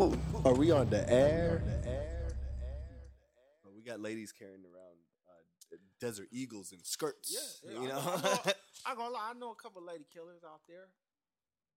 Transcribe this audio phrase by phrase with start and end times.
[0.00, 1.62] Are we on the air?
[3.62, 4.96] But we got ladies carrying around
[5.28, 7.60] uh, desert eagles and skirts.
[7.62, 7.98] Yeah, you know.
[7.98, 8.52] I, know,
[8.86, 9.32] I gonna lie.
[9.34, 10.86] I know a couple lady killers out there.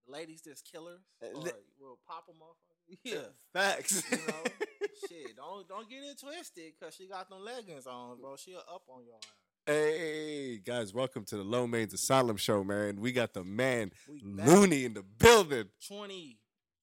[0.08, 1.02] Ladies that's killers.
[1.22, 1.52] Uh, Or li-
[1.82, 2.56] will pop them off.
[3.04, 3.28] Yeah.
[3.52, 4.04] Facts.
[4.10, 4.34] You know,
[5.10, 5.36] shit.
[5.36, 8.38] Don't don't get it twisted, cause she got them leggings on, bro.
[8.38, 9.28] She up on your ass.
[9.66, 13.02] Hey guys, welcome to the Low Mein's Asylum Show, man.
[13.02, 14.22] We got the man We.
[14.24, 15.66] Looney in the building.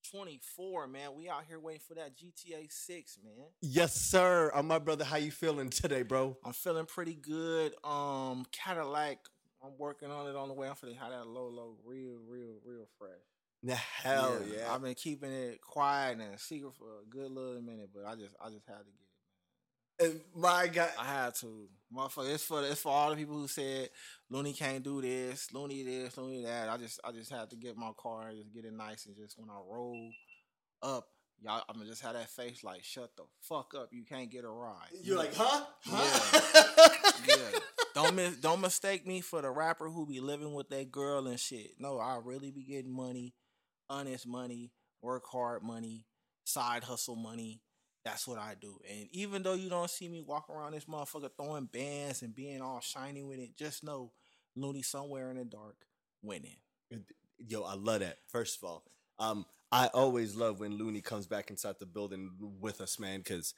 [0.03, 1.15] 2024, man.
[1.15, 3.45] We out here waiting for that GTA 6, man.
[3.61, 4.51] Yes, sir.
[4.53, 6.37] Uh, my brother, how you feeling today, bro?
[6.43, 7.73] I'm feeling pretty good.
[7.83, 9.19] Um, Cadillac.
[9.63, 10.67] I'm working on it on the way.
[10.67, 13.11] I'm feeling how that low, low, real, real, real fresh.
[13.63, 14.73] The hell yeah.
[14.73, 18.35] I've been keeping it quiet and secret for a good little minute, but I just,
[18.43, 18.91] I just had to
[19.99, 20.09] get it.
[20.09, 20.11] man.
[20.11, 22.33] And my God, I had to, motherfucker.
[22.33, 23.89] It's for, it's for all the people who said
[24.29, 26.69] Looney can't do this, Looney this, Looney that.
[26.69, 29.15] I just, I just had to get my car and just get it nice and
[29.15, 30.11] just when I roll
[30.81, 31.07] up,
[31.41, 33.89] y'all, I'm gonna just have that face like, shut the fuck up.
[33.91, 34.89] You can't get a ride.
[35.03, 35.65] you're like, huh?
[37.27, 37.59] yeah.
[37.93, 41.39] Don't mis- don't mistake me for the rapper who be living with that girl and
[41.39, 41.71] shit.
[41.79, 43.33] No, I really be getting money,
[43.89, 44.71] honest money,
[45.01, 46.05] work hard money,
[46.43, 47.61] side hustle money.
[48.03, 48.79] That's what I do.
[48.89, 52.61] And even though you don't see me walk around this motherfucker throwing bands and being
[52.61, 54.11] all shiny with it, just know
[54.55, 55.75] Looney somewhere in the dark
[56.23, 56.57] winning.
[57.37, 58.17] Yo, I love that.
[58.27, 58.83] First of all,
[59.19, 63.19] um, I always love when Looney comes back inside the building with us, man.
[63.19, 63.53] Because,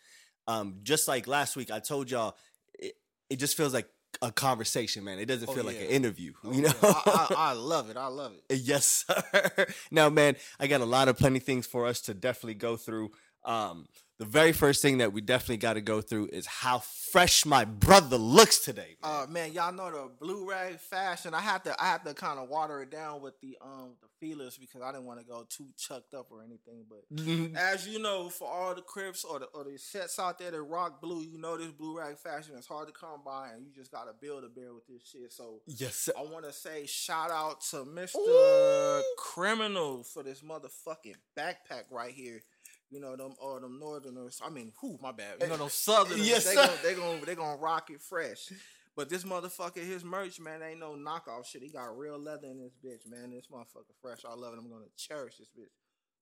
[0.48, 2.36] um, just like last week, I told y'all,
[2.78, 2.94] it,
[3.30, 3.88] it just feels like
[4.22, 5.20] a conversation, man.
[5.20, 6.72] It doesn't Oh, feel like an interview, Oh, you know.
[6.84, 6.94] yeah.
[7.06, 7.98] I, I, I love it.
[7.98, 8.58] I love it.
[8.64, 9.66] Yes, sir.
[9.92, 13.12] Now, man, I got a lot of plenty things for us to definitely go through.
[13.44, 13.88] Um,
[14.20, 17.66] the very first thing that we definitely got to go through is how fresh my
[17.66, 18.96] brother looks today.
[19.02, 19.12] man.
[19.12, 21.34] Uh man, y'all know the blue rag fashion.
[21.34, 24.08] I had to I had to kind of water it down with the um the
[24.20, 26.86] feelers because I didn't want to go too chucked up or anything.
[26.88, 30.52] But as you know, for all the crips or the or the sets out there
[30.52, 33.66] that rock blue, you know this blue rag fashion is hard to come by, and
[33.66, 35.34] you just gotta build a bear with this shit.
[35.34, 36.14] So yes, sir.
[36.18, 39.02] I want to say shout out to Mr.
[39.18, 42.44] Criminal for this motherfucking backpack right here.
[42.94, 44.40] You know them or them northerners.
[44.46, 44.98] I mean, who?
[45.02, 45.36] My bad.
[45.42, 46.28] You know them southerners.
[46.28, 46.56] Yes, they.
[46.56, 48.52] Gonna, they gonna they gonna rock it fresh.
[48.96, 51.64] But this motherfucker, his merch, man, ain't no knockoff shit.
[51.64, 53.32] He got real leather in this bitch, man.
[53.32, 54.20] This motherfucker fresh.
[54.24, 54.60] I love it.
[54.60, 55.72] I'm gonna cherish this bitch.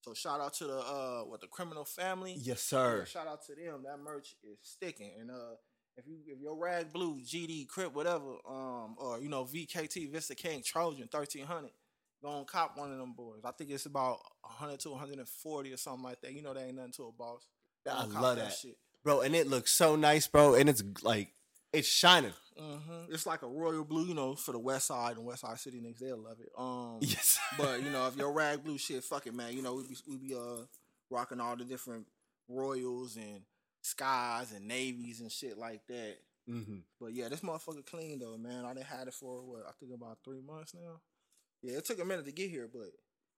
[0.04, 2.34] So shout out to the uh what the criminal family.
[2.34, 3.06] Yes, Yeah, sir.
[3.06, 3.84] shout out to them.
[3.84, 5.12] That merch is sticking.
[5.20, 5.56] And uh
[5.98, 10.34] if you if your rag blue, GD, Crip, whatever, um, or you know, VKT, Vista
[10.34, 11.72] King, Trojan, thirteen hundred,
[12.22, 13.42] go on cop one of them boys.
[13.46, 16.34] I think it's about hundred to one hundred and forty or something like that.
[16.34, 17.46] You know, they ain't nothing to a boss.
[17.90, 18.54] I love that.
[18.54, 18.78] shit.
[19.04, 19.22] bro.
[19.22, 20.54] And it looks so nice, bro.
[20.56, 21.30] And it's like
[21.74, 22.34] it's shining.
[22.60, 22.78] hmm
[23.10, 25.80] It's like a royal blue, you know, for the West Side and West Side City
[25.80, 26.00] niggas.
[26.00, 26.50] They'll love it.
[26.58, 29.54] Um, Yes, but you know, if your rag blue shit, fuck it, man.
[29.56, 30.66] You know, we be we be uh
[31.10, 32.06] rocking all the different
[32.48, 33.42] royals and
[33.82, 36.18] skies and navies and shit like that.
[36.46, 38.66] hmm But yeah, this motherfucker clean though, man.
[38.66, 41.00] I done had it for what I think about three months now.
[41.62, 42.90] Yeah, it took a minute to get here, but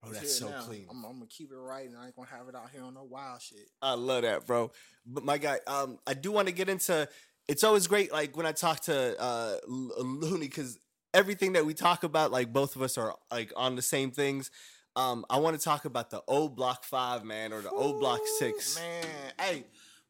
[0.05, 0.61] Oh, that's so now.
[0.63, 0.85] clean.
[0.89, 2.93] I'm, I'm gonna keep it right, and I ain't gonna have it out here on
[2.93, 3.69] no wild shit.
[3.81, 4.71] I love that, bro.
[5.05, 7.07] But my guy, um, I do want to get into.
[7.47, 10.77] It's always great, like when I talk to uh Looney, because
[11.13, 14.51] everything that we talk about, like both of us are like on the same things.
[14.97, 18.19] Um, I want to talk about the old Block Five, man, or the old Block
[18.39, 18.77] Six.
[18.77, 19.05] man.
[19.39, 19.63] Hey,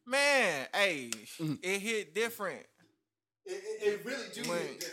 [0.06, 1.58] man, hey, Mhm.
[1.62, 2.66] it hit different
[3.46, 4.90] It, it really do When- hit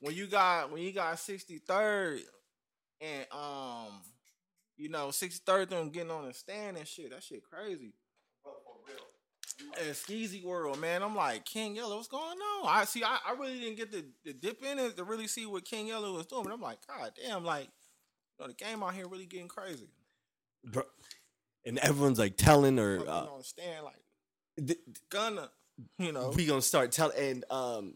[0.00, 2.20] when you got when you got sixty third
[3.00, 4.00] and um,
[4.76, 7.10] you know sixty third them getting on the stand and shit.
[7.10, 7.92] That shit crazy.
[9.80, 11.02] And Skeezy World, man.
[11.02, 12.68] I'm like, King Yella, what's going on?
[12.68, 15.46] I see I, I really didn't get to, to dip in it to really see
[15.46, 16.44] what King Yella was doing.
[16.44, 19.88] But I'm like, God damn, like, you know, the game out here really getting crazy.
[20.64, 20.84] Bro,
[21.66, 23.96] and everyone's like telling or uh, on the stand, like,
[24.64, 24.78] th-
[25.10, 25.50] gonna,
[25.98, 26.32] you know.
[26.36, 27.94] we gonna start telling and um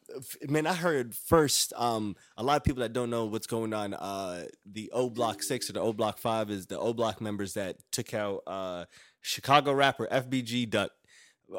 [0.48, 3.92] man i heard first um a lot of people that don't know what's going on
[3.94, 7.54] uh the o block 6 or the o block 5 is the o block members
[7.54, 8.84] that took out uh
[9.20, 10.90] chicago rapper fbg duck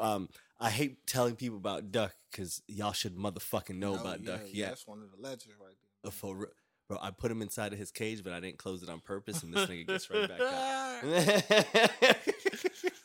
[0.00, 0.28] um
[0.60, 4.68] i hate telling people about duck because y'all should motherfucking know No, about duck yeah,
[4.68, 5.74] That's one of the legends right
[6.04, 6.12] Uh, there.
[6.12, 6.46] for re-
[6.88, 9.42] bro i put him inside of his cage but i didn't close it on purpose
[9.42, 11.02] and this nigga gets right back out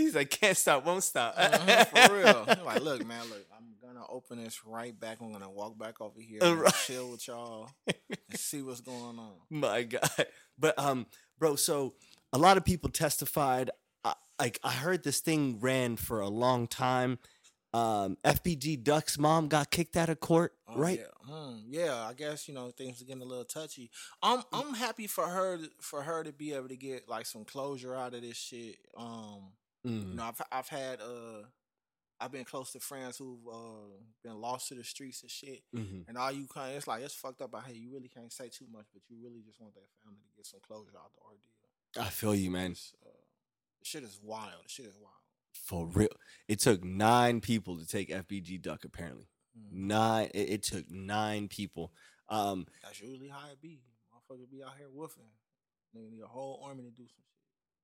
[0.00, 2.44] he's like can't stop won't stop Mhm, for real.
[2.48, 5.18] I'm like, look, man, look, I'm gonna open this right back.
[5.20, 6.74] I'm gonna walk back over here, and Right.
[6.86, 9.32] chill with y'all, and see what's going on.
[9.50, 10.08] My God,
[10.58, 11.06] but um,
[11.38, 11.56] bro.
[11.56, 11.94] So
[12.32, 13.70] a lot of people testified.
[14.04, 17.18] I, like I heard this thing ran for a long time.
[17.72, 20.98] Um, FBG Duck's mom got kicked out of court, Oh, right?
[20.98, 21.32] Yeah.
[21.32, 23.90] Hmm, yeah, I guess you know things are getting a little touchy.
[24.22, 27.44] I'm I'm happy for her to- for her to be able to get like some
[27.44, 28.76] closure out of this shit.
[28.96, 29.52] Um,
[29.86, 30.08] Mm.
[30.10, 31.44] you know, I've I've had uh,
[32.20, 35.62] I've been close to friends who've uh been lost to the streets and shit.
[35.74, 36.06] Mhm.
[36.08, 37.50] And all you kind of, it's like it's fucked up.
[37.52, 40.20] But hey, you really can't say too much, but you really just want that family
[40.28, 42.06] to get some closure out the ordeal.
[42.06, 42.76] I feel you, man.
[43.04, 43.08] Uh,
[43.82, 44.62] shit is wild.
[44.66, 45.14] Shit is wild.
[45.52, 46.08] For real,
[46.46, 48.84] it took nine people to take FBG Duck.
[48.84, 49.28] Apparently,
[49.58, 49.72] Mm.
[49.72, 50.30] nine.
[50.34, 51.92] It, it took nine people.
[52.28, 53.80] Um, That's usually how it be.
[54.14, 55.30] Motherfuckers be out here woofing.
[55.96, 57.39] Nigga need a whole army to do some shit.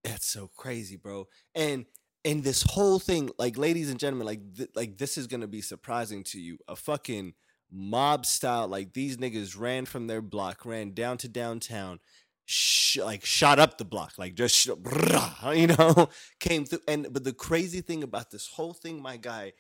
[0.07, 1.29] That's so crazy, bro.
[1.55, 1.87] And
[2.25, 5.61] and this whole thing, like, ladies and gentlemen, like, th- like this is gonna be
[5.63, 6.59] surprising to you.
[6.69, 7.35] A fucking
[7.71, 12.01] mob style, like these niggas ran from their block, ran down to downtown,
[12.47, 14.69] sh- like shot up the block, like just sh-
[15.55, 16.09] you know,
[16.41, 16.81] came through.
[16.89, 19.53] And but the crazy thing about this whole thing, my guy,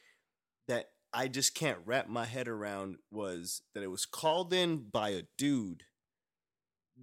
[0.68, 5.10] that I just can't wrap my head around was that it was called in by
[5.10, 5.84] a dude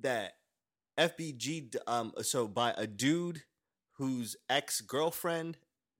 [0.02, 0.34] that
[0.98, 3.44] FBG um so by a dude
[3.98, 5.58] whose ex-girlfriend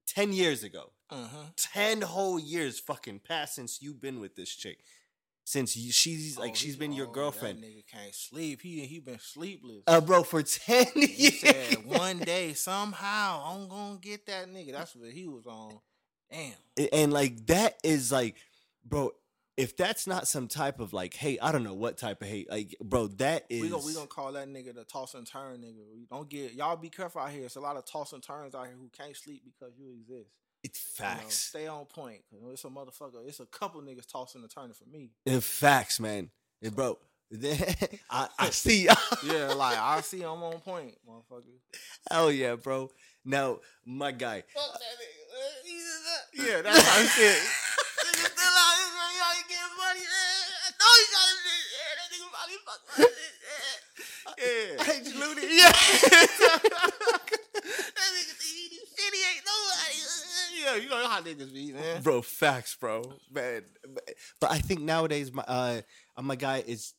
[0.08, 1.46] 10 years ago Uh-huh.
[1.56, 4.78] 10 whole years fucking passed since you've been with this chick
[5.46, 8.62] since you, she's like Oh, she's he- been your oh, girlfriend That nigga can't sleep.
[8.62, 9.82] He he been sleepless.
[9.86, 14.72] uh bro for 10 he years said one day somehow I'm gonna get that nigga.
[14.72, 15.78] That's what he was on.
[16.30, 16.88] Damn.
[16.92, 18.36] and like that is like
[18.84, 19.10] bro
[19.56, 22.50] if that's not some type of like hey i don't know what type of hate
[22.50, 25.58] like bro that is We gonna we gonna call that nigga the toss and turn
[25.58, 25.84] nigga.
[25.92, 27.44] We don't get y'all be careful out here.
[27.44, 30.30] It's a lot of toss and turns out here who can't sleep because you exist.
[30.62, 32.22] it's You know, facts stay on point.
[32.52, 33.26] It's a motherfucker.
[33.26, 35.12] It's a couple niggas tossing and turning for me.
[35.24, 36.30] it's facts man
[36.62, 36.98] Eh, bro
[38.10, 38.88] I, I see
[39.24, 41.58] Yeah, like I see I'm on point, motherfucker.
[42.10, 42.90] hell yeah bro
[43.24, 44.42] now my guy
[46.34, 47.38] Yeah, that's how he
[49.94, 50.06] money.
[50.06, 51.26] I know he got.
[51.74, 53.34] Yeah, that nigga probably fuck with it.
[54.34, 54.82] Yeah.
[54.84, 55.70] Hey, Jaludi, yeah.
[57.44, 59.96] that nigga think he shit, he ain't nobody.
[60.64, 62.02] Yeah, you know how niggas be, man.
[62.02, 63.62] bro facts bro man
[64.40, 65.80] but i think nowadays my uh
[66.20, 66.94] my guy is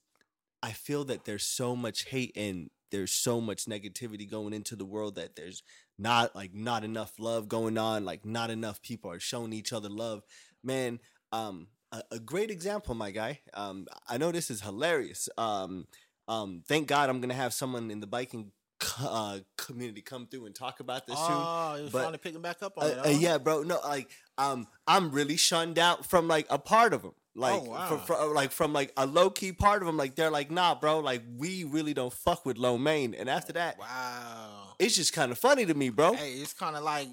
[0.61, 4.85] i feel that there's so much hate and there's so much negativity going into the
[4.85, 5.63] world that there's
[5.97, 9.89] not like not enough love going on like not enough people are showing each other
[9.89, 10.21] love
[10.63, 10.99] man
[11.31, 11.67] um
[12.11, 15.85] a, a great example my guy um i know this is hilarious um
[16.27, 18.51] um thank god i'm gonna have someone in the biking
[18.99, 22.61] uh, community come through and talk about this soon Oh, was but- finally picking back
[22.61, 22.97] up on uh, it.
[23.05, 23.63] uh, yeah, bro.
[23.63, 27.13] No, like, um, I'm really shunned out from like a part of them.
[27.35, 27.87] Like, Oh, wow.
[27.87, 29.95] from, from, like from like a low key part of them.
[29.97, 30.99] Like, they're like, nah, bro.
[30.99, 33.13] Like, we really don't fuck with Low Mein.
[33.15, 34.75] And after that, Wow.
[34.77, 36.13] it's just kind of funny to me, bro.
[36.13, 37.07] Hey, it's kind of like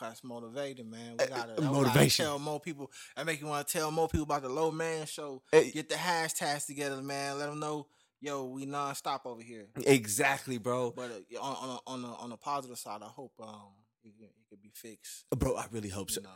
[0.00, 1.16] of motivating, man.
[1.18, 2.24] We Uh, gotta, uh, we gotta motivation.
[2.26, 2.90] tell more people.
[3.16, 5.42] I make you want to tell more people about the Low Man Show.
[5.50, 5.70] Hey.
[5.70, 7.38] Get the hashtags together, man.
[7.38, 7.88] Let them know,
[8.20, 9.66] yo, we nonstop over here.
[9.84, 10.92] Exactly, bro.
[10.92, 13.74] But uh, on on a, on the on the positive side, I hope um
[14.04, 15.24] it, can- it could be fixed.
[15.30, 16.20] Bro, I really hope so.
[16.20, 16.30] Know,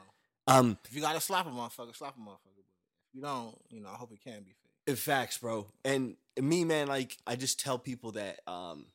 [0.46, 2.58] Um, if you gotta slap a motherfucker, slap a motherfucker.
[2.58, 4.64] If you don't, you know, I hope it can be fixed.
[4.86, 5.66] It facts, bro.
[5.84, 8.86] And me, man, like, I just tell people that um,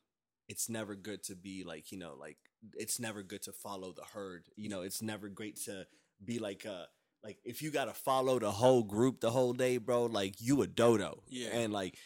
[0.48, 2.38] it's never good to be like, you know, like
[2.78, 4.46] it's never good to follow the herd.
[4.56, 5.86] You know, it's never great to
[6.24, 6.86] be like uh
[7.24, 10.68] like if you gotta follow the whole group the whole day, bro, like you a
[10.68, 11.24] dodo.
[11.28, 11.50] Yeah.
[11.50, 11.98] And like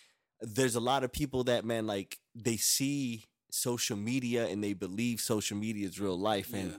[0.42, 5.19] there's a lot of people that man, like they see social media and they believe
[5.19, 6.75] social media is real life and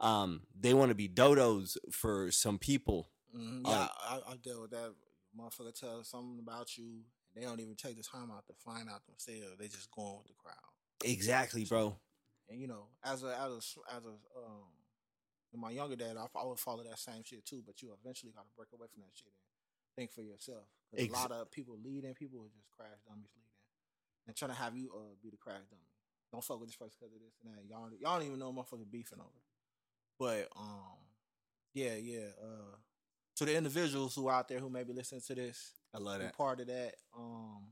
[0.00, 3.08] um they want to be dodos for some people.
[3.34, 4.94] Uh, Yeah, I, I dealt with that.
[5.38, 7.02] Motherfucker tell something about you.
[7.34, 9.56] They don't even take the time out to find out themselves.
[9.58, 10.56] They just going with the crowd.
[11.04, 11.96] Exactly, bro.
[12.50, 14.68] And you know, as a as a as a um,
[15.54, 17.62] in my younger dad, I, I would follow that same shit too.
[17.64, 20.64] But you eventually got to break away from that shit and think for yourself.
[20.90, 23.54] 'Cause Ex- a lot of people leading people are just crash dummies leading
[24.26, 25.86] and trying to have you uh, be the crash dummy.
[26.32, 27.64] Don't fuck with this person because of this and that.
[27.68, 29.42] Y'all y'all don't even know motherfucking beefing over.
[30.18, 30.98] But um,
[31.72, 32.28] yeah, yeah.
[32.42, 32.76] Uh,
[33.36, 36.36] to the individuals who out there who may be listening to this, I love that.
[36.36, 37.68] part of that, um,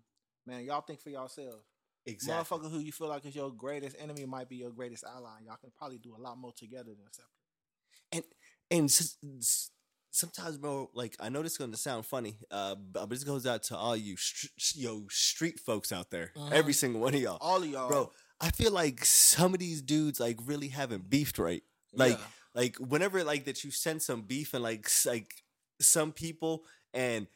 [0.46, 1.62] man, y'all think for yourself
[2.08, 2.58] Exactly.
[2.58, 5.40] motherfucker who you feel like is your greatest enemy might be your greatest ally.
[5.46, 8.24] Y'all can probably do a lot more together than separate.
[8.70, 9.70] and s-
[10.10, 13.62] sometimes, bro, like I know this is gonna sound funny, uh, but this goes out
[13.64, 16.76] to all you, str- yo, street folks out there, every Mhm.
[16.76, 18.12] single one of y'all, All of y'all, bro.
[18.40, 21.62] I feel like some of these dudes like really haven't beefed right.
[21.92, 22.26] Like, Yeah.
[22.54, 25.44] like whenever like that you send some beef and like like
[25.80, 27.26] some people and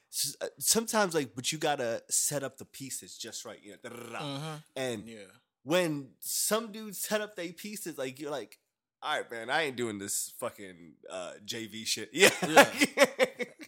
[0.41, 3.91] uh, sometimes like but you gotta set up the pieces just right, you know.
[4.19, 4.63] Mhm.
[4.77, 5.19] And yeah,
[5.65, 8.59] when some dudes set up their pieces, like you're like,
[9.03, 12.11] all right, man, I ain't doing this fucking uh, JV shit.
[12.13, 12.67] Yeah, Yeah.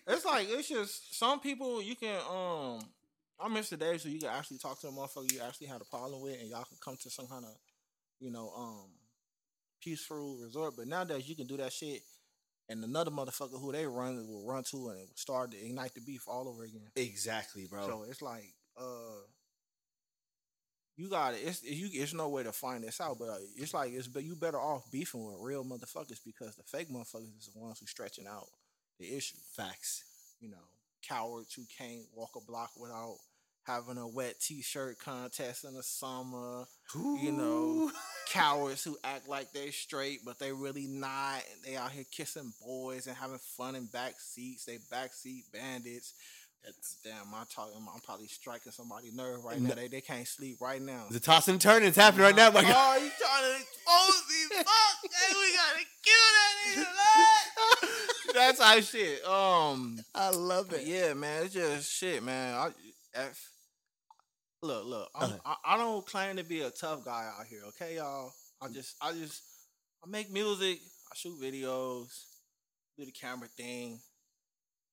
[0.07, 2.81] It's like it's just some people you can um.
[3.41, 5.81] I miss the days where you can actually talk to a motherfucker you actually had
[5.81, 7.51] a problem with, and y'all can come to some kind of,
[8.21, 8.87] you know, um,
[9.83, 10.75] peaceful resort.
[10.77, 12.03] But nowadays you can do that shit,
[12.69, 16.25] and another motherfucker who they run will run to and start to ignite the beef
[16.27, 16.89] all over again.
[16.97, 17.87] exactly, bro.
[17.87, 19.23] So it's like, uh,
[20.97, 21.41] you got it.
[21.43, 21.89] It's you.
[21.93, 24.07] It's no way to find this out, but uh, it's like it's.
[24.07, 27.81] But you better off beefing with real motherfuckers because the fake motherfuckers is the ones
[27.81, 28.47] who stretching out
[29.01, 29.37] the issue.
[29.57, 30.05] Facts.
[30.41, 30.69] You know,
[31.03, 33.17] cowards who can't walk a block without
[33.67, 36.65] having a wet T-shirt contest in the summer.
[36.95, 37.91] You know,
[38.29, 41.43] cowards who act like they're straight, but they really not.
[41.65, 44.65] They out here kissing boys and having fun in back seats.
[44.65, 46.15] They backseat bandits.
[46.65, 47.35] That's damn.
[47.35, 47.75] I'm talking.
[47.93, 49.71] I'm probably striking somebody's nerve right No.
[49.71, 49.75] now.
[49.75, 51.05] They they can't sleep right now.
[51.11, 52.63] the toss and turn is happening right now, guy.
[52.65, 55.13] Oh, you trying to expose these fuck?
[55.13, 56.87] Hey, we gotta kill that
[58.29, 58.35] nigga.
[58.35, 59.25] That's how shit.
[59.27, 60.87] Um, I love it.
[60.87, 62.55] yeah, man, it's just shit, man.
[62.55, 62.71] I,
[63.15, 63.51] F,
[64.65, 65.09] look, look.
[65.15, 65.37] Uh-huh.
[65.45, 68.33] I, I don't claim to be a tough guy out here, okay, y'all.
[68.63, 69.43] I just, I just,
[70.05, 70.79] I make music.
[71.13, 72.09] I shoot videos,
[72.99, 74.01] do the camera thing,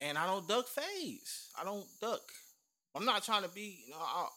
[0.00, 1.48] and I don't duck fades.
[1.60, 2.20] I don't duck.
[2.94, 3.98] I'm not trying to be, you know.
[4.00, 4.28] I,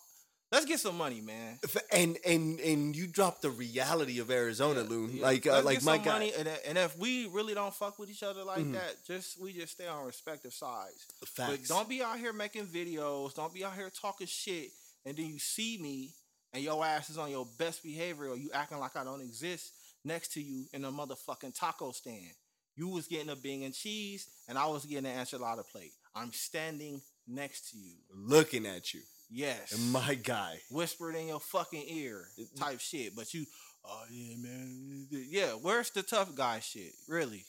[0.52, 1.60] let's get some money, man.
[1.92, 5.10] And and and you dropped the reality of Arizona, Yeah, Loon.
[5.18, 5.24] yeah.
[5.24, 6.12] Like uh, like get my some guy.
[6.14, 8.74] money, and, and if we really don't fuck with each other like Mhm.
[8.74, 11.06] that, just we just stay on respective sides.
[11.26, 11.52] Facts.
[11.52, 13.36] But don't be out here making videos.
[13.36, 14.70] Don't be out here talking shit,
[15.06, 16.14] and then you see me
[16.54, 19.72] and your ass is on your best behavior, or you acting like I don't exist
[20.04, 22.32] next to you in a motherfucking taco stand.
[22.76, 25.92] You was getting a bing and cheese, and I was getting an enchilada plate.
[26.14, 27.96] I'm standing next to you.
[28.14, 30.60] looking at you, Yes And my guy.
[30.70, 33.16] whispered in your fucking ear type shit.
[33.16, 33.46] But you,
[33.84, 35.50] oh yeah, man, yeah.
[35.52, 36.94] Where's the tough guy shit?
[37.10, 37.44] Really?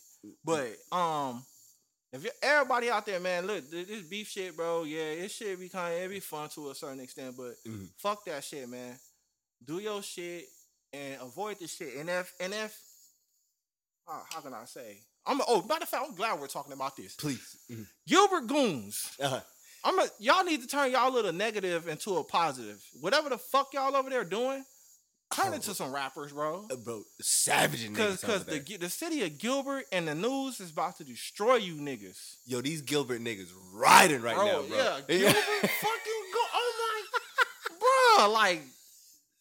[0.44, 1.44] But um,
[2.16, 4.84] if you everybody out there, man, look, this beef shit, bro.
[4.84, 7.88] Yeah, it should be kind of it be fun to a certain extent, but Mhm.
[7.98, 8.98] fuck that shit, man.
[9.64, 10.46] Do your shit
[10.92, 11.94] and avoid the shit.
[11.96, 12.78] And if and if,
[14.08, 15.00] uh, how can I say?
[15.26, 17.14] I'm a, oh, matter of fact, I'm glad we're talking about this.
[17.16, 17.56] Please.
[17.70, 17.86] Mhm.
[18.06, 19.10] Gilbert Goons.
[19.20, 19.40] Uh-huh.
[19.84, 22.82] I'm a, y'all need to turn y'all little negative into a positive.
[23.00, 24.64] Whatever the fuck y'all over there doing,
[25.34, 25.70] turn it Oh.
[25.70, 26.66] to some rappers, bro.
[26.70, 28.20] Uh, bro, savage Because niggas.
[28.20, 28.76] because the.
[28.78, 32.36] The city of Gilbert and the news is about to destroy you niggas.
[32.46, 34.62] yo, these Gilbert niggas riding right now, bro.
[34.68, 36.40] Yeah, Gilbert fucking go.
[36.54, 37.02] Oh
[37.70, 37.78] my,
[38.18, 38.62] bro, like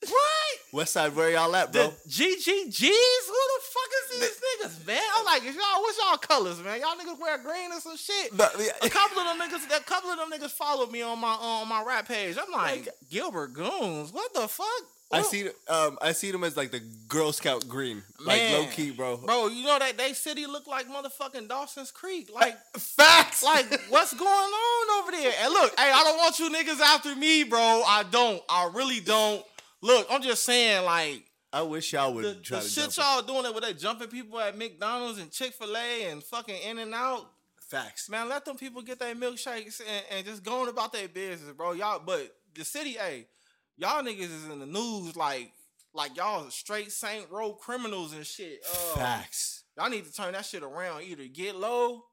[0.02, 0.60] what?
[0.74, 1.88] West Side, where y'all at, bro?
[1.88, 3.26] The GGGs?
[3.28, 4.42] Who the fuck is these
[4.82, 5.02] niggas, man?
[5.16, 6.80] I'm like, y'all what's y'all colors, man?
[6.82, 8.36] Y'all niggas wear green or some shit.
[8.36, 11.34] But, A couple of them niggas, a couple of them niggas followed me on my
[11.34, 12.36] on my rap page.
[12.38, 14.68] I'm like, Gilbert Goons, what the fuck?
[15.12, 18.92] I see, um, I see them as like the Girl Scout green, like low key,
[18.92, 19.18] bro.
[19.18, 19.48] bro.
[19.48, 22.30] You know that they city look like motherfucking Dawson's Creek.
[22.36, 25.32] Like, Facts, like what's going on over there?
[25.42, 27.60] And look, hey, I don't want you niggas after me, bro.
[27.86, 28.42] I don't.
[28.50, 29.46] I really don't.
[29.82, 33.22] Look, I'm just saying, like I wish y'all would the, try the to shit y'all
[33.22, 36.80] doing it with they jumping people at McDonald's and Chick Fil A and fucking In
[36.80, 37.32] and Out.
[37.62, 38.10] Facts.
[38.10, 41.72] Man, let them people get their milkshakes and, and just going about their business, bro.
[41.72, 43.28] Y'all, but the city, hey,
[43.78, 45.52] y'all niggas is in the news like
[45.94, 48.60] like y'all straight Saint Row criminals and shit.
[48.70, 49.64] Uh, Facts.
[49.78, 51.04] Y'all need to turn that shit around.
[51.04, 52.04] Either get low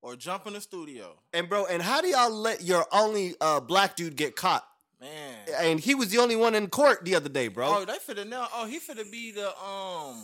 [0.00, 1.14] or jump in the studio.
[1.32, 4.64] And bro, and how do y'all let your only uh, black dude get caught?
[5.00, 5.36] Man.
[5.58, 7.78] And he was the only one in court the other day, bro.
[7.78, 8.46] Oh, they finna now.
[8.54, 10.22] Oh, he finna be the um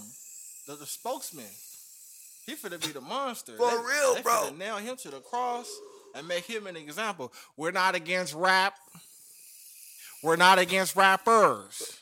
[0.69, 1.45] the, the spokesman.
[2.47, 3.57] He finna be the monster.
[3.57, 4.51] For They- real, they bro.
[4.57, 5.69] Nail him to the cross
[6.15, 7.33] and make him an example.
[7.57, 8.75] We're not against rap.
[10.23, 12.01] We're not against rappers.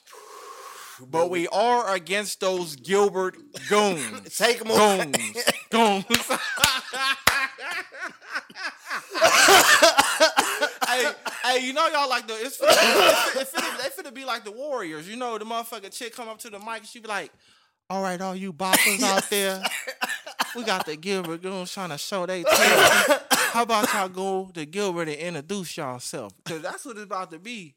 [1.10, 3.36] But we are against those Gilbert
[3.68, 4.34] goons.
[4.38, 5.10] Take him away.
[5.12, 5.44] goons.
[5.70, 6.04] Goons.
[10.88, 11.12] hey,
[11.44, 14.44] hey, you know y'all like the it's finna, it's, it's finna, they finna be like
[14.44, 15.06] the Warriors.
[15.06, 17.30] You know the motherfucking chick come up to the mic and she be like,
[17.90, 19.62] "All right, all you boppers out there,
[20.54, 23.18] we got the Gilbert goons trying to show they tail.
[23.30, 26.32] How about y'all go to Gilbert and introduce yourself?
[26.42, 27.74] Because that's what it's about to be."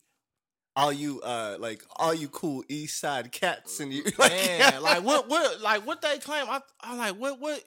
[0.80, 5.04] All you uh like all you cool East Side cats and you like Man, like
[5.04, 6.46] what what like what they claim?
[6.50, 7.64] I I'm like what what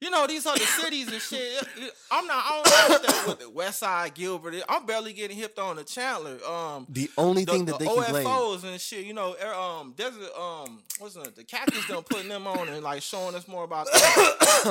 [0.00, 1.40] you know these other cities and shit.
[1.40, 2.44] it- it- I'm not.
[2.46, 4.54] I don't know what the West Side Gilbert.
[4.68, 6.38] I'm barely getting hipped on the Chandler.
[6.46, 8.26] Um, the only the, thing that the they can blame.
[8.26, 9.04] OFOs and shit.
[9.06, 10.30] You know, er, um, desert.
[10.38, 11.34] Um, what's it?
[11.34, 13.86] The Cactus done putting them on and like showing us more about.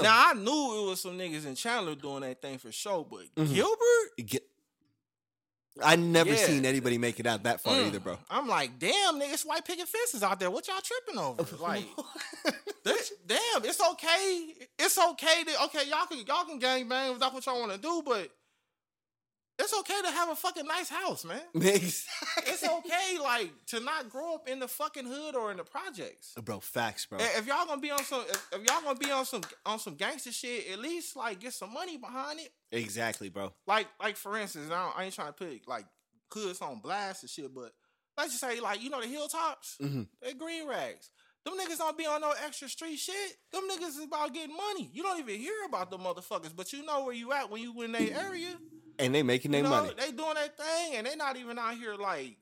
[0.02, 3.22] Now I knew it was some niggas in Chandler doing that thing for sure, but
[3.36, 3.54] Mhm.
[3.54, 4.44] Gilbert, Get,
[5.82, 6.46] I never Yeah.
[6.46, 7.88] seen anybody make it out that far Mm.
[7.88, 8.18] either, bro.
[8.30, 10.52] I'm like, damn, nigga, it's white picket fences out there.
[10.52, 11.44] What y'all tripping over?
[11.60, 11.86] Like,
[12.84, 14.54] that- damn, it's okay.
[14.78, 17.72] It's okay to okay, y'all can y'all can gang bang if that's what y'all want
[17.72, 18.30] to do, but
[19.60, 21.42] it's okay to have a fucking nice house, man.
[22.46, 26.34] It's okay, like to not grow up in the fucking hood or in the projects.
[26.44, 27.20] bro, facts, bro.
[27.22, 29.96] If y'all gonna be on some, if, if y'all gonna be on some on some
[29.96, 32.50] gangster shit, at least like get some money behind it.
[32.72, 33.54] Exactly, bro.
[33.68, 35.86] Like like for instance, I, don't, I ain't trying to put like
[36.34, 37.72] hoods on blast and shit, but
[38.18, 40.08] let's just say like you know the hilltops, Mhm.
[40.22, 41.10] they green rags.
[41.46, 43.38] Them niggas don't be on no extra street shit.
[43.52, 44.90] Them niggas is about getting money.
[44.94, 47.82] You don't even hear about them motherfuckers, but you know where you at when you
[47.82, 48.56] in their area.
[49.00, 49.94] And they making You their know, money.
[49.98, 52.38] they doing their thing, and they not even out here like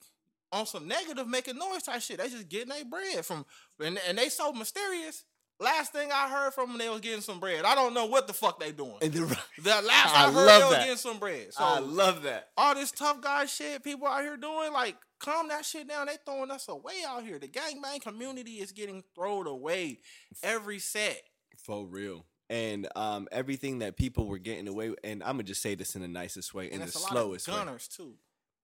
[0.51, 2.17] on some negative making noise type shit.
[2.19, 3.45] They just getting their bread from,
[3.83, 5.23] and, and they so mysterious.
[5.61, 7.63] Last thing I heard from them, they was getting some bread.
[7.65, 8.95] I don't know what the fuck they doing.
[9.01, 9.19] And the,
[9.61, 10.79] The last I I, heard, they was that.
[10.81, 11.53] getting some bread.
[11.53, 12.49] So I love that.
[12.57, 16.07] all this tough guy shit people out here doing, like, calm that shit down.
[16.07, 17.37] They throwing us away out here.
[17.37, 19.99] The gangbang community is getting thrown away
[20.41, 21.21] every set.
[21.63, 22.25] For real.
[22.51, 25.95] And um, everything that people were getting away with, and I'm gonna just say this
[25.95, 27.55] in the nicest way, in And the it's a lot slowest way.
[27.95, 28.13] too.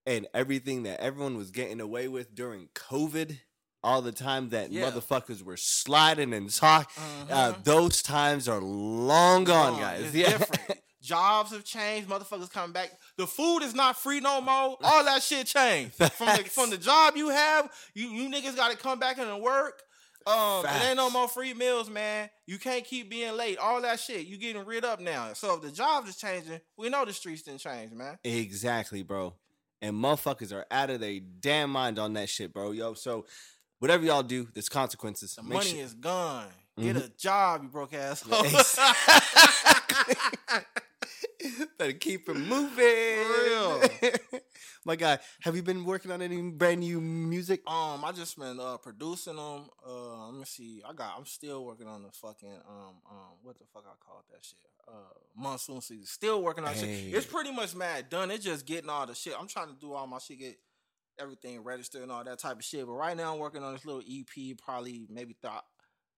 [0.06, 3.40] and everything that everyone was getting away with during COVID,
[3.84, 4.90] all the time that Yeah.
[4.92, 6.92] motherfuckers were sliding and talk,
[7.30, 7.64] uh, Mhm.
[7.64, 10.14] those times are long gone, Uh, guys.
[10.16, 10.82] Yeah, different.
[11.02, 12.10] Jobs have changed.
[12.10, 12.92] Motherfuckers coming back.
[13.18, 14.78] The food is not free no more.
[14.84, 15.94] All that shit changed.
[16.14, 19.42] From the, from the job you have, you, you niggas got to come back and
[19.42, 19.82] work.
[20.28, 22.30] Um, it ain't no more free meals, man.
[22.46, 23.58] You can't keep being late.
[23.58, 25.34] All that shit, you getting rid up now.
[25.34, 28.18] So if the jobs is changing, we know the streets didn't change, man.
[28.24, 29.34] exactly, bro.
[29.82, 32.72] And motherfuckers are out of their damn mind on that shit, bro.
[32.72, 33.26] Yo, so
[33.80, 35.36] whatever y'all do, there's consequences.
[35.36, 36.48] The Make money sure- is gone.
[36.80, 37.06] Get Mhm.
[37.06, 38.24] a job, you broke ass.
[41.78, 42.78] Better keep it moving.
[42.78, 43.82] real.
[44.88, 47.60] My guy, have you been working on any brand new music?
[47.70, 49.68] Um, I just been uh producing them.
[49.86, 50.82] Uh, let me see.
[50.88, 51.14] I got.
[51.18, 54.58] I'm still working on the fucking um um what the fuck I call that shit.
[54.88, 54.94] Uh,
[55.36, 56.06] monsoon season.
[56.06, 56.88] Still working on shit.
[57.14, 58.32] It's pretty much mad done.
[58.32, 59.34] It's just getting all the shit.
[59.38, 60.56] I'm trying to do all my shit, get
[61.20, 62.86] everything registered and all that type of shit.
[62.86, 65.52] But right now I'm working on this little EP, probably maybe th-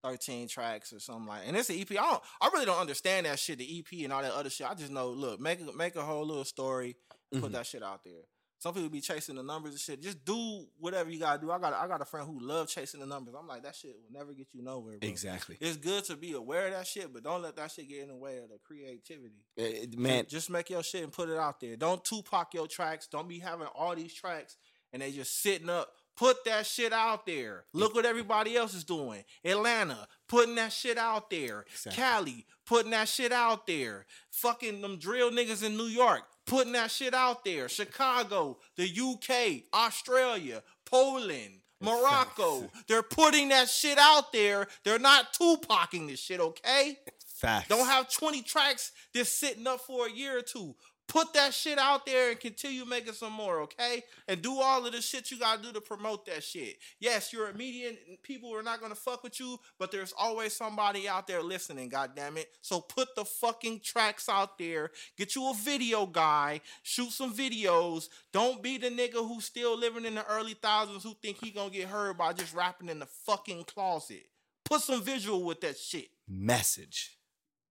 [0.03, 1.41] 13 tracks or something like.
[1.47, 1.89] And it's an EP.
[1.93, 2.23] I don't.
[2.39, 3.57] I really don't understand that shit.
[3.57, 4.69] The EP and all that other shit.
[4.69, 5.09] I just know.
[5.09, 6.95] Look, make a, make a whole little story.
[7.31, 7.51] Put Mhm.
[7.53, 8.21] that shit out there.
[8.59, 10.01] Some people be chasing the numbers and shit.
[10.01, 11.49] Just do whatever you gotta do.
[11.49, 13.33] I got I got a friend who love chasing the numbers.
[13.39, 14.97] I'm like that shit will never get you nowhere.
[14.97, 15.09] Bro.
[15.09, 15.57] Exactly.
[15.61, 18.09] It's good to be aware of that shit, but don't let that shit get in
[18.09, 19.45] the way of the creativity.
[19.57, 21.77] Eh, man, just make your shit and put it out there.
[21.77, 23.07] Don't Tupac your tracks.
[23.07, 24.57] Don't be having all these tracks
[24.91, 25.93] and they just sitting up.
[26.17, 27.63] Put that shit out there.
[27.73, 29.23] Look what everybody else is doing.
[29.45, 31.63] Atlanta putting that shit out there.
[31.71, 32.03] Exactly.
[32.03, 34.05] Cali putting that shit out there.
[34.31, 37.69] Fucking them drill niggas in New York putting that shit out there.
[37.69, 42.61] Chicago, the UK, Australia, Poland, Morocco.
[42.61, 42.83] Facts.
[42.87, 44.67] They're putting that shit out there.
[44.83, 46.97] They're not Tupacing this shit, okay?
[47.39, 47.69] facts.
[47.69, 50.75] Don't have 20 tracks just sitting up for a year or two.
[51.09, 54.03] Put that shit out there and continue making some more, okay?
[54.27, 56.77] And do all of the shit you gotta do to promote that shit.
[56.99, 57.97] Yes, you're a median.
[58.21, 62.11] People are not gonna fuck with you, but there's always somebody out there listening, God
[62.15, 62.51] damn it.
[62.61, 64.91] So put the fucking tracks out there.
[65.17, 66.61] Get you a video guy.
[66.83, 68.09] Shoot some videos.
[68.31, 71.71] Don't be the nigga who's still living in the early thousands who think he gonna
[71.71, 74.27] get heard by just rapping in the fucking closet.
[74.63, 76.09] Put some visual with that shit.
[76.27, 77.15] message.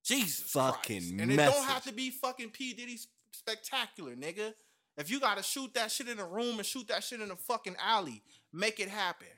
[0.04, 1.14] Jesus Fucking Christ.
[1.20, 2.72] And it don't have to be fucking P.
[2.72, 2.98] Diddy
[3.32, 4.54] spectacular, nigga.
[4.96, 7.36] If you gotta shoot that shit in a room and shoot that shit in a
[7.36, 9.28] fucking alley, make it happen.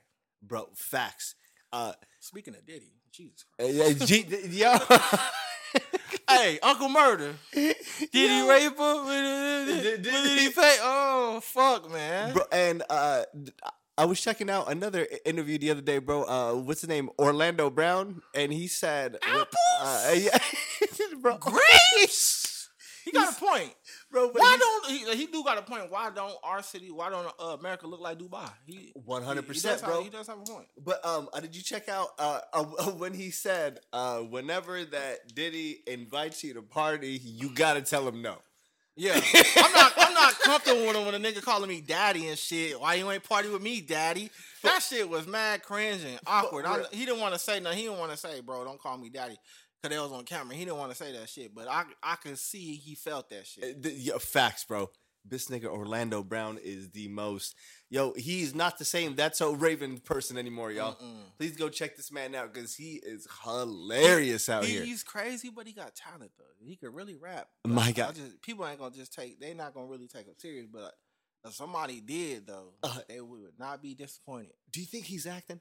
[0.43, 1.35] Bro, facts.
[1.73, 4.03] Uh, Speaking of Diddy, Jesus Christ.
[4.03, 4.27] eh, G-
[4.59, 4.75] yo.
[6.29, 7.35] hey, Uncle Murder.
[7.53, 7.77] Did
[8.13, 8.49] he Yo.
[8.49, 9.97] rape her?
[9.99, 10.77] Did, he pay?
[10.81, 12.33] Oh, fuck, man.
[12.33, 13.25] bro, and uh,
[13.99, 16.25] I was checking out another interview the other day, bro.
[16.25, 17.11] Uh, what's his name?
[17.19, 20.19] Orlando Brown, and he said, Uh, Apples?
[20.25, 20.39] yeah,
[21.21, 22.40] bro, Grace!
[23.13, 23.75] He got a point.
[24.11, 24.29] bro.
[24.29, 25.91] Why don't he, he do got a point?
[25.91, 26.91] Why don't our city?
[26.91, 28.49] Why don't uh, America look like Dubai?
[28.67, 30.03] He 100%, he does have- bro.
[30.03, 30.67] He does have a point.
[30.83, 32.65] But um, uh, did you check out uh, uh
[32.99, 38.23] when he said uh whenever that Diddy invites you to party, you gotta tell him
[38.23, 38.37] no.
[38.97, 39.13] Yeah,
[39.57, 39.93] I'm not.
[39.97, 42.79] I'm not comfortable with him when a nigga calling me daddy and shit.
[42.79, 44.31] Why you ain't party with me, daddy?
[44.63, 46.67] That shit was mad cringe and awkward.
[46.67, 47.79] I, he didn't want to say nothing.
[47.79, 49.39] He didn't want to say, bro, don't call me daddy,
[49.83, 50.55] because they was on camera.
[50.55, 53.41] He didn't want to say that shit, but I I could see he felt that
[53.41, 53.83] Uh, shit.
[53.83, 54.91] th- yeah, facts, bro.
[55.23, 57.55] This nigga Orlando Brown is the most.
[57.91, 59.15] Yo, he's not the same.
[59.17, 60.95] That's so Raven person anymore, y'all.
[60.95, 61.25] Mm-mm.
[61.39, 64.83] Please go check this man out because he is hilarious out He- here.
[64.85, 66.45] he's crazy, but he got talent though.
[66.65, 67.49] He could really rap.
[67.67, 68.15] My God.
[68.15, 69.39] just people ain't gonna just take.
[69.41, 70.95] They not gonna really take him serious, but
[71.43, 74.53] If somebody did though, Uh, they would not be disappointed.
[74.71, 75.61] Do you think he's acting?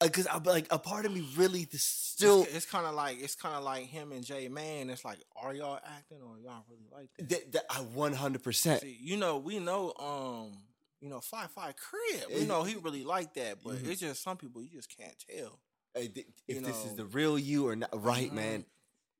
[0.00, 3.34] Because I'm like a part of me really Still, still it's, kind of like it's
[3.34, 4.90] kind of like him and Jay Man.
[4.90, 7.28] It's like, are y'all acting or y'all really like that?
[7.30, 8.42] that, that I 100.
[8.42, 10.58] percent you know, we know, um,
[11.00, 12.24] you know, Five Five Crib.
[12.34, 13.88] We know he really like that, but Mhm.
[13.88, 15.60] it's just some people you just can't tell.
[15.94, 16.14] If
[16.46, 18.34] You this is the real you or not, right, Mhm.
[18.34, 18.66] man?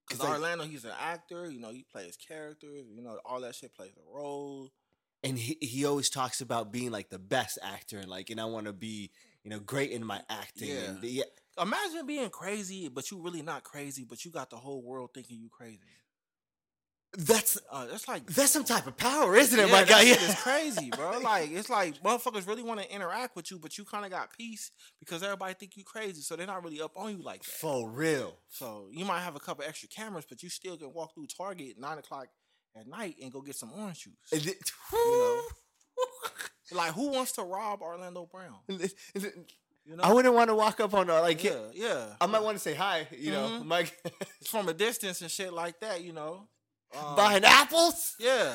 [0.06, 1.50] Because like- Orlando, he's an actor.
[1.50, 2.86] You know, he plays characters.
[2.90, 4.70] You know, all that shit plays a role.
[5.24, 8.44] And he he always talks about being like the best actor and like, and I
[8.44, 9.10] want to be
[9.46, 10.70] you know great in my acting.
[10.70, 10.88] Yeah.
[10.88, 11.22] And, yeah.
[11.62, 15.38] Imagine being crazy, but you really not crazy, but you got the whole world thinking
[15.38, 15.78] you crazy.
[17.16, 20.02] That's Uh, that's like that's some type of power, isn't it, yeah, my guy?
[20.02, 20.14] Yeah.
[20.14, 21.20] is crazy, bro.
[21.20, 24.36] Like it's like motherfuckers really want to interact with you, but you kind of got
[24.36, 27.50] peace because everybody think you crazy, so they're not really up on you like that.
[27.50, 28.34] For real.
[28.48, 31.76] So you might have a couple extra cameras, but you still can walk through Target
[31.78, 32.26] nine o'clock
[32.74, 34.14] at night and go get some orange juice.
[34.32, 35.42] It- know?
[36.72, 38.56] Like who wants to rob Orlando Brown?
[39.88, 42.06] You know, I wouldn't want to walk up on uh, like yeah, yeah.
[42.20, 43.66] I might want to say hi, you know, Mhm.
[43.66, 43.96] Mike.
[44.48, 46.02] from a distance and shit like that.
[46.02, 46.48] You know,
[46.96, 48.16] Um, buying apples.
[48.18, 48.52] Yeah,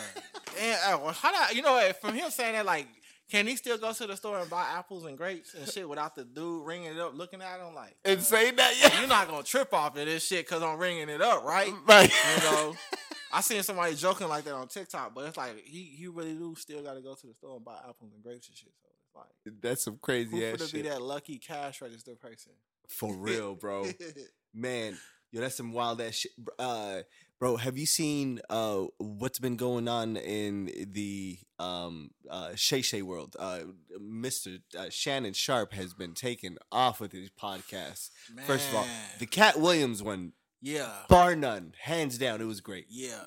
[0.60, 2.88] and uh, how do you know from him saying that like.
[3.30, 6.16] Can he still go to the store and buy apples and grapes and shit without
[6.18, 9.08] the dude ringing it up, looking at him like, And uh, saying that, yeah, you're
[9.08, 11.72] not gonna trip off of this shit because I'm ringing it up, right?
[11.88, 12.12] right.
[12.12, 12.76] You know,
[13.34, 16.56] I seen somebody joking like that on TikTok, but it's like he he really do
[16.58, 18.72] still got to go to the store and buy apples and grapes and shit.
[18.82, 22.54] So it's like, That's some who crazy ass could be that lucky cash register person?
[22.88, 23.88] For real, bro.
[24.54, 24.98] Man,
[25.32, 26.32] yo, that's some wild ass shit.
[26.60, 27.02] Uh,
[27.40, 33.02] bro, have you seen uh what's been going on in the um uh Shay Shay
[33.02, 33.36] world?
[33.40, 33.60] Uh,
[34.00, 34.60] Mr.
[34.78, 38.10] Uh, Shannon Sharpe has been taken off with his podcast.
[38.46, 38.86] First of all,
[39.20, 42.86] the Katt Williams one, yeah, bar none, hands down, it was great.
[42.90, 43.24] yeah,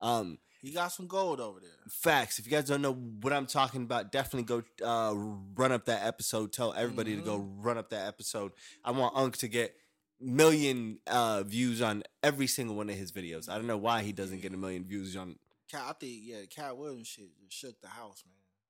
[0.00, 1.70] Um, he got some gold over there.
[1.88, 2.38] facts.
[2.38, 5.14] If you guys don't know what I'm talking about, definitely go uh,
[5.54, 6.52] run up that episode.
[6.52, 8.52] Tell everybody to go run up that episode.
[8.84, 9.76] I want Unk to get
[10.20, 13.48] million uh, views on every single one of his videos.
[13.48, 15.36] I don't know why he doesn't get a million views on,
[15.70, 18.24] Katt, I think yeah, Katt Williams shit shook the house,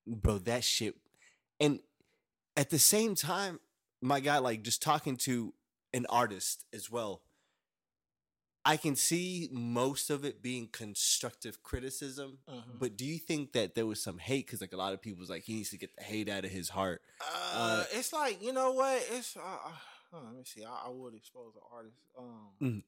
[0.07, 0.19] man.
[0.21, 0.39] bro.
[0.39, 0.95] That shit.
[1.59, 1.81] And
[2.57, 3.61] at the same time,
[4.03, 5.55] my guy, like just talking to
[5.95, 7.23] an artist as well.
[8.65, 12.79] I can see most of it being constructive criticism, Mhm.
[12.79, 14.47] But do you think that there was some hate?
[14.47, 16.45] Because like a lot of people was like, he needs to get the hate out
[16.45, 17.03] of his heart.
[17.21, 19.03] Uh, Uh, it's like you know what?
[19.11, 19.73] It's uh,
[20.13, 20.65] let me see.
[20.65, 21.97] I, I would expose the artist.
[22.17, 22.83] Um, Mhm.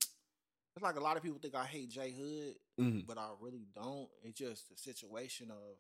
[0.77, 3.07] it's like a lot of people think I hate Jay Hood, Mhm.
[3.07, 4.09] but I really don't.
[4.23, 5.77] It's just the situation of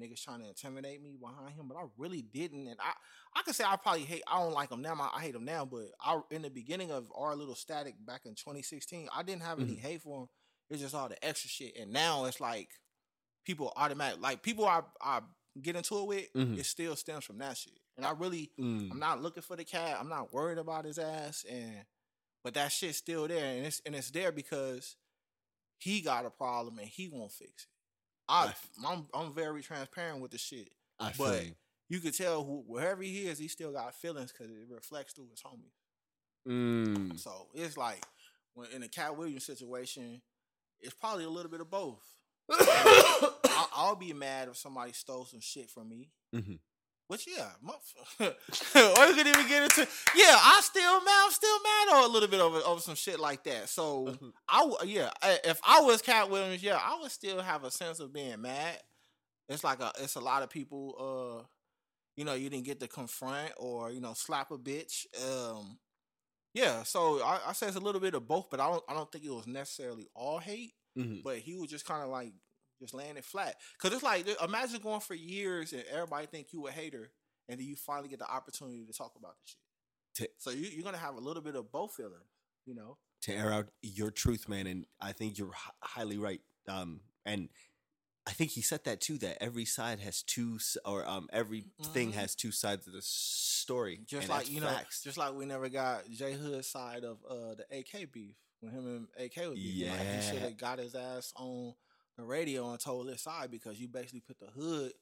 [0.00, 2.66] niggas trying to intimidate me behind him, but I really didn't.
[2.68, 2.92] And I,
[3.38, 4.22] I could say I probably hate.
[4.26, 4.94] I don't like him now.
[4.94, 8.22] I, I hate him now, but I in the beginning of our little static back
[8.26, 9.80] in 2016, I didn't have any Mhm.
[9.80, 10.28] hate for him.
[10.70, 12.68] It's just all the extra shit, and now it's like
[13.44, 15.20] people automatic like people I I
[15.60, 16.32] get into it with.
[16.34, 16.58] Mhm.
[16.58, 18.90] It still stems from that shit, and I really Mm.
[18.92, 19.98] I'm not looking for the cat.
[19.98, 21.84] I'm not worried about his ass, and
[22.44, 24.96] but that shit's still there, and it's and it's there because
[25.78, 27.68] he got a problem and he won't fix it.
[28.28, 28.52] I
[28.86, 30.70] I'm I'm very transparent with the shit.
[31.00, 31.52] I but you.
[31.90, 35.28] You could tell who, wherever he is, he still got feelings because it reflects through
[35.30, 35.72] his homies.
[36.46, 37.18] Mm.
[37.18, 38.04] So it's like
[38.54, 40.20] when in the Katt Williams situation,
[40.80, 42.02] it's probably a little bit of both.
[42.50, 46.10] I'll, I'll be mad if somebody stole some shit from me.
[46.34, 46.58] Mhm.
[47.08, 48.34] Which yeah, motherfucker.
[48.98, 49.80] or you could even get into
[50.14, 50.36] yeah.
[50.38, 51.22] I still mad.
[51.24, 53.68] I'm still mad or a little bit over over some shit like that.
[53.68, 54.16] So
[54.48, 55.10] I w- yeah.
[55.44, 58.78] If I was Katt Williams, yeah, I would still have a sense of being mad.
[59.48, 61.40] It's like a it's a lot of people.
[61.40, 61.46] uh
[62.16, 65.06] You know, you didn't get to confront or you know slap a bitch.
[65.24, 65.78] Um
[66.52, 68.92] Yeah, so I, I say it's a little bit of both, but I don't I
[68.94, 71.22] don't think it was necessarily all hate Mhm.
[71.22, 72.32] but he was just kind of like
[72.80, 73.56] just laying it flat.
[73.78, 77.10] Cause it's like imagine going for years and everybody think you a hater,
[77.48, 79.58] and then you finally get the opportunity to talk about the shit.
[80.14, 82.30] To- so you, you're gonna have a little bit of both feelings,
[82.66, 82.98] you know.
[83.22, 86.40] to air out your truth, man, and I think you're hi- highly right.
[86.68, 87.48] Um, and
[88.26, 89.16] I think he said that too.
[89.18, 92.14] That every side has two, or um, everything Mhm.
[92.14, 94.00] has two sides of the story.
[94.06, 97.64] Just like you know, just like we never got J Hood's side of uh the
[97.78, 99.88] AK beef when him and AK was beefing.
[99.90, 101.74] Like, he should have got his ass on
[102.18, 104.92] the radio on told his side because you basically put the hood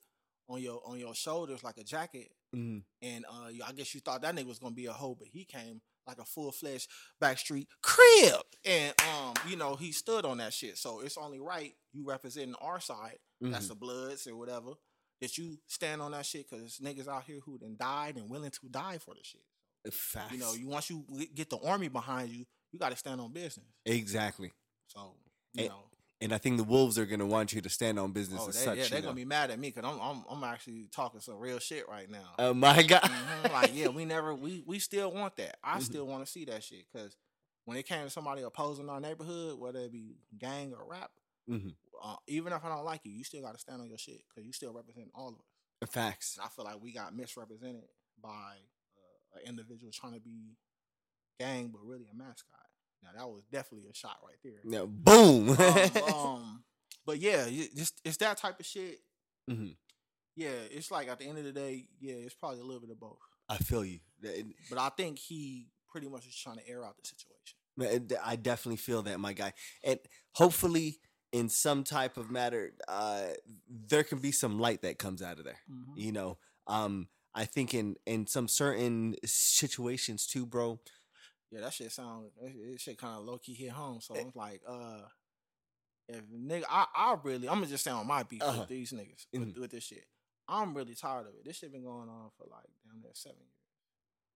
[0.48, 2.84] on your on your shoulders like a jacket Mhm.
[3.02, 5.44] And uh, I guess you thought that nigga was gonna be a hoe, but he
[5.44, 6.88] came like a full fledged
[7.20, 10.78] backstreet crib, and um, you know he stood on that shit.
[10.78, 13.68] So it's only right you representing our side, that's Mhm.
[13.70, 14.74] the Bloods or whatever,
[15.20, 18.52] that you stand on that shit because niggas out here who done died and willing
[18.52, 19.42] to die for the shit.
[19.92, 20.32] facts.
[20.32, 23.32] You know, you once you get the army behind you, you got to stand on
[23.32, 23.66] business.
[23.84, 24.52] exactly.
[24.86, 25.16] So
[25.52, 28.12] you And- know, and I think the Wolves are gonna want you to stand on
[28.12, 28.78] business Oh, as they, such.
[28.78, 31.58] yeah, they're gonna be mad at me because I'm, I'm I'm actually talking some real
[31.58, 32.34] shit right now.
[32.38, 33.02] Oh my god!
[33.02, 35.56] Mhm, Like, yeah, we never we we still want that.
[35.62, 35.82] I Mhm.
[35.82, 37.16] still want to see that shit because
[37.64, 41.10] when it came to somebody opposing our neighborhood, whether it be gang or rap,
[41.48, 41.74] Mhm.
[42.02, 44.22] uh, even if I don't like you, you still got to stand on your shit
[44.28, 45.90] because you still represent all of us.
[45.90, 46.36] Facts.
[46.36, 47.88] And I feel like we got misrepresented
[48.22, 48.56] by
[48.96, 50.56] uh, an individual trying to be
[51.38, 52.65] gang, but really a mascot.
[53.02, 54.60] Now that was definitely a shot right there.
[54.64, 54.86] Yeah.
[54.86, 55.50] Boom.
[55.50, 56.64] um, um,
[57.04, 58.98] but yeah, just it's that type of shit.
[59.50, 59.76] Mhm.
[60.34, 62.90] Yeah, it's like at the end of the day, yeah, it's probably a little bit
[62.90, 63.18] of both.
[63.48, 64.00] I feel you.
[64.68, 68.18] But I think he pretty much is trying to air out the situation.
[68.24, 69.52] I definitely feel that, my guy.
[69.84, 69.98] And
[70.32, 70.98] hopefully,
[71.32, 73.28] in some type of matter, uh,
[73.68, 75.60] there can be some light that comes out of there.
[75.94, 80.80] You know, um, I think in in some certain situations too, bro.
[81.50, 84.00] Yeah, that shit sound that shit- that shit kind of low key hit home.
[84.00, 84.20] So Eh.
[84.22, 85.02] I'm like, uh,
[86.08, 88.60] if nigga, I, I really, I'm gonna just say on my beef Uh-huh.
[88.60, 89.58] with these niggas with, Mhm.
[89.60, 90.06] with this shit.
[90.48, 91.44] I'm really tired of it.
[91.44, 93.52] This shit been going on for like damn near seven years.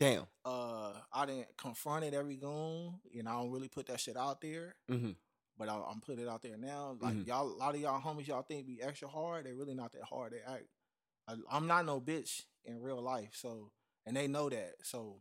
[0.01, 0.27] Damn.
[0.45, 3.01] Uh, I didn't confront it every goon.
[3.11, 4.75] You know, I don't really put that shit out there.
[4.89, 5.13] hmm
[5.59, 6.97] But I, I'm putting it out there now.
[7.01, 7.27] Like Mhm.
[7.27, 9.45] y'all, a lot of y'all homies, y'all think be extra hard.
[9.47, 10.33] They're really not that hard.
[10.33, 10.67] They act.
[11.29, 13.35] I, I'm not no bitch in real life.
[13.37, 13.71] So,
[14.07, 14.77] and they know that.
[14.85, 15.21] So,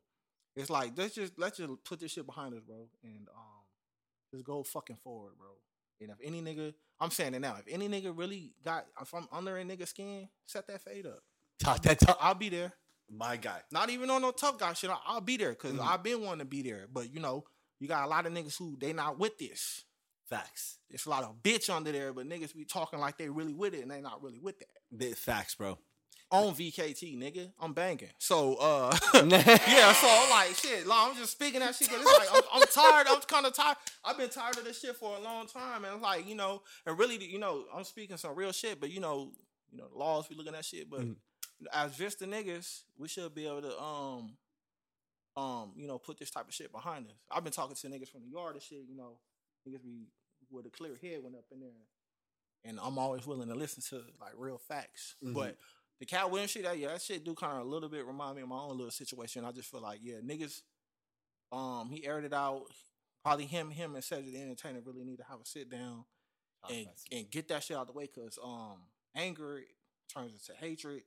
[0.60, 3.63] it's like let's just let's just put this shit behind us, bro, and um,
[4.34, 5.48] just go fucking forward, bro.
[6.02, 7.58] And if any nigga, I'm saying it now.
[7.60, 11.24] If any nigga really got, if I'm under a nigga skin, set that fade up.
[11.62, 12.17] Talk that talk.
[12.22, 12.72] I'll be there.
[13.12, 13.60] My guy.
[13.72, 14.89] Not even on no tough guy shit.
[14.91, 15.86] I- I'll be there because Mhm.
[15.86, 16.88] I've been wanting to be there.
[16.91, 17.43] But you know,
[17.80, 19.84] you got a lot of niggas who they not with this.
[20.30, 20.78] Facts.
[20.91, 23.74] It's a lot of bitch under there, but niggas be talking like they really with
[23.74, 24.67] it and they not really with that.
[24.91, 25.80] The facts, bro.
[26.32, 28.10] On VKT, nigga, I'm banging.
[28.20, 32.20] So, uh, yeah, so I'm like, shit, like, I'm just speaking that shit, but it's
[32.20, 33.08] like, I'm, I'm tired.
[33.10, 33.78] I'm kind of tired.
[34.06, 35.84] I've been tired of this shit for a long time.
[35.86, 38.92] And it's like, you know, and really, you know, I'm speaking some real shit, but
[38.92, 39.32] you know,
[39.72, 41.15] you know, the laws, we looking at shit, but Mhm.
[41.74, 44.38] as Vista niggas, we should be able to, um,
[45.36, 47.13] um, you know, put this type of shit behind us.
[47.32, 49.18] I've been talking to niggas from the yard and shit, you know,
[49.68, 50.06] niggas be
[50.52, 51.70] with a clear head went up in there.
[52.65, 55.15] And I'm always willing to listen to like real facts.
[55.24, 55.34] Mhm.
[55.34, 55.58] But
[56.00, 58.36] the Katt Williams shit, that yeah, that shit do kind of a little bit remind
[58.36, 59.44] me of my own little situation.
[59.46, 60.62] I just feel like, yeah, niggas,
[61.52, 62.64] um, he aired it out.
[63.24, 66.06] Probably him, him and Cedric the Entertainer really need to have a sit down
[66.70, 68.78] and and get that shit out the way because um
[69.16, 69.62] anger
[70.14, 71.04] turns into hatred.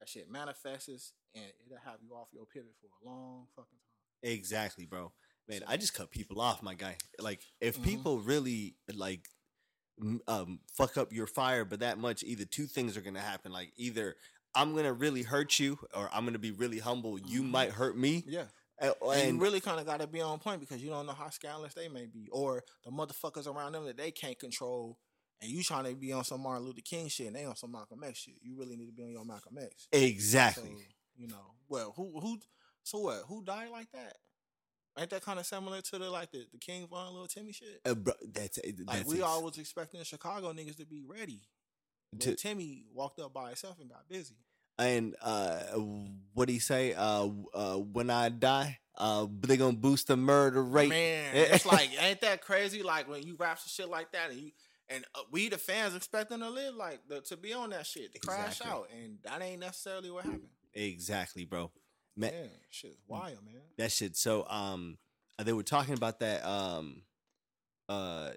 [0.00, 4.30] That shit manifests and it'll have you off your pivot for a long fucking time.
[4.30, 5.12] Exactly, bro.
[5.48, 6.96] Man, I just cut people off, my guy.
[7.18, 7.84] Like, if Mhm.
[7.84, 9.28] people really like
[10.28, 13.52] um fuck up your fire, but that much, either two things are gonna happen.
[13.52, 14.16] Like, either
[14.54, 17.18] I'm gonna really hurt you, or I'm gonna be really humble.
[17.18, 17.50] You Mhm.
[17.50, 18.46] might hurt me, Yeah.
[18.78, 21.06] and, And, and you really kind of got to be on point because you don't
[21.06, 24.98] know how scandalous they may be, or the motherfuckers around them that they can't control,
[25.40, 27.72] and you trying to be on some Martin Luther King shit, and they on some
[27.72, 28.34] Malcolm X shit.
[28.42, 29.88] You really need to be on your Malcolm X.
[29.92, 30.70] exactly.
[30.70, 30.78] So,
[31.16, 32.38] you know, well, who who
[32.82, 33.22] so what?
[33.28, 34.16] Who died like that?
[34.98, 37.80] Ain't that kind of similar to the like the, the King Von Little Timmy shit?
[37.84, 41.40] Uh, bro, that's that's Like we all was expecting Chicago niggas to be ready.
[42.20, 44.36] To- Timmy walked up by himself and got busy.
[44.78, 45.58] and uh
[46.34, 50.88] what he say uh uh when i die uh they gonna boost the murder rate
[50.90, 52.82] Man, it's like ain't that crazy?
[52.84, 54.50] Like when you rap some shit like that, and you
[54.88, 58.12] and uh, we the fans expecting to live like the, to be on that shit,
[58.12, 60.48] to crash out, and that ain't necessarily what happened.
[60.72, 61.70] exactly bro
[62.16, 63.60] man Man, shit's wild, man.
[63.78, 64.98] that shit so um
[65.42, 67.02] they were talking about that um
[67.88, 68.30] uh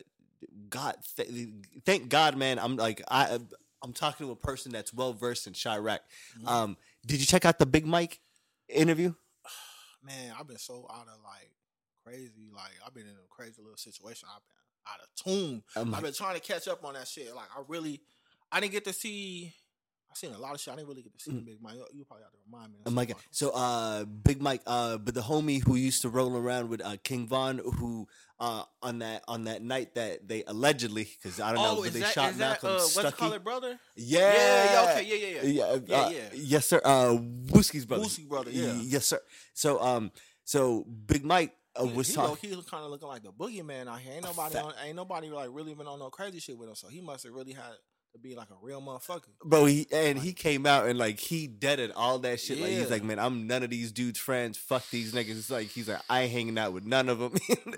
[0.69, 1.49] god th-
[1.85, 3.37] thank god man i'm like i
[3.83, 5.99] i'm talking to a person that's well versed in Chiraq
[6.39, 6.47] Mhm.
[6.47, 8.19] um did you check out the big mike
[8.67, 9.13] interview
[10.03, 11.51] Man, I've been so out of like
[12.05, 14.29] crazy, like I've been in a crazy little situation.
[14.33, 15.63] I've been out of tune.
[15.75, 17.35] I'm I've been trying to catch up on that shit.
[17.35, 17.99] Like I really,
[18.51, 19.53] I didn't get to see.
[20.09, 20.73] I seen a lot of shit.
[20.73, 21.75] I didn't really get to see the Big Mike.
[21.93, 22.79] You probably have to remind me.
[22.85, 23.17] Oh my god!
[23.31, 26.97] So, uh, Big Mike, uh, but the homie who used to roll around with uh,
[27.03, 28.07] King Von, who
[28.39, 31.93] uh, on that on that night that they allegedly, because I don't know, oh, but
[31.93, 33.17] they that, shot is that Malcolm uh, what's Stuckey.
[33.17, 33.79] called, it, brother?
[33.95, 35.41] Yeah, yeah, yeah, okay, yeah, yeah, yeah.
[35.41, 36.19] yeah, Yeah, uh, yeah.
[36.33, 36.81] yes, sir.
[36.83, 37.17] Uh,
[37.47, 38.79] Wooski's brother, Boosie brother, yeah.
[38.81, 39.19] Yes, sir.
[39.53, 40.11] So, um,
[40.43, 42.49] so Big Mike uh, He- was he talking.
[42.49, 44.13] He was kind of looking like the boogeyman out here.
[44.13, 46.75] Ain't nobody, on, ain't nobody like really been on no crazy shit with him.
[46.75, 47.73] So he must have really had
[48.13, 49.27] to be like a real motherfucker.
[49.43, 52.59] Bro, he and Like- he came out and like he deaded all that shit.
[52.59, 54.57] Like he's like, man, I'm none of these dudes' friends.
[54.57, 55.37] Fuck these niggas.
[55.37, 57.33] It's like he's like, I ain't hanging out with none of them.
[57.65, 57.77] Man,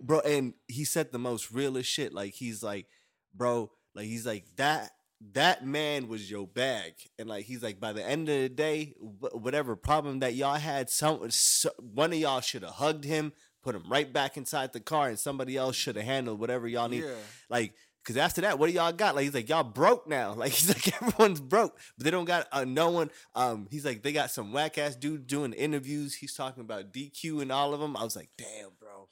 [0.00, 2.86] bro and he said the most realest shit like he's like
[3.34, 4.90] bro like he's like that
[5.32, 8.94] that man was your bag and like he's like by the end of the day
[8.98, 13.32] wh- whatever problem that y'all had some so, one of y'all should have hugged him
[13.62, 16.88] put him right back inside the car and somebody else should have handled whatever y'all
[16.88, 17.14] need yeah.
[17.48, 17.72] like
[18.04, 19.14] Cause after that, what do y'all got?
[19.14, 20.34] Like he's like, y'all broke now.
[20.36, 23.10] Like he's like, everyone's broke, but they don't got uh, no one.
[23.34, 26.14] Um, he's like, they got some whack ass dude doing interviews.
[26.14, 27.96] He's talking about DQ and all of them.
[27.96, 29.08] I was like, damn, bro.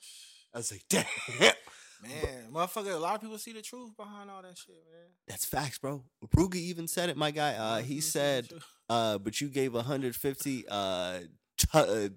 [0.55, 1.05] I was like, damn.
[2.02, 5.07] Man, motherfucker, a lot of people see the truth behind all that shit, man.
[5.28, 6.02] That's facts, bro.
[6.37, 7.55] Ruga even said it, my guy.
[7.55, 8.48] Uh, he People see the said,
[8.90, 11.18] uh, but you gave 150 uh,
[11.59, 12.09] to, uh,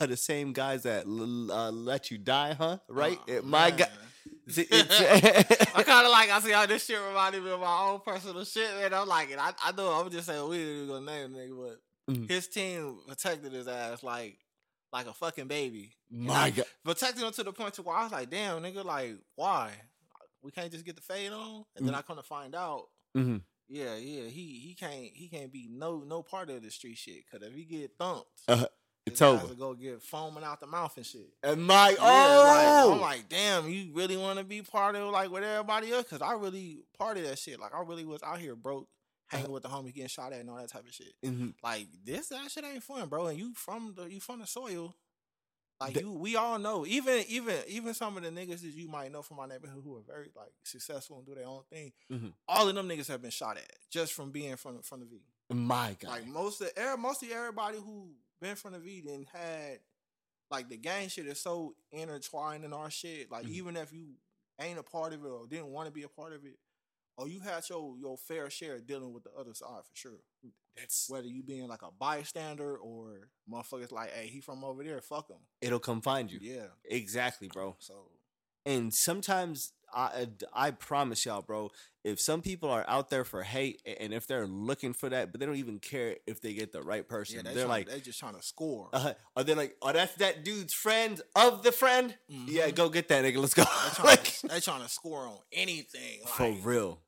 [0.00, 2.78] to the same guys that l- uh, let you die, huh?
[2.88, 3.18] Right?
[3.28, 3.88] Oh, It- my guy.
[4.56, 8.44] I kind of like I see how this shit reminded me of my own personal
[8.44, 8.94] shit, man.
[8.94, 9.38] I'm like, it.
[9.38, 12.26] I, I know I'm just saying we even gonna name nigga, but Mhm.
[12.28, 14.38] his team protected his ass like
[14.92, 15.94] like a fucking baby.
[16.10, 16.64] my God.
[16.84, 19.72] Protected him to the point to where I was like, damn, nigga, like why?
[20.42, 22.84] We can't just get the fade on, and then I come to find out,
[23.16, 23.42] Mhm.
[23.68, 27.28] yeah, yeah, he he can't he can't be no no part of the street shit.
[27.30, 28.64] Cause if he get thumped, Uh,
[29.12, 29.54] it's over.
[29.54, 31.28] Go get foaming out the mouth and shit.
[31.42, 32.88] And my, Yeah, oh!
[32.90, 36.06] like, I'm like, damn, you really want to be part of like with everybody else?
[36.08, 37.58] Cause I really part of that shit.
[37.60, 38.88] Like I really was out here broke,
[39.26, 41.12] hanging with the homies, getting shot at and all that type of shit.
[41.24, 41.54] Mhm.
[41.62, 43.26] Like this, that shit ain't fun, bro.
[43.26, 44.94] And you from the you from the soil.
[45.80, 46.84] Like The- you, we all know.
[46.86, 49.96] Even even even some of the niggas that you might know from my neighborhood who
[49.96, 51.92] are very like successful and do their own thing.
[52.10, 52.32] Mhm.
[52.48, 55.20] All of them niggas have been shot at just from being from from the V.
[55.54, 56.10] My God.
[56.10, 59.80] Like most of er- mostly everybody who been from the V then had
[60.50, 63.30] like the gang shit is so intertwined in our shit.
[63.30, 63.50] Like Mhm.
[63.50, 64.14] even if you
[64.60, 66.58] ain't a part of it or didn't want to be a part of it,
[67.16, 70.20] or you had your your fair share of dealing with the other side for sure.
[70.76, 75.00] That's, Whether you being like a bystander or motherfuckers like, hey, he from over there,
[75.02, 75.38] fuck him.
[75.60, 76.38] it'll come find you.
[76.40, 76.68] Yeah.
[76.84, 77.74] Exactly, bro.
[77.80, 78.12] So
[78.68, 81.70] And sometimes I I promise y'all, bro,
[82.04, 85.40] if some people are out there for hate and if they're looking for that, but
[85.40, 87.36] they don't even care if they get the right person.
[87.36, 88.90] yeah, they they're tryna- like, they're just trying to score.
[88.92, 92.14] uh, are they like, oh, that's that dude's friend of the friend?
[92.28, 92.74] Yeah, Mhm.
[92.74, 93.38] go get that nigga.
[93.38, 93.62] Let's go.
[93.64, 96.20] They trying, like, to, they trying to score on anything.
[96.24, 97.00] Like, for real.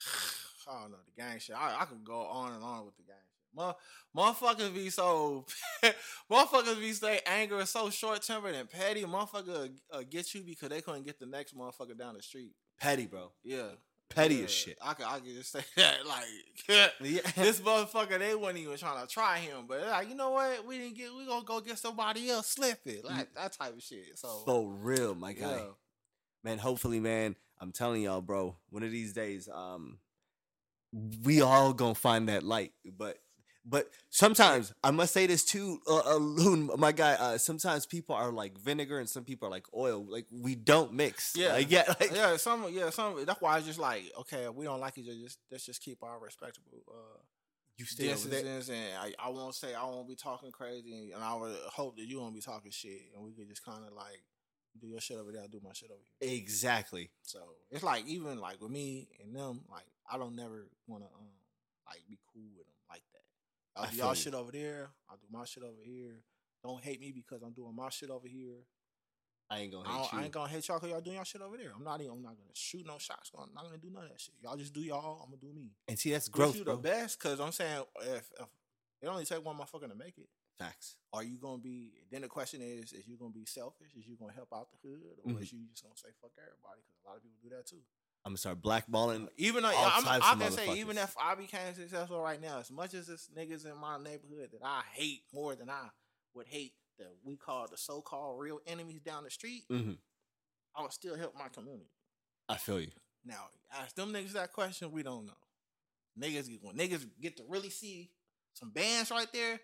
[0.70, 1.56] I don't know the gang shit.
[1.56, 3.16] I, I could go on and on with the gang
[3.56, 5.44] motherfuckers be so,
[6.30, 9.02] motherfuckers be so anger and so short tempered and petty.
[9.04, 12.52] Motherfucker uh, get you because they couldn't get the next motherfucker down the street.
[12.80, 13.30] Petty, bro.
[13.44, 13.68] Yeah,
[14.08, 14.44] Petty yeah.
[14.44, 14.78] as shit.
[14.82, 16.24] I could, I could just say that like.
[16.68, 16.88] Yeah.
[17.36, 20.64] this motherfucker, they wasn't even trying to try him, but they're like, you know what?
[20.66, 21.14] We didn't get.
[21.16, 22.48] We gonna go get somebody else.
[22.48, 24.16] Slip it, like that type of shit.
[24.18, 25.56] So, For real, my guy.
[25.56, 25.64] yeah.
[26.44, 29.98] man hopefully man i'm telling y'all bro one of these days um
[31.24, 33.18] we all gonna find that light but
[33.64, 36.18] but sometimes i must say this too uh, uh
[36.76, 40.26] my guy uh sometimes people are like vinegar and some people are like oil like
[40.30, 41.52] we don't mix Yeah.
[41.52, 43.24] like, yeah like, yeah, some yeah, some.
[43.24, 45.18] That's why I just like okay, we don't like each other.
[45.18, 47.18] Just let's just keep our respectable uh,
[47.78, 51.34] you stay distances, and I, I won't say I won't be talking crazy, and I
[51.34, 54.22] would hope that you won't be talking shit, and we could just kind of like
[54.80, 56.34] do your shit over there, I do my shit over here.
[56.34, 61.02] exactly So it's like even like with me and them, like I don't never want
[61.04, 61.28] to um
[61.86, 62.71] like be cool with them.
[63.76, 64.90] I'll do y'all shit over there.
[65.08, 66.22] I'll do my shit over here.
[66.62, 68.66] Don't hate me because I'm doing my shit over here.
[69.50, 71.24] i ain't gonna I, hate you I ain't gonna hate y'all because y'all doing y'all
[71.24, 71.72] shit over there.
[71.76, 72.12] I'm not even.
[72.12, 73.30] I'm not gonna shoot no shots.
[73.36, 74.34] I'm not gonna do none of that shit.
[74.42, 75.20] Y'all just do y'all.
[75.22, 75.70] I'm gonna do me.
[75.88, 78.46] and see that's Growth, you bro the best because I'm saying if, if
[79.00, 81.92] it only take one motherfucker to make it, facts are you gonna be?
[82.10, 83.92] Then the question is: Is you gonna be selfish?
[83.98, 85.42] Is you gonna help out the hood, or Mhm.
[85.42, 86.80] is you just gonna say fuck everybody?
[86.86, 87.82] Because a lot of people do that too.
[88.24, 92.20] I'm gonna start blackballing Even though I'm, I can say, even if I became successful
[92.20, 95.68] right now, as much as this niggas in my neighborhood that I hate more than
[95.70, 95.88] I
[96.34, 99.98] would hate that we call the so-called real enemies down the street, Mhm.
[100.76, 101.90] I would still help my community.
[102.48, 102.90] i feel you
[103.24, 105.32] Now, ask them niggas that question, we don't know.
[106.18, 108.10] Niggas when niggas get to really see
[108.54, 109.58] some bands right there,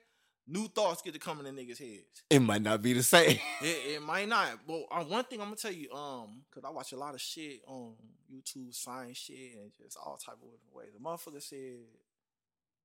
[0.49, 2.23] new thoughts get to come in the niggas' heads.
[2.31, 4.49] it might not be the same It, it might not.
[4.67, 7.21] But uh, one thing I'm gonna tell you, um, cause I watch a lot of
[7.21, 7.95] shit on
[8.33, 10.89] YouTube, science shit, and just all type of different ways.
[10.95, 11.87] The motherfucker said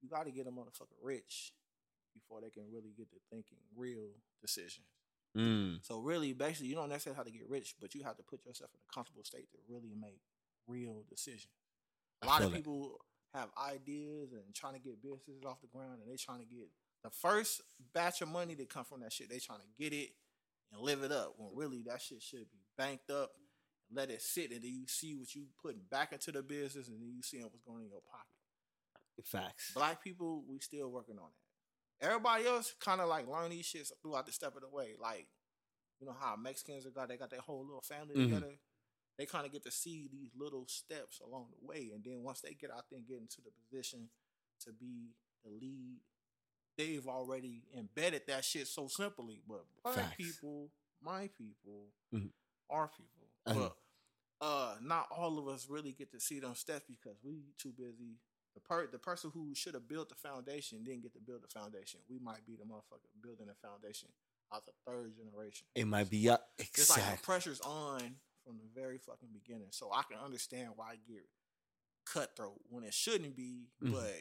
[0.02, 1.54] you got to get a motherfucker rich
[2.14, 4.86] before they can really get to thinking real decisions.
[5.36, 5.80] mm.
[5.82, 8.46] So really, basically, you don't necessarily have to get rich, but you have to put
[8.46, 10.20] yourself in a comfortable state to really make
[10.68, 11.48] real decisions.
[12.22, 13.00] A lot of people
[13.34, 16.70] have ideas and trying to get businesses off the ground, and they're trying to get
[17.04, 17.62] the first
[17.94, 19.30] batch of money that come from that shit.
[19.30, 20.10] They trying to get it
[20.72, 21.36] and live it up.
[21.38, 23.32] When really that shit should be banked up,
[23.92, 27.00] let it sit, and then you see what you putting back into the business, and
[27.00, 29.26] then you see what's going in your pocket.
[29.26, 31.30] facts Black people, we still working on
[32.00, 32.08] that.
[32.08, 34.96] Everybody else kind of like learn these shits throughout the step of the way.
[35.00, 35.28] Like,
[36.00, 38.26] you know how Mexicans got they got their whole little family Mhm.
[38.30, 38.60] together.
[39.18, 42.42] They kind of get to see these little steps along the way, and then once
[42.42, 44.10] they get out there and get into the position
[44.62, 46.02] to be the lead,
[46.78, 49.42] they've already embedded that shit so simply.
[49.48, 50.16] But black Facts.
[50.18, 50.70] people,
[51.02, 52.32] my people, Mhm.
[52.70, 53.28] our people.
[53.46, 53.70] Uh-huh.
[54.40, 57.72] But uh, not all of us really get to see them steps because we too
[57.72, 58.20] busy.
[58.56, 61.48] The per the person who should have built the foundation didn't get to build the
[61.48, 62.02] foundation.
[62.10, 64.10] We might be the motherfucker building the foundation
[64.54, 65.66] as a third generation.
[65.76, 66.50] It might be up.
[66.60, 69.70] It's like the pressure's on from the very fucking beginning.
[69.72, 71.28] So I can understand why I get
[72.06, 73.94] cutthroat when it shouldn't be, Mhm.
[73.94, 74.14] but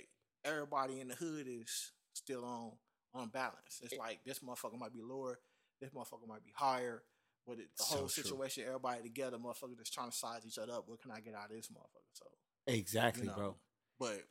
[0.44, 2.72] everybody in the hood is still on
[3.14, 3.80] on balance.
[3.82, 5.38] It's eh like this motherfucker might be lower,
[5.80, 7.02] this motherfucker might be higher,
[7.46, 8.22] but it, the So whole true.
[8.24, 10.84] situation, everybody together, motherfucker just trying to size each other up.
[10.88, 12.12] What can I get out of this motherfucker?
[12.14, 12.24] So
[12.66, 13.56] Exactly, you know, bro.
[13.98, 14.22] But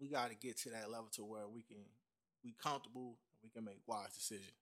[0.00, 1.78] we got to get to that level to where we can
[2.44, 4.52] we comfortable, we can make wise decisions.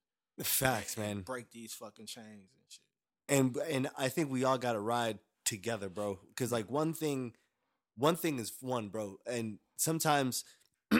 [0.41, 1.21] Facts, man.
[1.21, 2.81] Break these fucking chains and shit.
[3.29, 6.19] and and I think we all got to ride together, bro.
[6.29, 7.35] Because like one thing,
[7.97, 10.43] one thing is one, bro, and sometimes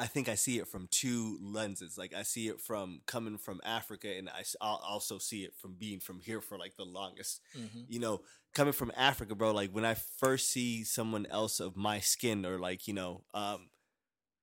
[0.00, 1.98] I think I see it from two lenses.
[1.98, 5.74] Like I see it from coming from Africa, and I I'll also see it from
[5.74, 7.40] being from here for like the longest.
[7.88, 8.22] You know,
[8.54, 9.52] coming from Africa, bro.
[9.52, 13.68] Like when I first see someone else of my skin, or like you know, um,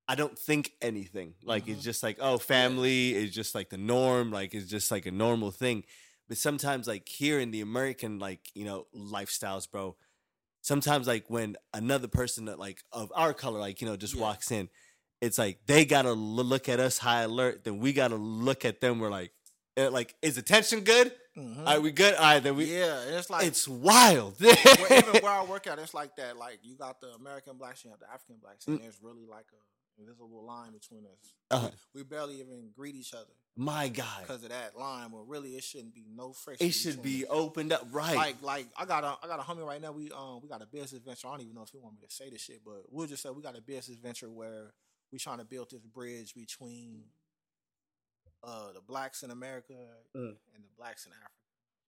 [0.08, 1.34] I don't think anything.
[1.44, 1.84] Like it's Mhm.
[1.84, 4.32] just like, oh, family is just like the norm.
[4.32, 5.84] Like it's just like a normal thing.
[6.28, 9.98] But sometimes, like here in the American, like you know, lifestyles, bro.
[10.62, 14.22] Sometimes, like when another person that like of our color, like you know, just Yeah.
[14.22, 14.70] walks in,
[15.22, 17.64] it's like they gotta l- look at us high alert.
[17.64, 19.00] Then we gotta look at them.
[19.00, 19.32] We're like,
[19.78, 21.12] eh, like, is attention good?
[21.38, 21.68] Mhm.
[21.68, 22.16] Are we good?
[22.16, 22.66] All right, then we.
[22.66, 24.36] yeah, it's like it's wild.
[24.40, 24.54] where,
[25.00, 26.36] even where I work at, it's like that.
[26.38, 28.82] Like you got the American blacks, you have the African blacks, and Mm.
[28.84, 31.34] there's really like a invisible line between us.
[31.50, 31.70] Uh-huh.
[31.96, 35.10] We barely even greet each other My God, because of that line.
[35.12, 36.68] But really, it shouldn't be no friction.
[36.68, 37.32] it should be us.
[37.32, 38.16] opened up right.
[38.16, 39.92] Like, like I got a, I got a homie right now.
[39.92, 41.28] We um, we got a business venture.
[41.28, 43.24] I don't even know if he want me to say this shit, but we'll just
[43.24, 44.74] say we got a business venture where
[45.12, 47.04] we trying to build this bridge between
[48.44, 49.74] uh the blacks in America
[50.16, 50.36] Mm.
[50.54, 51.32] and the blacks in Africa,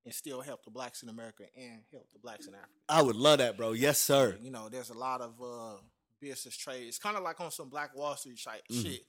[0.05, 2.72] and still help the blacks in America and help the blacks in Africa.
[2.88, 3.74] I would love that, bro.
[3.74, 4.38] Yes, sir.
[4.41, 5.78] You know, there's a lot of uh
[6.20, 6.88] business trade.
[6.88, 8.82] It's kind of like on some Black Wall Street type Mhm.
[8.84, 9.05] shit.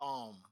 [0.00, 0.42] Um,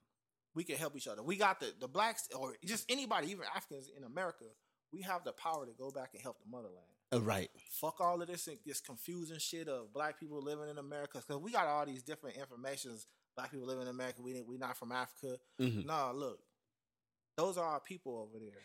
[0.54, 1.22] we can help each other.
[1.22, 4.44] We got the the blacks or just anybody, even Africans in America.
[4.92, 6.86] We have the power to go back and help the motherland.
[7.12, 7.50] Uh, right.
[7.80, 11.50] Fuck all of this this confusing shit of black people living in America because we
[11.52, 13.06] got all these different informations.
[13.36, 14.20] Black people living in America.
[14.22, 15.38] We we not from Africa.
[15.60, 15.86] Mhm.
[15.86, 16.40] Nah, look,
[17.36, 18.62] those are our people over there.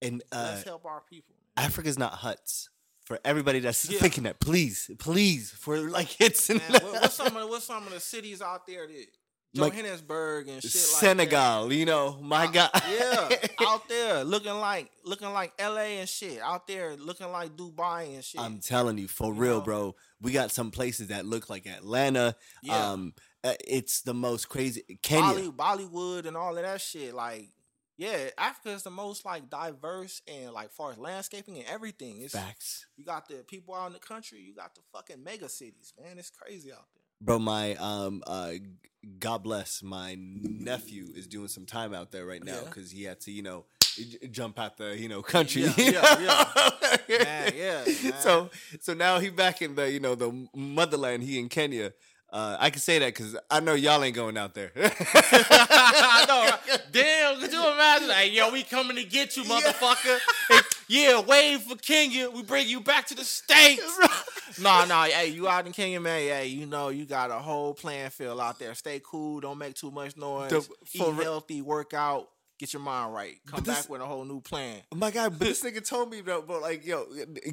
[0.00, 1.34] And uh, Let's help our people.
[1.56, 1.66] man.
[1.66, 2.68] Africa's not huts.
[3.04, 3.98] For everybody that's Yeah.
[3.98, 7.84] thinking that, please, please, for like it's Man, what, what's some of the, what's some
[7.86, 9.06] of the cities out there that
[9.54, 12.70] Johannesburg and shit like Senegal, you know, my like God.
[12.90, 13.28] yeah,
[13.66, 15.98] out there looking like looking like L.A.
[16.00, 16.40] and shit.
[16.40, 18.40] Out there looking like Dubai and shit.
[18.40, 19.64] I'm telling you, for You real, know?
[19.64, 19.94] bro.
[20.20, 22.34] We got some places that look like Atlanta.
[22.62, 23.12] yeah, Um,
[23.44, 24.82] uh, it's the most crazy.
[25.02, 25.50] Kenya.
[25.50, 27.12] Bolly, Bollywood and all of that shit.
[27.12, 27.48] Like,
[27.98, 32.22] yeah, Africa is the most like diverse and like far as landscaping and everything.
[32.22, 32.86] It's Facts.
[32.96, 34.40] you got the people out in the country.
[34.40, 36.18] You got the fucking mega cities, man.
[36.18, 37.02] It's crazy out there.
[37.20, 38.52] Bro, my um uh
[39.18, 42.64] God bless my nephew is doing some time out there right now Yeah.
[42.64, 43.64] because he had to, you know,
[43.96, 45.62] j- jump out the, you know, country.
[45.62, 46.44] Yeah, yeah,
[47.08, 47.24] yeah.
[47.24, 48.12] Man, yeah, man.
[48.20, 48.50] So
[48.80, 51.92] so now he back in the, you know, the motherland, he in Kenya.
[52.32, 54.72] Uh, I can say that because I know y'all ain't going out there.
[54.76, 56.72] I know.
[56.72, 56.82] right?
[56.90, 58.08] Damn, could you imagine?
[58.08, 59.60] Hey, yo, we coming to get you, Yeah.
[59.60, 60.18] motherfucker.
[60.48, 62.30] Hey, yeah, wave for Kenya.
[62.30, 63.82] We bring you back to the States.
[64.60, 65.04] nah, nah.
[65.04, 66.20] Hey, you out in Kenya, man.
[66.20, 68.74] Hey, you know, you got a whole playing field out there.
[68.74, 69.40] Stay cool.
[69.40, 70.50] Don't make too much noise.
[70.50, 72.28] The- Eat re- healthy, work out.
[72.58, 73.34] Get your mind right.
[73.46, 74.82] Come this- back with a whole new plan.
[74.94, 77.06] My God, but this nigga told me, bro, but like, yo,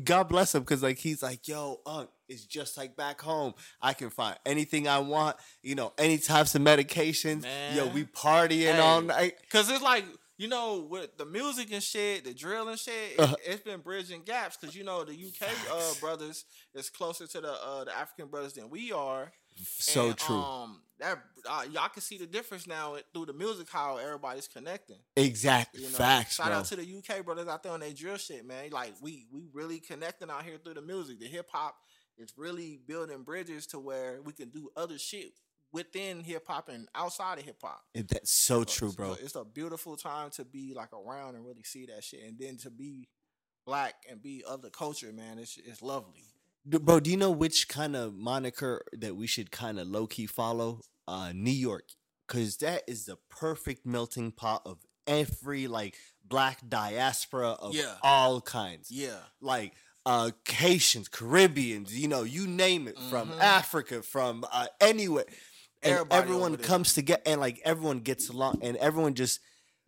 [0.04, 3.54] God bless him, because like he's like, yo, Unc, it's just like back home.
[3.82, 7.44] I can find anything I want, you know, any types of medications.
[7.76, 8.80] Yo, we partying Hey.
[8.80, 9.34] all night.
[9.50, 10.06] Cause it's like
[10.40, 13.36] you know with the music and shit, the drill and shit, it, Uh-huh.
[13.46, 14.58] it's been bridging gaps.
[14.58, 18.54] Cause you know the UK uh, brothers is closer to the uh, the African brothers
[18.54, 19.32] than we are.
[19.62, 20.36] So And, true.
[20.38, 21.18] Um, that
[21.50, 24.98] uh, y'all can see the difference now through the music how everybody's connecting.
[25.16, 25.82] exactly.
[25.84, 26.56] You know, Facts, shout bro.
[26.58, 28.70] out to the UK brothers out there on their drill shit, man.
[28.72, 31.20] Like we we really connecting out here through the music.
[31.20, 31.76] The hip hop
[32.18, 35.34] is really building bridges to where we can do other shit
[35.72, 37.82] within hip hop and outside of hip hop.
[37.94, 39.14] That's so So- true, so bro.
[39.14, 42.58] it's a beautiful time to be like around and really see that shit, and then
[42.58, 43.08] to be
[43.66, 45.38] black and be of the culture, man.
[45.40, 46.26] It's it's lovely.
[46.66, 50.26] Bro, do you know which kind of moniker that we should kind of low key
[50.28, 50.82] follow?
[51.08, 51.86] Uh, New York,
[52.28, 57.98] because that is the perfect melting pot of every like black diaspora of Yeah.
[58.04, 58.92] all kinds.
[58.92, 59.74] Yeah, like
[60.06, 63.40] uh Haitians, Caribbeans, you know, you name it, from Mhm.
[63.40, 65.26] Africa, from uh anywhere.
[65.82, 69.40] And everyone comes together and like everyone gets along and everyone just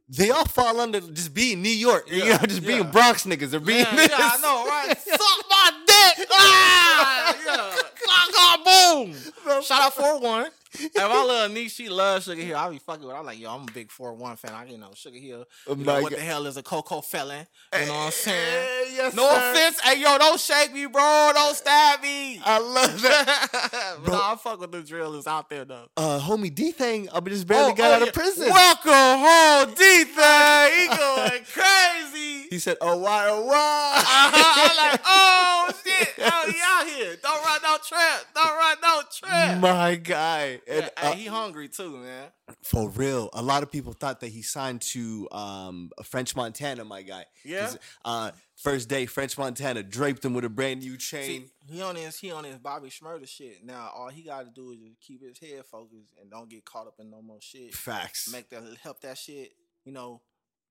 [0.07, 2.09] they all fall under just being New York.
[2.11, 2.89] you know, just being.
[2.91, 4.09] Bronx niggas or being Yeah, this.
[4.09, 4.97] yeah, I know, right?
[4.97, 6.27] Suck my dick.
[6.31, 7.81] Ah, yeah.
[8.03, 9.61] Clock on, boom.
[9.63, 10.49] Shout out 4 1.
[10.80, 12.57] And my little niece, she loves Sugar Hill.
[12.57, 13.19] I be fucking with her.
[13.19, 14.51] I'm like, yo, I'm a big 4 1 fan.
[14.53, 15.45] I, you know, Sugar Hill.
[15.67, 17.45] Oh You know, what the hell is a Coco felon?
[17.74, 18.38] You know what I'm saying?
[18.38, 19.51] Eh, yes, No sir.
[19.51, 19.80] offense.
[19.82, 21.32] Hey, yo, don't shake me, bro.
[21.34, 22.41] Don't stab me.
[22.43, 23.97] I love that.
[24.03, 24.13] Bro.
[24.13, 25.88] nah, I fuck with the drillers out there, though.
[25.97, 28.07] Uh, homie D thing, I just barely Oh, got oh, out yeah.
[28.07, 28.49] of prison.
[28.49, 30.69] Welcome home, DThang.
[30.82, 32.47] He going crazy.
[32.49, 34.69] He said, "Oh why, oh why?" Uh-huh.
[34.69, 37.15] I'm like, oh shit, oh he out here.
[37.22, 38.22] Don't run no trap.
[38.36, 39.57] Don't run no trap.
[39.59, 42.30] My guy, and Yeah, uh, he hungry too, man.
[42.64, 46.84] for real, a lot of people thought that he signed to um, French Montana.
[46.86, 47.26] My guy.
[47.43, 47.72] Yeah?
[48.05, 51.49] Uh, first day, French Montana draped him with a brand new See, chain.
[51.70, 53.64] he on his he on his Bobby Shmurda shit.
[53.66, 56.66] Now all he got to do is just keep his head focused and don't get
[56.66, 57.74] caught up in no more shit.
[57.74, 58.32] Facts.
[58.32, 59.51] Make that help that shit.
[59.86, 60.22] You know,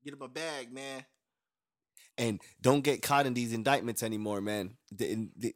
[0.05, 1.05] get him a bag, man.
[2.19, 4.77] and don't get caught in these indictments anymore, man.
[4.93, 5.55] The- the-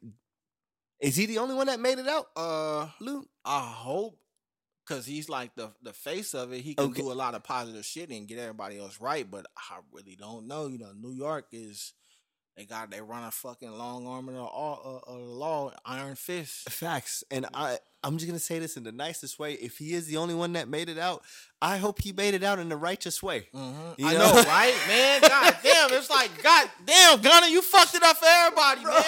[0.99, 3.27] is he the only one that made it out, Uh, Luke?
[3.43, 4.17] I hope.
[4.87, 6.61] Cause he's like the the face of it.
[6.61, 7.01] He can Okay.
[7.01, 9.29] do a lot of positive shit and get everybody else right.
[9.29, 10.67] But I really don't know.
[10.67, 11.93] You know, New York is
[12.55, 16.69] they got they run a fucking long arm of the law, law, iron fist.
[16.69, 17.23] Facts.
[17.31, 19.53] And I, I'm just gonna say this in the nicest way.
[19.53, 21.23] If he is the only one that made it out,
[21.61, 23.47] I hope he made it out in the righteous way.
[23.55, 23.95] Mhm.
[23.97, 24.19] You I know?
[24.35, 25.21] know, right, man?
[25.21, 29.03] God damn, it's like, God damn, Gunna, you fucked it up for everybody, man.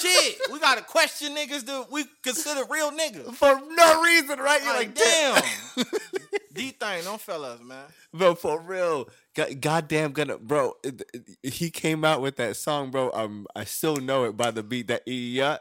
[0.00, 3.34] Shit, we gotta question niggas that we consider real niggas.
[3.34, 4.62] For no reason, right?
[4.62, 5.42] You're Like, like, damn.
[5.76, 5.84] damn.
[6.54, 7.84] DThang, don't fellas, man.
[8.12, 9.08] bro, for real.
[9.34, 10.74] God, goddamn gonna bro.
[10.84, 13.10] it- it- He came out with that song, bro.
[13.12, 15.58] Um, I still know it by the beat that yeah.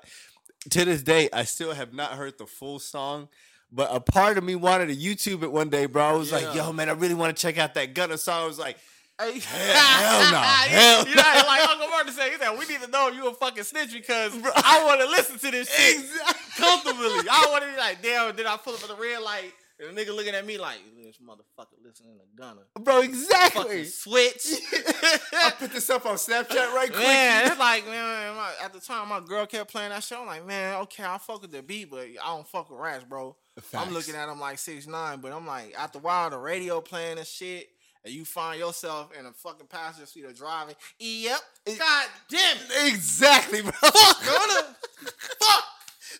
[0.70, 3.28] To this day, I still have not heard the full song.
[3.76, 6.04] But a part of me wanted to YouTube it one day, bro.
[6.04, 8.44] I was like, yo, man, I really want to check out that Gunna song.
[8.44, 8.78] I was like,
[9.20, 9.40] Hey.
[9.40, 11.48] hell no, hell you know, no.
[11.48, 13.94] like Uncle Martin said, he said, we need to know if you a fucking snitch
[13.94, 16.04] because I want to listen to this shit
[16.58, 17.30] comfortably.
[17.30, 19.54] I want to be like, damn, did I pull up at the red light?
[19.80, 20.80] And the nigga looking at me like,
[21.14, 22.62] this motherfucker listening to Gunna.
[22.80, 23.64] bro, exactly.
[23.64, 24.48] Fucking switch.
[25.34, 27.04] I put this up on Snapchat right quick.
[27.04, 30.22] Man, it's like man, my, at the time my girl kept playing that show.
[30.22, 33.04] I'm like, man, okay, I fuck with the beat, but I don't fuck with rats,
[33.04, 33.36] bro.
[33.74, 36.82] I'm looking at him like six nine, but I'm like, after a while, the radio
[36.82, 37.68] playing and shit,
[38.06, 40.76] and you find yourself in a fucking passenger seat or driving.
[41.00, 41.40] Yep.
[41.78, 42.94] God damn it.
[42.94, 43.72] Exactly, bro.
[43.72, 44.76] Fuck, Gunna.
[45.40, 45.64] Fuck.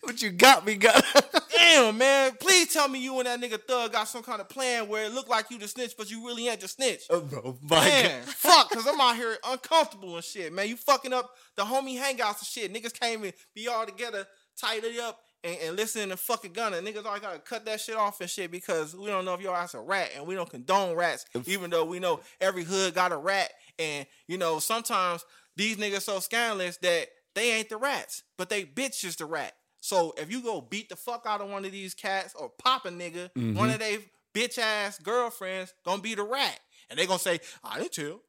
[0.02, 1.02] What you got me, Gunna?
[1.56, 2.32] Damn, man.
[2.40, 5.12] Please tell me you and that nigga Thug got some kind of plan where it
[5.12, 7.04] looked like you the snitch, but you really ain't the snitch.
[7.10, 8.34] oh, bro, my Man, God.
[8.34, 10.68] fuck, cause I'm out here uncomfortable and shit, man.
[10.68, 12.72] You fucking up the homie hangouts and shit.
[12.74, 14.26] Niggas came and be all together,
[14.60, 16.78] tied it up, and, and listening to fucking Gunna.
[16.78, 19.54] Niggas always gotta cut that shit off and shit because we don't know if your
[19.54, 23.12] ass a rat and we don't condone rats, even though we know every hood got
[23.12, 23.52] a rat.
[23.78, 25.24] And you know, sometimes
[25.56, 29.52] these niggas so scandalous that they ain't the rats, but they bitch is the rat.
[29.80, 32.86] So if you go beat the fuck out of one of these cats or pop
[32.86, 33.54] a nigga, mm-hmm.
[33.54, 33.98] one of they
[34.34, 36.58] bitch ass girlfriends gonna be the rat.
[36.90, 38.20] And they gonna say, I didn't tell.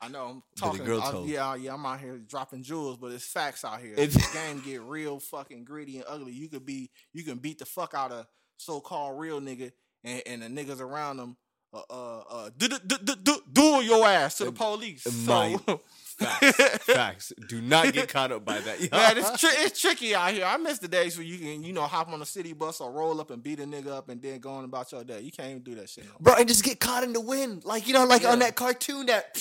[0.00, 0.84] I know I'm talking.
[0.84, 3.94] girl I- yeah, yeah, I'm out here dropping jewels, but it's facts out here.
[3.96, 6.32] It's- the game get real fucking gritty and ugly.
[6.32, 8.26] You could be, you can beat the fuck out of
[8.58, 9.72] so-called real nigga,
[10.04, 11.36] and, and the niggas around them,
[11.74, 15.02] uh, uh, uh, do, do, do, do, duel your ass to the police.
[15.02, 15.58] So,
[16.18, 16.84] Facts.
[16.84, 17.32] Facts.
[17.48, 18.80] Do not get caught up by that.
[18.90, 20.44] man, it's, tri- it's tricky out here.
[20.44, 22.90] I miss the days where you can, you know, hop on a city bus or
[22.90, 25.20] roll up and beat a nigga up and then go on about your day.
[25.20, 27.64] You can't even do that shit no bro, and just get caught in the wind,
[27.64, 29.36] like you know, like on that cartoon that.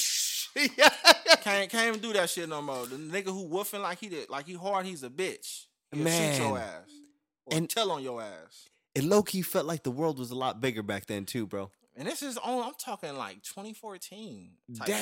[0.78, 0.90] yeah.
[1.42, 2.86] Can't can't even do that shit no more.
[2.86, 5.66] The nigga who woofing like he did, like he hard, he's a bitch.
[5.92, 6.90] He'll shoot your ass
[7.46, 8.66] or And- tell on your ass.
[8.96, 11.70] It low key felt like the world was a lot bigger back then too, bro.
[11.96, 12.64] And this is on.
[12.64, 14.52] I'm talking like 2014.
[14.78, 14.96] type shit.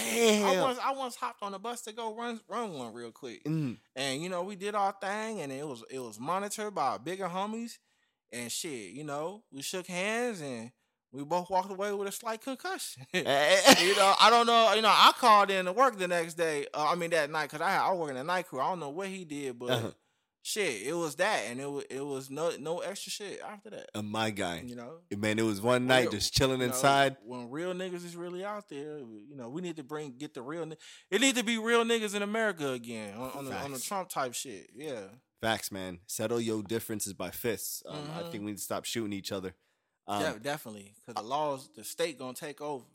[0.43, 0.61] I Damn.
[0.61, 3.77] once I once hopped on a bus to go run run one real quick, Mm.
[3.95, 7.27] and you know we did our thing, and it was it was monitored by bigger
[7.27, 7.77] homies,
[8.31, 8.91] and shit.
[8.91, 10.71] You know we shook hands and.
[11.15, 13.05] We both walked away with a slight concussion.
[13.13, 14.73] you know, I don't know.
[14.73, 16.65] You know, I called in to work the next day.
[16.73, 18.59] Uh, I mean that night because I had, I work in the night crew.
[18.59, 19.91] I don't know what he did, but Uh-huh.
[20.43, 23.89] shit, it was that, and it was it was no no extra shit after that.
[23.95, 26.73] Uh, my guy, You know, man, it was one night Real- just chilling you know,
[26.73, 27.17] inside.
[27.23, 30.41] when real niggas is really out there, you know, we need to bring get the
[30.41, 30.69] real.
[31.09, 34.09] It need to be real niggas in America again on, on, the, on the Trump
[34.09, 34.69] type shit.
[34.75, 35.01] Yeah,
[35.41, 35.99] Facts, man.
[36.07, 37.83] Settle your differences by fists.
[37.87, 38.31] Um, I Mhm.
[38.31, 39.53] think we need to stop shooting each other.
[40.07, 42.85] Um, De- definitely, because the laws, the state gonna take over.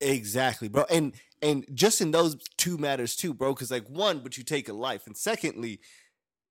[0.00, 0.84] Exactly, bro.
[0.90, 3.54] And and just in those two matters too, bro.
[3.54, 5.80] Because like one, but you take a life, and secondly,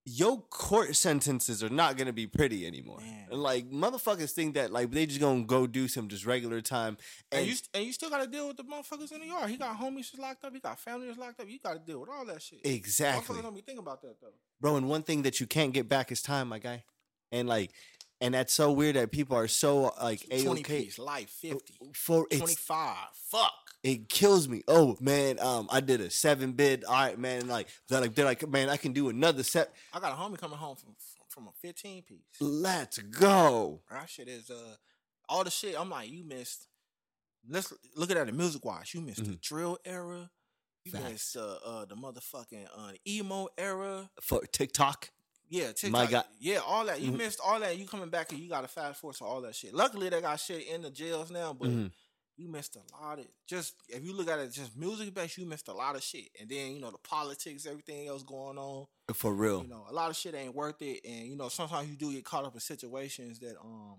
[0.06, 3.00] your court sentences are not gonna be pretty anymore.
[3.00, 3.28] Man.
[3.32, 6.98] And like motherfuckers think that like they just gonna go do some just regular time.
[7.32, 9.28] And, And, you st- and you still got to deal with the motherfuckers in the
[9.28, 9.50] yard.
[9.50, 10.54] He got homies that's locked up.
[10.54, 11.48] He got family that's locked up.
[11.50, 12.60] You got to deal with all that shit.
[12.66, 14.34] exactly, Motherfuckers don't be thinking about that though.
[14.60, 14.76] bro.
[14.76, 16.84] And one thing that you can't get back is time, my guy.
[17.32, 17.72] And like,
[18.24, 21.74] and that's so weird that people are so like a Twenty okay piece, life, 50,
[21.94, 22.96] for 25.
[23.30, 23.52] Fuck.
[23.84, 24.64] it kills me.
[24.68, 26.84] Oh man, um, I did a seven bid.
[26.86, 27.48] All right, man.
[27.48, 29.74] Like they're like they're like, man, I can do another set.
[29.94, 30.96] I got a homie coming home from
[31.30, 32.20] from a 15 piece.
[32.40, 33.82] Let's go.
[33.92, 34.76] That shit is uh
[35.30, 35.76] all the shit.
[35.80, 36.68] I'm like, you missed.
[37.50, 38.94] Let's look at that music wise.
[38.94, 39.42] You missed the Mhm.
[39.42, 40.30] drill era.
[40.86, 41.10] You Facts.
[41.12, 44.10] missed uh, uh the motherfucking uh, emo era.
[44.22, 45.10] For TikTok,
[45.54, 45.92] Yeah, TikTok.
[45.92, 46.26] My God.
[46.40, 47.00] Yeah, all that.
[47.00, 47.18] You Mhm.
[47.18, 47.78] missed all that.
[47.78, 49.72] You coming back and you got to fast forward to all that shit.
[49.74, 51.92] Luckily, they got shit in the jails now, but Mhm.
[52.38, 53.76] you missed a lot of just.
[53.88, 56.30] If you look at it just music based, you missed a lot of shit.
[56.40, 58.88] And then you know the politics, everything else going on.
[59.14, 59.62] for real.
[59.62, 61.06] You know, a lot of shit ain't worth it.
[61.06, 63.98] And you know, sometimes you do get caught up in situations that um,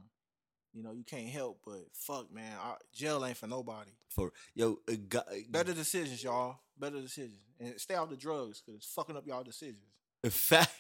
[0.73, 1.61] you know, you can't help.
[1.65, 3.93] But fuck, man, I, jail ain't for nobody.
[4.09, 6.59] For yo, uh, go- Better decisions, y'all.
[6.77, 9.87] Better decisions, and stay off the drugs because it's fucking up y'all decisions.
[10.31, 10.75] fact,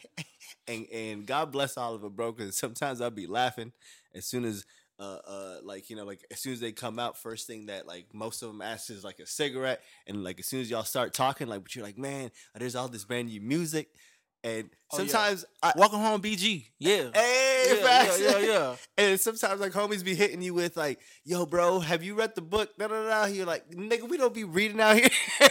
[0.69, 2.33] and and God bless Oliver, bro.
[2.33, 3.73] Because sometimes I'll be laughing
[4.15, 4.65] as soon as.
[4.97, 7.85] Uh, uh, like you know, like as soon as they come out, first thing that
[7.85, 10.85] like most of them ask is like a cigarette, and like as soon as y'all
[10.85, 13.89] start talking, like, but you're like, man, there's all this brand new music,
[14.45, 15.09] and Oh, yeah.
[15.09, 16.67] sometimes I, Welcome home, BG.
[16.79, 17.11] Yeah.
[17.13, 18.77] hey, yeah, yeah, yeah, yeah.
[18.97, 22.43] And sometimes like homies be hitting you with like, "Yo, bro, have you read the
[22.43, 23.25] book?" Da da da.
[23.25, 25.09] You're like, "Nigga, we don't be reading out here."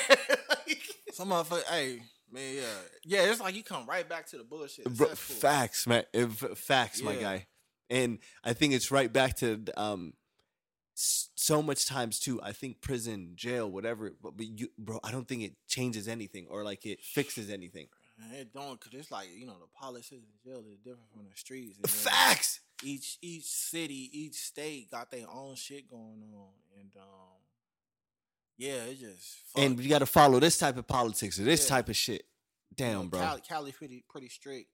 [0.49, 0.79] Like,
[1.11, 1.99] Some motherfucker, hey,
[2.33, 2.63] man, yeah.
[3.05, 4.85] Yeah, it's like you come right back to the bullshit.
[4.85, 5.35] bro, Cesspool.
[5.37, 6.03] facts, man.
[6.55, 7.47] Facts, my guy.
[7.89, 10.13] And I think it's right back to um,
[10.95, 12.41] so much times too.
[12.41, 14.11] I think prison, jail, whatever.
[14.21, 17.87] But, but you, bro, I don't think it changes anything or like it fixes anything.
[18.31, 21.35] It don't, cause it's like you know the politics in jail is different from the
[21.35, 21.77] streets.
[21.87, 22.61] Facts.
[22.83, 27.42] Each each city, each state got their own shit going on, and um,
[28.57, 29.63] yeah, it just fuck.
[29.63, 31.75] And you got to follow this type of politics or this Yeah.
[31.75, 32.23] type of shit.
[32.77, 33.19] You know, Damn, bro.
[33.19, 34.69] Cali, Cali pretty pretty strict.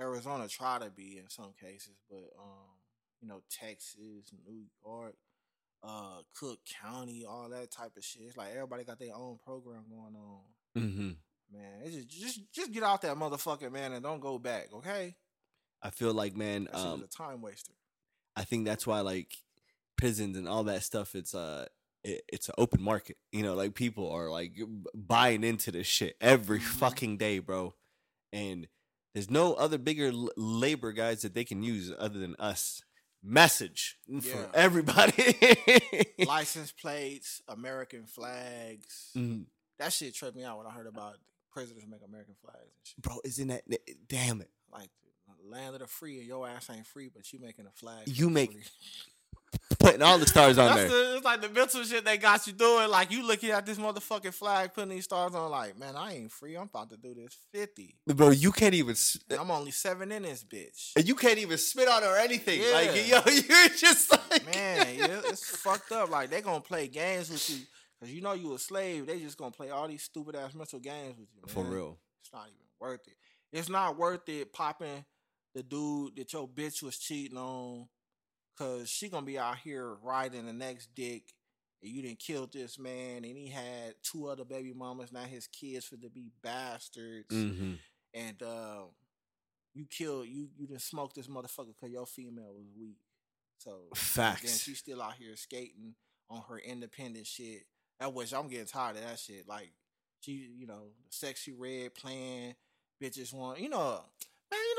[0.00, 2.76] Arizona try to be in some cases, but um,
[3.20, 5.14] you know, Texas, New York,
[5.82, 8.22] uh, Cook County, all that type of shit.
[8.26, 10.42] It's like everybody got their own program going on.
[10.76, 11.10] Mm-hmm.
[11.50, 15.16] Man, it's just just just get out that motherfucker, man, and don't go back, okay?
[15.82, 17.72] I feel like, man, um, a time waster.
[18.36, 19.32] I think that's why like
[19.96, 21.14] prisons and all that stuff.
[21.14, 21.66] It's uh
[22.04, 23.16] it, it's an open market.
[23.32, 24.52] You know, like people are like
[24.94, 26.62] buying into this shit every Mhm.
[26.78, 27.74] fucking day, bro.
[28.32, 28.68] And
[29.14, 32.82] there's no other bigger l- labor guys that they can use other than us.
[33.22, 34.20] Message Yeah.
[34.20, 35.34] for everybody.
[36.26, 39.10] License plates, American flags.
[39.16, 39.46] Mm,
[39.78, 41.16] That shit tripped me out when I heard about
[41.50, 42.96] presidents make American flags and shit.
[43.02, 43.64] bro, isn't that
[44.08, 44.50] damn it?
[44.70, 44.90] Like
[45.44, 48.06] land of the free, and your ass ain't free, but you making a flag.
[48.06, 48.62] You make free.
[49.88, 50.88] Putting all the stars on there.
[50.88, 52.90] the, it's like the mental shit they got you doing.
[52.90, 55.50] Like you looking at this motherfucking flag, putting these stars on.
[55.50, 56.56] Like man, I ain't free.
[56.56, 57.96] I'm about to do this fifty.
[58.06, 58.94] Bro, you can't even
[59.30, 60.92] And I'm only seven in this bitch.
[60.96, 62.60] And you can't even spit on it or anything.
[62.72, 66.10] Like yo, you're just like Man, yeah, it's fucked up.
[66.10, 67.64] Like they gonna play games with you
[67.98, 69.06] because you know you a slave.
[69.06, 71.42] They just gonna play all these stupid ass mental games with you.
[71.46, 71.98] For real.
[72.22, 73.14] It's not even worth it.
[73.52, 75.04] It's not worth it popping
[75.54, 77.88] the dude that your bitch was cheating on
[78.58, 81.34] because she gonna be out here riding the next dick
[81.82, 85.46] and you didn't kill this man and he had two other baby mamas now his
[85.46, 87.74] kids for to be bastards hmm
[88.14, 88.80] and uh,
[89.74, 92.96] you killed you you didn't smoke this motherfucker because your female was weak
[93.58, 94.42] so facts.
[94.42, 95.94] then she's still out here skating
[96.30, 97.64] on her independent shit.
[98.00, 99.48] That which I'm getting tired of that shit.
[99.48, 99.72] Like
[100.20, 102.54] she, you know, Sexyy Red playing
[103.02, 104.00] bitches want, you know,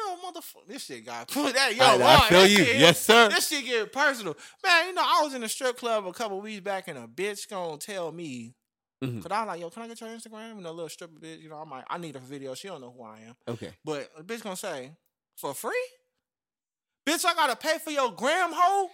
[0.05, 1.83] know, motherfucker, this shit got put that yo.
[1.83, 2.57] I, I feel you.
[2.65, 3.29] shit- Yes, sir.
[3.29, 4.35] This shit get personal,
[4.65, 4.87] man.
[4.87, 7.47] You know, I was in a strip club a couple weeks back, and a bitch
[7.49, 8.55] gonna tell me.
[9.03, 9.21] Mhm.
[9.23, 10.57] Cause I was like, yo, can I get your Instagram?
[10.57, 12.53] And a little stripper bitch, you know, I'm like, I need a video.
[12.53, 13.35] She don't know who I am.
[13.47, 13.71] Okay.
[13.85, 14.91] But a bitch gonna say,
[15.37, 15.71] for free?
[17.07, 18.89] Bitch, I gotta pay for your gram hoe?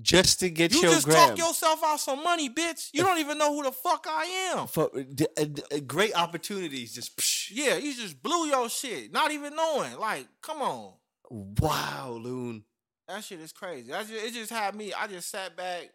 [0.00, 1.30] Just to get You your just gram.
[1.30, 2.90] talk yourself out some money, bitch.
[2.92, 4.24] You don't even know who the fuck I
[4.54, 4.66] am.
[4.68, 6.94] For, d- uh, d- uh, great opportunities.
[6.94, 7.50] Just psh.
[7.52, 9.98] Yeah, you just blew your shit, not even knowing.
[9.98, 10.92] Like, come on.
[11.30, 12.64] wow, Loon.
[13.08, 13.90] That shit is crazy.
[13.90, 14.92] Just, it just had me.
[14.92, 15.90] I just sat back.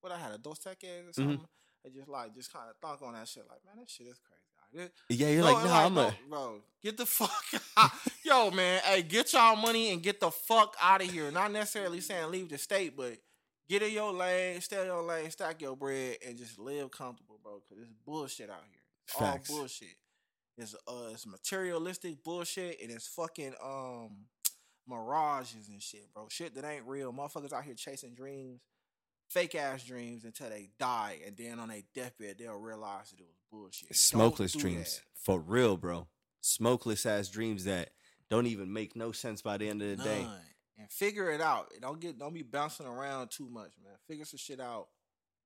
[0.00, 1.08] What I had a Dos Mm-hmm.
[1.08, 1.40] or something.
[1.84, 3.44] I just like just kind of thunk on that shit.
[3.48, 4.88] Like, man, that shit is crazy.
[5.10, 6.14] Yeah, you're No, like, nah, I'm a.
[6.30, 6.60] bro.
[6.82, 7.30] Get the fuck
[7.76, 7.90] out.
[8.24, 8.80] Yo, man.
[8.84, 11.30] Hey, get y'all money and get the fuck out of here.
[11.30, 13.18] Not necessarily saying leave the state, but
[13.72, 17.38] get in your lane, stay in your lane, stack your bread, and just live comfortable,
[17.42, 17.62] bro.
[17.68, 18.80] Cause it's bullshit out here.
[19.06, 19.50] It's Facts.
[19.50, 19.96] All bullshit.
[20.58, 24.26] It's uh it's materialistic bullshit and it's fucking um
[24.86, 26.28] mirages and shit, bro.
[26.28, 27.12] Shit that ain't real.
[27.12, 28.60] Motherfuckers out here chasing dreams,
[29.30, 33.26] fake ass dreams until they die, and then on their deathbed they'll realize that it
[33.26, 33.88] was bullshit.
[33.88, 34.96] Don't Smokeless do dreams.
[34.96, 35.02] that.
[35.14, 36.08] For real, bro.
[36.42, 37.90] Smokeless ass dreams that
[38.28, 40.26] don't even make no sense by the end of the day.
[40.78, 41.70] And figure it out.
[41.80, 43.92] Don't get don't be bouncing around too much, man.
[44.08, 44.88] Figure some shit out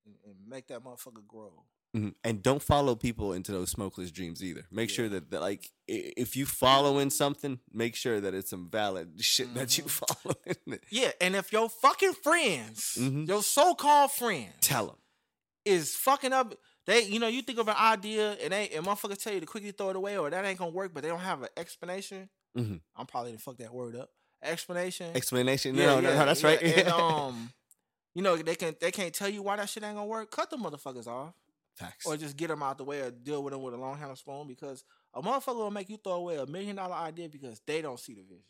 [0.06, 1.64] and, and make that motherfucker grow.
[1.96, 2.14] Mhm.
[2.24, 4.66] And don't follow people into those smokeless dreams either.
[4.70, 9.20] Make sure that, that, like, if you following something, make sure that it's some valid
[9.24, 9.90] shit that you Mhm.
[9.90, 10.80] following.
[10.90, 13.26] Yeah, and if your fucking friends, Mhm.
[13.26, 14.96] your so-called friends, Tell them.
[15.64, 16.54] is fucking up.
[16.86, 19.46] They, you know, you think of an idea and they and motherfuckers tell you to
[19.46, 22.28] quickly throw it away or that ain't gonna work, but they don't have an explanation.
[22.56, 22.80] Mhm.
[22.94, 24.10] I'm probably gonna fuck that word up.
[24.42, 25.14] Explanation.
[25.14, 25.74] Explanation?
[25.74, 26.62] Yeah, no, no, yeah, no, that's yeah, right.
[26.62, 27.50] And, um,
[28.14, 30.30] you know, they can they can't tell you why that shit ain't gonna work.
[30.30, 31.34] Cut the motherfuckers off,
[31.74, 32.06] Facts.
[32.06, 34.16] or just get them out the way, or deal with them with a long handle
[34.16, 34.46] spoon.
[34.46, 34.84] Because
[35.14, 38.14] a motherfucker will make you throw away a million dollar idea because they don't see
[38.14, 38.44] the vision.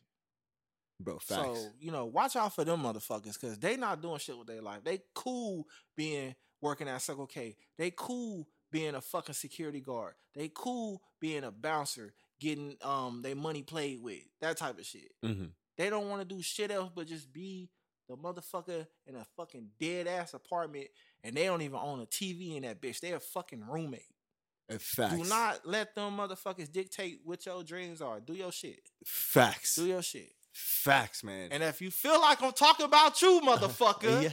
[1.01, 1.29] Bro, facts.
[1.29, 4.63] So you know, watch out for them motherfuckers because they not doing shit with their
[4.63, 4.85] life.
[4.85, 5.67] They cool
[5.97, 7.57] being working at Circle K.
[7.77, 10.15] They cool being a fucking security guard.
[10.35, 15.13] They cool being a bouncer, getting um their money played with that type of shit.
[15.25, 15.51] Mhm.
[15.77, 17.69] They don't want to do shit else but just be
[18.09, 20.87] the motherfucker in a fucking dead ass apartment,
[21.25, 23.01] and they don't even own a TV in that bitch.
[23.01, 24.03] They a fucking roommate.
[24.79, 25.17] Facts.
[25.17, 28.19] Do not let them motherfuckers dictate what your dreams are.
[28.19, 28.81] Do your shit.
[29.05, 29.77] Facts.
[29.77, 30.33] Do your shit.
[30.53, 31.49] Facts, man.
[31.53, 34.31] And if you feel like I'm talking about you, motherfucker, yeah.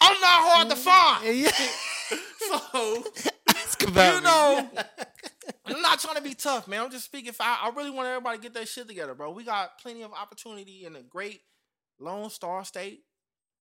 [0.00, 1.24] I'm not hard to mm-hmm.
[1.24, 1.38] find.
[1.38, 1.50] Yeah.
[2.40, 3.04] So
[3.48, 4.82] Ask about you me.
[5.84, 6.82] I'm not trying to be tough, man.
[6.82, 7.32] I'm just speaking.
[7.32, 9.30] For, I, I really want everybody to get their shit together, bro.
[9.30, 11.40] We got plenty of opportunity in a great
[11.98, 13.00] Lone Star State,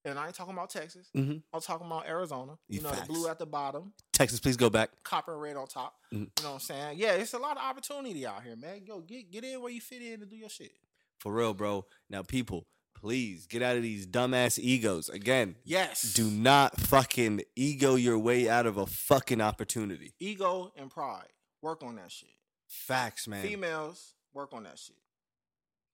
[0.04, 1.08] and I ain't talking about Texas.
[1.16, 1.42] Mhm.
[1.54, 2.58] I'm talking about Arizona.
[2.68, 4.90] You You know, the blue at the bottom, Texas, please go back.
[5.04, 5.96] copper and red on top.
[6.14, 6.20] Mhm.
[6.20, 6.98] You know what I'm saying?
[7.00, 8.86] Yeah, it's a lot of opportunity out here, man.
[8.86, 10.74] Yo, get get in where you fit in and do your shit.
[11.20, 11.86] For real, bro.
[12.10, 15.08] Now, people, please get out of these dumbass egos.
[15.08, 16.02] Again, Yes.
[16.14, 20.14] do not fucking ego your way out of a fucking opportunity.
[20.20, 21.28] ego and pride.
[21.62, 22.30] Work on that shit.
[22.68, 23.44] Facts, man.
[23.46, 24.96] Females, work on that shit.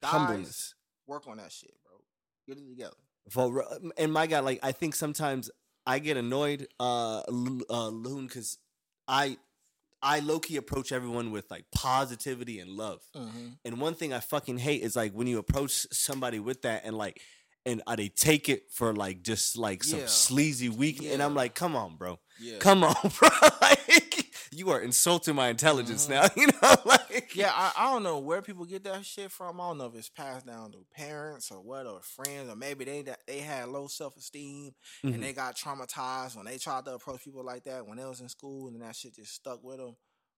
[0.02, 0.76] Guys, Humbleness.
[1.08, 1.98] work on that shit, bro.
[2.48, 2.96] Get it together.
[3.30, 3.66] For
[3.98, 5.50] and my God, like I think sometimes
[5.88, 8.58] I get annoyed, uh, uh Loon, because
[9.08, 9.38] I,
[10.02, 13.02] I low key approach everyone with like positivity and love.
[13.16, 13.48] Mm-hmm.
[13.64, 16.96] And one thing I fucking hate is like when you approach somebody with that and
[16.98, 17.20] like,
[17.66, 20.06] and uh, they take it for like just like some Yeah.
[20.06, 22.60] sleazy weak, and I'm like, come on, bro, Yeah.
[22.60, 23.30] come on, bro,
[23.62, 24.05] like
[24.56, 26.10] you are insulting my intelligence Mhm.
[26.10, 29.60] now, you know, like Yeah, I, I don't know where people get that shit from.
[29.60, 32.86] I don't know if it's passed down to parents or what, or friends, or maybe
[32.86, 34.72] they they had low self esteem
[35.04, 35.14] Mhm.
[35.16, 38.22] and they got traumatized when they tried to approach people like that when they was
[38.22, 39.96] in school, and that shit just stuck with them.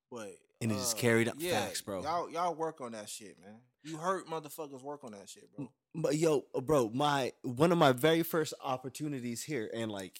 [0.09, 2.01] But And it just uh, carried up facts, bro.
[2.01, 3.59] Y'all, y'all work on that shit, man.
[3.83, 4.81] You hurt motherfuckers.
[4.81, 5.69] Work on that shit, bro.
[5.93, 10.17] But yo, bro, my one of my very first opportunities here, and like,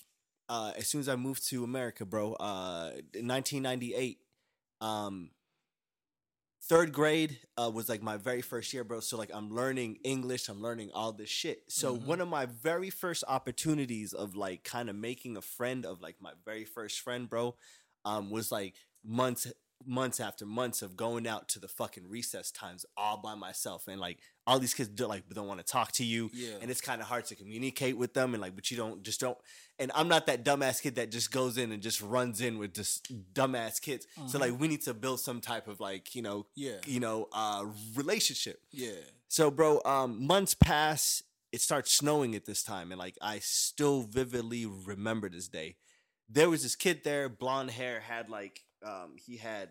[0.50, 4.20] uh, as soon as I moved to America, bro, uh, in 1998,
[4.82, 5.32] um,
[6.64, 9.00] third grade uh, was like my very first year, bro.
[9.00, 11.64] So like, I'm learning English, I'm learning all this shit.
[11.70, 12.04] So Mhm.
[12.06, 16.22] one of my very first opportunities of like kind of making a friend of like
[16.22, 17.56] my very first friend, bro,
[18.06, 19.48] um, was like months
[19.86, 24.00] months after months of going out to the fucking recess times all by myself and
[24.02, 26.56] like all these kids do, like don't want to talk to you Yeah.
[26.62, 29.20] and it's kind of hard to communicate with them and like but you don't just
[29.20, 29.38] don't
[29.80, 32.74] and i'm not that dumbass kid that just goes in and just runs in with
[32.74, 34.42] just dumbass kids so Mhm.
[34.42, 36.78] like we need to build some type of like you know yeah.
[36.86, 37.66] you know uh
[37.96, 38.92] relationship Yeah.
[39.28, 41.22] so bro um months pass
[41.52, 45.78] it starts snowing at this time and like i still vividly remember this day
[46.30, 49.70] there was this kid there blonde hair had like um he had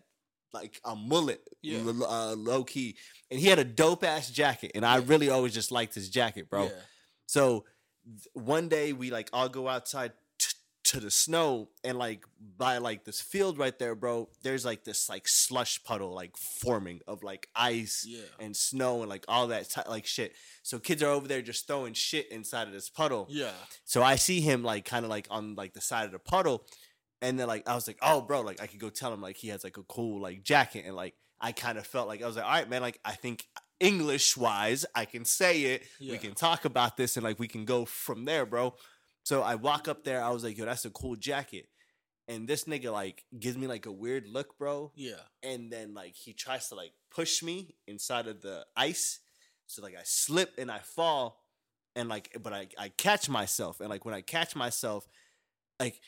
[0.53, 1.79] like a mullet Yeah.
[1.87, 2.97] uh, low key
[3.31, 6.49] and he had a dope ass jacket and i really always just liked his jacket
[6.49, 6.71] bro Yeah.
[7.27, 7.65] so
[8.07, 10.53] th- one day we like all go outside t-
[10.85, 12.25] to the snow and like
[12.57, 14.29] by like this field right there, bro.
[14.45, 18.21] There's like this like slush puddle like forming of like ice Yeah.
[18.39, 20.35] and snow and like all that ti- like shit.
[20.63, 23.27] So kids are over there just throwing shit inside of this puddle.
[23.29, 23.51] Yeah.
[23.85, 26.65] So I see him like kind of like on like the side of the puddle,
[27.23, 29.37] and then like I was like, oh bro, like I could go tell him like
[29.37, 32.27] he has like a cool like jacket, and like I kind of felt like I
[32.27, 33.47] was like, all right, man, like I think
[33.81, 35.83] English wise, I can say it.
[36.01, 38.75] We can talk about this, and like we can go from there, bro.
[39.23, 41.69] So I walk up there, I was like, yo, that's a cool jacket.
[42.29, 44.93] And this nigga like gives me like a weird look, bro.
[44.95, 45.15] Yeah.
[45.43, 49.21] And then like he tries to like push me inside of the ice.
[49.67, 51.43] So like I slip and I fall
[51.97, 55.09] and like but I, I catch myself and like when I catch myself,
[55.81, 56.01] like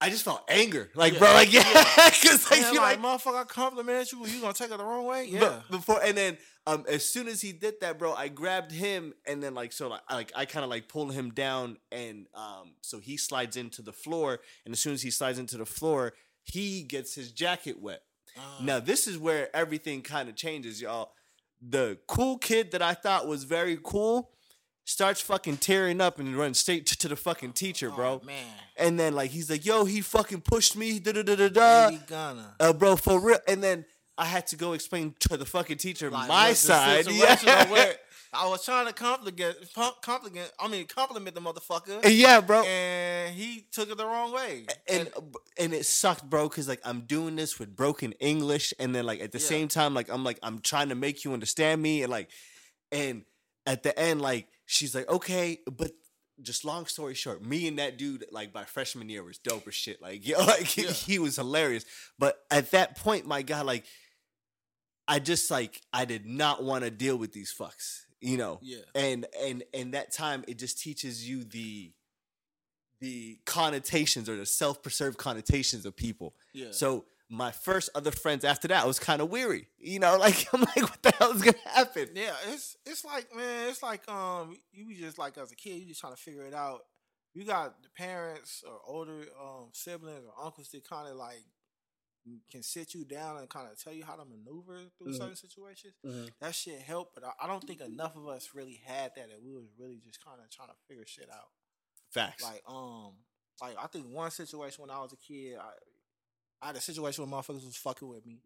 [0.00, 1.18] I just felt anger, like Yeah.
[1.18, 2.10] bro, like yeah, Yeah.
[2.10, 4.24] because like Yeah, you like, like motherfucker, I complimented you.
[4.26, 5.24] You gonna take it the wrong way?
[5.26, 5.40] Yeah.
[5.40, 9.12] But before and then um as soon as he did that, bro, I grabbed him
[9.26, 12.26] and then like so like I like I kind of like pull him down and
[12.34, 15.66] um so he slides into the floor and as soon as he slides into the
[15.66, 16.12] floor,
[16.44, 18.02] he gets his jacket wet.
[18.36, 21.12] Uh, Now this is where everything kind of changes, y'all.
[21.60, 24.30] The cool kid that I thought was very cool
[24.88, 28.20] starts fucking tearing up and runs straight to, to the fucking teacher, bro.
[28.22, 28.44] oh, man.
[28.76, 31.90] And then like he's like, "Yo, he fucking pushed me." Da da da da da.
[31.90, 32.54] Baby Gunna.
[32.58, 33.38] Uh, bro, for real.
[33.46, 33.84] And then
[34.16, 37.06] I had to go explain to the fucking teacher Like, my side.
[37.10, 37.70] Yeah.
[37.70, 37.94] where
[38.32, 39.56] I was trying to compliment,
[40.02, 40.52] compliment.
[40.60, 42.62] I mean, compliment the motherfucker, yeah, bro.
[42.62, 44.66] and he took it the wrong way.
[44.88, 45.08] And
[45.58, 49.20] and it sucked, bro, because like I'm doing this with broken English, and then like
[49.20, 49.46] at the Yeah.
[49.46, 52.28] same time, like I'm like I'm trying to make you understand me, and like,
[52.92, 53.24] and
[53.66, 55.90] at the end, like she's like, okay, but
[56.42, 59.74] just long story short, me and that dude, like by freshman year, was dope as
[59.74, 60.00] shit.
[60.00, 60.90] Like, yo, like Yeah.
[60.90, 61.84] he was hilarious.
[62.18, 63.84] But at that point, my God, like,
[65.08, 68.58] I just like I did not want to deal with these fucks, you know.
[68.62, 71.92] yeah, And and and that time, it just teaches you the
[73.00, 76.34] the connotations or the self-preserved connotations of people.
[76.52, 76.72] yeah.
[76.72, 79.68] So my first other friends after that, I was kind of weary.
[79.78, 82.08] You know, like I'm like, what the hell is gonna happen?
[82.14, 85.86] Yeah, it's it's like man, it's like um, you just like as a kid, you
[85.86, 86.80] just trying to figure it out.
[87.34, 91.44] You got the parents or older um siblings or uncles that kind of like
[92.50, 95.16] can sit you down and kind of tell you how to maneuver through Mhm.
[95.18, 95.94] certain situations.
[96.04, 96.30] Mhm.
[96.40, 99.42] That shit helped, but I, I don't think enough of us really had that, and
[99.42, 101.48] we was really just kind of trying to figure shit out.
[102.10, 102.42] Facts.
[102.42, 103.14] Like um,
[103.62, 105.70] like I think one situation when I was a kid, I
[106.62, 108.40] I had a situation where motherfuckers was fucking with me.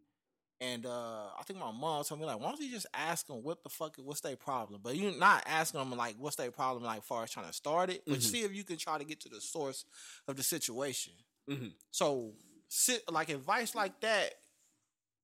[0.61, 3.43] And uh, I think my mom told me like, why don't you just ask them
[3.43, 4.79] what the fuck is, what's their problem?
[4.81, 7.89] But you're not asking them like what's their problem, like far as trying to start
[7.89, 8.21] it, but Mhm.
[8.23, 9.83] see if you can try to get to the source
[10.27, 11.13] of the situation.
[11.49, 11.73] Mhm.
[11.91, 12.33] So
[12.69, 14.35] sit like advice like that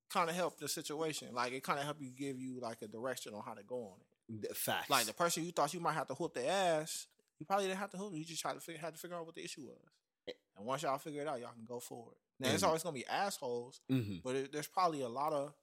[0.10, 1.34] kind of help the situation.
[1.34, 3.84] Like it kind of help you give you like a direction on how to go
[3.94, 4.00] on
[4.44, 4.58] it.
[4.58, 4.90] Facts.
[4.90, 7.08] Like the person you thought you might have to whoop their ass,
[7.40, 8.12] you probably didn't have to whoop.
[8.12, 8.20] them.
[8.20, 9.78] You just tried to figure had to figure out what the issue was.
[10.60, 12.16] And once y'all figure it out, y'all can go forward.
[12.40, 14.22] Now it's always gonna be assholes, Mhm.
[14.24, 15.54] but it, there's probably a lot of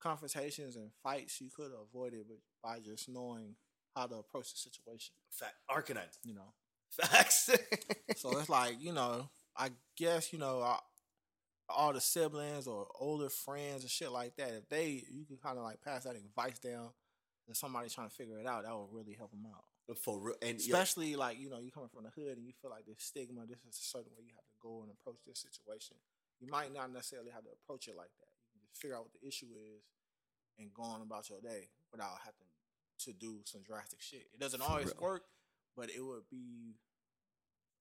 [0.00, 3.54] confrontations and fights you could have avoided but by just knowing
[3.94, 5.14] how to approach the situation.
[5.30, 5.54] Fact.
[5.70, 6.16] Arcanine.
[6.24, 6.52] You know,
[6.90, 7.50] Facts.
[8.16, 10.78] so it's like you know, I guess you know uh,
[11.68, 14.52] all the siblings or older friends and shit like that.
[14.52, 16.90] If they, you can kind of like pass that advice down
[17.48, 18.64] to somebody trying to figure it out.
[18.64, 19.64] That would really help them out.
[20.04, 20.36] For real.
[20.40, 23.02] And Especially like you know you coming from the hood and you feel like this
[23.02, 23.42] stigma.
[23.46, 25.96] This is a certain way you have to go and approach this situation.
[26.40, 28.32] You might not necessarily have to approach it like that.
[28.54, 29.82] You can just figure out what the issue is
[30.58, 32.48] and go on about your day without having
[33.04, 34.26] to do some drastic shit.
[34.32, 35.24] It doesn't always work,
[35.76, 36.76] but it would be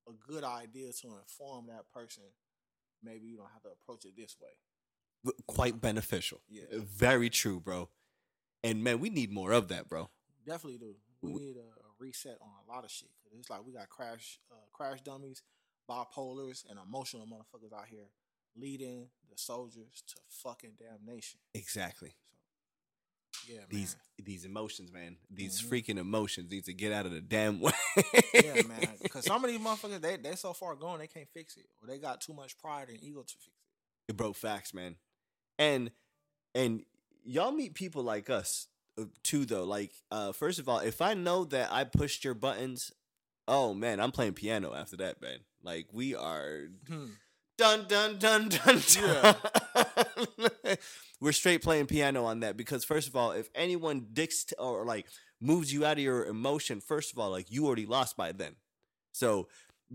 [0.07, 2.23] a good idea to inform that person.
[3.03, 5.33] Maybe you don't have to approach it this way.
[5.47, 6.41] quite beneficial.
[6.49, 6.63] Yeah.
[6.71, 7.89] Very true, bro.
[8.63, 10.09] And man, we need more of that, bro.
[10.45, 10.95] Definitely do.
[11.21, 13.09] We need a, a reset on a lot of shit.
[13.23, 15.43] 'Cause it's like we got crash, uh, crash dummies,
[15.89, 18.09] bipolars, and emotional motherfuckers out here
[18.55, 21.39] leading the soldiers to fucking damnation.
[21.53, 22.15] Exactly.
[23.45, 23.67] So, yeah, man.
[23.69, 25.17] These these emotions, man.
[25.29, 25.69] These Mhm.
[25.69, 27.71] freaking emotions need to get out of the damn way.
[28.33, 28.97] yeah, man.
[29.01, 31.87] Because some of these motherfuckers, they they so far gone, they can't fix it, or
[31.87, 33.47] they got too much pride and ego to fix
[34.09, 34.17] it.
[34.17, 34.97] Bro, facts, man.
[35.57, 35.91] And
[36.53, 36.85] and
[37.23, 38.67] y'all meet people like us
[39.23, 39.63] too though.
[39.63, 42.91] Like uh first of all, if I know that I pushed your buttons,
[43.47, 45.39] oh man, I'm playing piano after that, man.
[45.63, 47.07] Like we are Hmm.
[47.57, 48.81] dun dun dun dun.
[48.93, 49.35] dun.
[51.19, 54.85] We're straight playing piano on that because first of all, if anyone dicks t- or
[54.85, 55.05] like
[55.39, 58.55] moves you out of your emotion, first of all, like you already lost by then.
[59.11, 59.47] So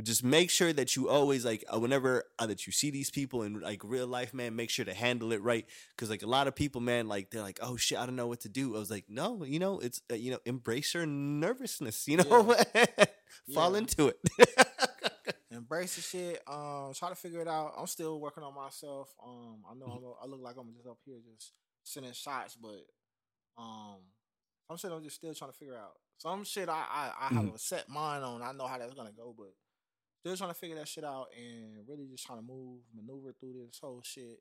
[0.03, 3.42] just make sure that you always like uh, whenever uh, that you see these people
[3.42, 5.64] in like real life, man, make sure to handle it right
[5.97, 8.26] because like a lot of people, man, like they're like, oh shit, I don't know
[8.26, 8.76] what to do.
[8.76, 12.24] I was like, no, you know, it's uh, you know, embrace your nervousness, you know,
[13.55, 13.78] fall Yeah.
[13.78, 14.18] into it.
[15.51, 16.42] Embrace the shit.
[16.47, 17.72] Um, try to figure it out.
[17.78, 19.14] I'm still working on myself.
[19.24, 21.53] Um, I know I'm, I look like I'm just up here just
[21.84, 22.84] sending shots, but
[23.57, 23.97] um,
[24.68, 25.92] some shit I'm just still trying to figure out.
[26.18, 28.42] Some shit I I, I have a set mind on.
[28.42, 29.53] I know how that's gonna go, but
[30.27, 33.53] still trying to figure that shit out and really just trying to move, maneuver through
[33.64, 34.41] this whole shit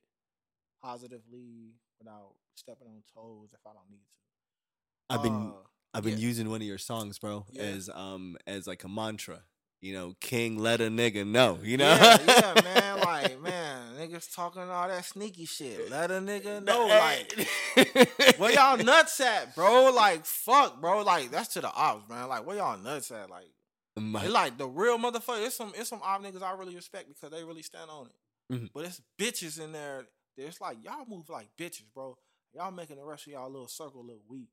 [0.82, 5.14] positively without stepping on toes if I don't need to.
[5.14, 5.62] I've been Uh,
[5.94, 6.28] I've been yeah.
[6.28, 7.62] using one of your songs, bro, Yeah.
[7.64, 9.44] as um as like a mantra.
[9.82, 11.60] You know, King, let a nigga know.
[11.62, 13.00] You know, Yeah, yeah, man.
[13.02, 15.92] Like, man, niggas talking all that sneaky shit.
[15.92, 19.92] Let a nigga know, like, where y'all nuts at, bro?
[19.92, 21.04] Like, fuck, bro.
[21.04, 22.28] Like, that's to the ops, man.
[22.30, 23.30] Like, where y'all nuts at?
[23.30, 23.50] Like,
[23.98, 25.46] My- like the real motherfucker.
[25.46, 28.54] It's some it's some odd niggas I really respect because they really stand on it.
[28.54, 28.70] Mhm.
[28.74, 30.06] But it's bitches in there.
[30.38, 32.18] It's like y'all move like bitches, bro.
[32.54, 34.50] Y'all making the rest of y'all little circle a little weak.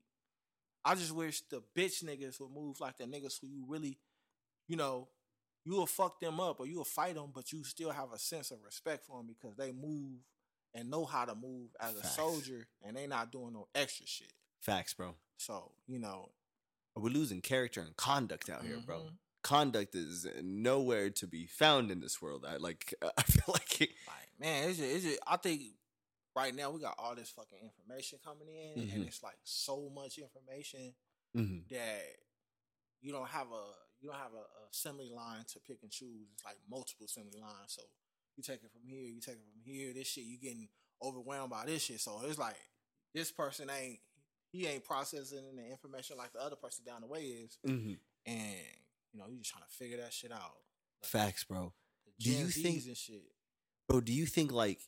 [0.85, 3.97] I just wish the bitch niggas would move like the niggas who you really,
[4.67, 5.07] you know,
[5.65, 8.19] you will fuck them up or you will fight them, but you still have a
[8.19, 10.19] sense of respect for them because they move
[10.73, 14.33] and know how to move as a soldier and they not doing no extra shit.
[14.61, 15.15] Facts, bro.
[15.37, 16.31] So you know,
[16.95, 19.09] We're losing character and conduct out here, bro.
[19.43, 22.45] Conduct is nowhere to be found in this world.
[22.47, 22.93] I like.
[23.17, 25.61] I feel like it, Like, man, it's just, it's just, I think
[26.35, 29.07] right now we got all this fucking information coming in, and Mhm.
[29.07, 30.93] it's like so much information
[31.35, 31.67] Mhm.
[31.69, 32.01] that
[33.01, 33.63] you don't have a
[33.99, 36.27] you don't have a, a assembly line to pick and choose.
[36.33, 37.67] It's like multiple assembly lines.
[37.75, 37.83] So
[38.35, 39.93] you take it from here, you take it from here.
[39.93, 40.67] This shit, you getting
[41.01, 42.01] overwhelmed by this shit.
[42.01, 42.57] So it's like
[43.13, 43.99] this person ain't
[44.51, 47.97] he ain't processing the information like the other person down the way is, Mhm.
[48.25, 48.57] and
[49.13, 50.39] you know you just trying to figure that shit out.
[51.01, 51.73] Like, Facts, bro.
[52.19, 52.83] Do you think-
[53.87, 54.79] bro do you think like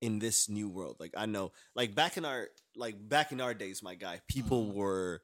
[0.00, 3.52] in this new world like i know like back in our like back in our
[3.52, 4.72] days my guy people Mhm.
[4.74, 5.22] were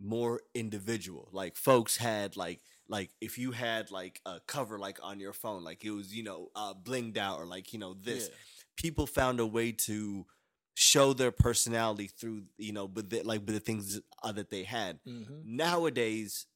[0.00, 5.20] more individual like folks had like like if you had like a cover like on
[5.20, 8.30] your phone like it was you know uh blinged out or like you know this
[8.76, 10.26] people found a way to
[10.74, 14.64] show their personality through you know but the, like but the things uh, that they
[14.64, 15.24] had Yeah.
[15.24, 16.46] hmm nowadays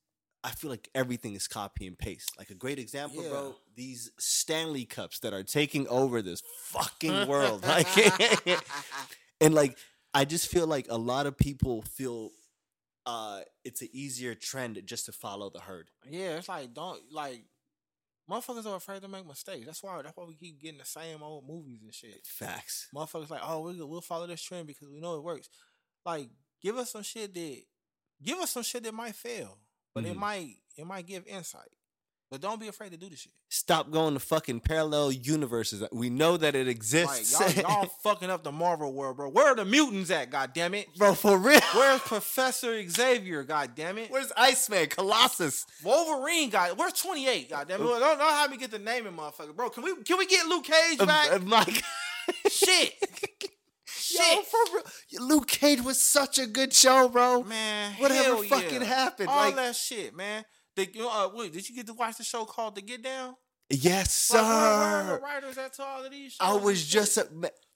[0.43, 2.33] I feel like everything is copy and paste.
[2.39, 7.67] Like a great example, bro, these Stanley cups that are taking over this fucking world.
[7.67, 7.87] Like
[9.41, 9.77] and like
[10.15, 12.31] I just feel like a lot of people feel
[13.07, 15.91] uh it's an easier trend just to follow the herd.
[16.09, 17.45] Yeah, it's like don't like
[18.31, 19.67] motherfuckers are afraid to make mistakes.
[19.67, 22.25] That's why that's why we keep getting the same old movies and shit.
[22.25, 22.89] Facts.
[22.95, 25.51] Motherfuckers like, oh, we we'll follow this trend because we know it works.
[26.07, 26.31] Like,
[26.63, 27.63] give us some shit that
[28.23, 29.59] give us some shit that might fail,
[29.95, 30.21] but it Mhm.
[30.21, 31.69] might it might give insight.
[32.31, 33.33] But don't be afraid to do the shit.
[33.49, 35.83] Stop going to fucking parallel universes.
[35.91, 37.33] We know that it Like exists.
[37.33, 39.29] y'all, y'all fucking up the Marvel world, bro.
[39.31, 40.31] Where are the mutants at?
[40.31, 40.87] God damn it.
[40.97, 41.61] bro, for real.
[41.75, 43.43] Where's Professor Xavier?
[43.43, 44.13] God damn it.
[44.13, 44.87] Where's Iceman?
[44.91, 45.67] Colossus?
[45.83, 46.51] Wolverine?
[46.51, 47.51] God, where's twenty eight?
[47.51, 47.85] God damn it.
[47.85, 49.69] Don't, don't have me get the name of motherfucker, bro.
[49.71, 51.33] Can we can we get Luke Cage Uh, back?
[51.33, 51.83] uh, my God.
[52.49, 52.95] Shit.
[54.17, 54.47] Yo, Shit.
[54.47, 55.27] for real.
[55.29, 57.43] Luke Cage was such a good show, bro.
[57.43, 58.87] Man, Whatever fucking yeah.
[58.87, 60.45] happened, All like- that shit, man.
[60.77, 63.35] The, uh, wait, did you get to watch the show called The Get Down?
[63.73, 65.15] Yes, Like, where, where are sir.
[65.17, 66.37] the writers at to all of these?
[66.41, 67.23] I was just a,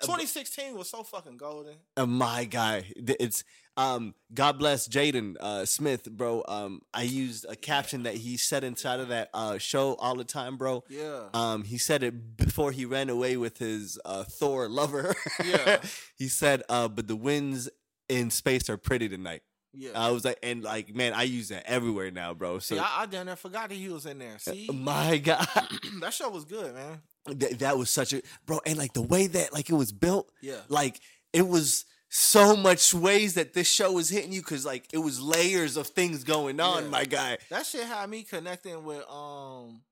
[0.03, 1.77] 2016 was so fucking golden.
[1.97, 2.91] a my guy.
[2.97, 3.45] It's
[3.77, 4.15] um.
[4.33, 6.43] God bless Jaden uh, Smith, bro.
[6.49, 10.25] Um, I used a caption that he said inside of that uh show all the
[10.25, 10.83] time, bro.
[10.89, 11.29] Yeah.
[11.33, 15.15] Um, he said it before he ran away with his uh, Thor lover.
[15.45, 15.79] Yeah.
[16.19, 17.69] he said, uh, but the winds
[18.09, 19.43] in space are pretty tonight.
[19.73, 19.91] yeah.
[19.95, 22.59] I was like, and like, man, I use that everywhere now, bro.
[22.59, 24.39] So, See, I, I down there forgot that he was in there.
[24.39, 25.47] See, my God,
[26.01, 27.03] that show was good, man.
[27.27, 30.31] that, that was such a bro, and like the way that like it was built,
[30.43, 30.61] Yeah.
[30.69, 31.01] like
[31.33, 31.85] it was
[32.17, 35.89] so much ways that this show was hitting you because like it was layers of
[35.89, 36.89] things going on, Yeah.
[36.91, 37.39] my guy.
[37.51, 39.83] That shit had me connecting with um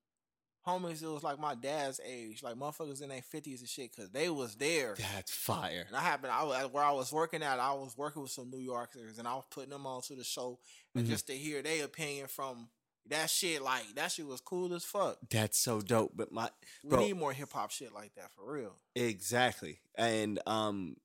[0.65, 1.03] homies.
[1.03, 4.29] It was like my dad's age, like motherfuckers in their fifties and shit, because they
[4.29, 4.95] was there.
[4.97, 5.83] That's fire.
[5.87, 7.59] And I happened, I was where I was working at.
[7.59, 10.59] I was working with some New Yorkers, and I was putting them onto the show,
[10.95, 11.09] and Mhm.
[11.09, 12.69] just to hear their opinion from
[13.07, 15.17] that shit, like that shit was cool as fuck.
[15.29, 16.13] That's so dope.
[16.15, 16.49] But my
[16.85, 16.99] We Bro.
[17.01, 18.77] need more hip hop shit like that for real.
[18.95, 20.95] exactly, and um,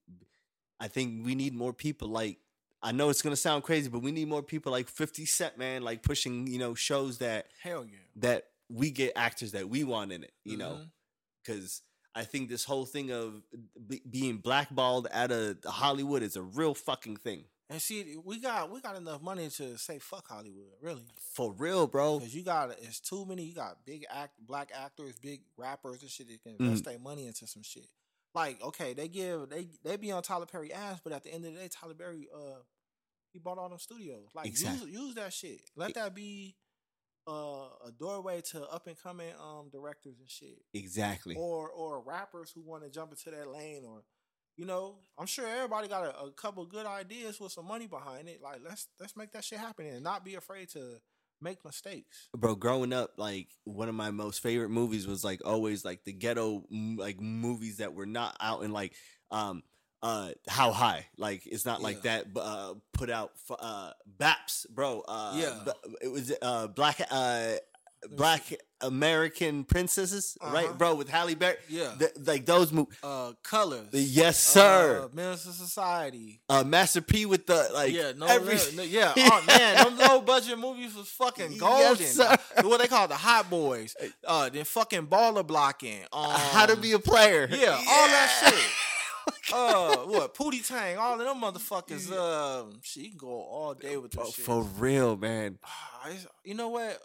[0.80, 2.38] I think we need more people like.
[2.80, 5.82] I know it's gonna sound crazy, but we need more people like Fifty Cent, man,
[5.82, 7.98] like pushing you know shows that Hell yeah.
[8.16, 10.72] that we get actors that we want in it, you know.
[10.82, 10.90] Mhm.
[11.42, 11.82] because
[12.14, 13.42] I think this whole thing of
[13.88, 17.44] be- being blackballed out of Hollywood is a real fucking thing.
[17.70, 21.06] And see, we got we got enough money to say fuck Hollywood, really.
[21.34, 22.18] For real, bro.
[22.20, 23.42] Because you got it's too many.
[23.44, 26.86] You got big act, black actors, big rappers and shit that can invest Mm.
[26.86, 27.88] their money into some shit.
[28.34, 31.44] Like, okay, they give they they be on Tyler Perry ass, but at the end
[31.44, 32.60] of the day, Tyler Perry uh
[33.32, 34.28] he bought all them studios.
[34.34, 34.90] Like, Exactly.
[34.90, 35.60] use use that shit.
[35.76, 36.56] Let that be
[37.26, 41.34] uh, a doorway to up and coming um directors and shit, Exactly.
[41.36, 44.04] or or rappers who want to jump into that lane, or
[44.56, 48.28] you know, I'm sure everybody got a, a couple good ideas with some money behind
[48.28, 48.40] it.
[48.42, 51.00] Like, let's let's make that shit happen and not be afraid to
[51.40, 52.28] make mistakes.
[52.36, 56.12] Bro, growing up, like one of my most favorite movies was like always like the
[56.12, 58.94] ghetto like movies that were not out in like
[59.30, 59.62] um
[60.02, 62.18] uh how high like it's not like Yeah.
[62.18, 65.58] that but uh put out f- uh baps bro uh Yeah.
[65.64, 67.54] b- it was uh black uh
[68.16, 68.42] black.
[68.80, 70.52] American Princesses, Uh-huh.
[70.54, 70.94] right, bro?
[70.94, 71.94] With Halle Berry, Yeah.
[71.98, 72.96] Th- like those movies.
[73.02, 73.88] uh, Colors.
[73.92, 75.04] Yes, sir.
[75.04, 76.40] Uh, Menace II Society.
[76.48, 79.12] Uh, Master P with the like, yeah, no, every- no, no, yeah.
[79.16, 81.98] Oh man, them low budget movies was fucking golden.
[82.00, 82.36] Yes, sir.
[82.62, 83.94] What they call the Hot Boyz.
[84.26, 86.02] Uh, then fucking baller blocking.
[86.12, 87.48] Um, How to be a player?
[87.50, 88.70] Yeah, all that shit.
[89.52, 92.10] uh, what Pootie Tang, all of them motherfuckers.
[92.12, 94.44] Um, shit, you can go all day with this Bro, shit.
[94.44, 95.58] for real, man.
[95.64, 96.08] Ah,
[96.44, 97.00] you know what?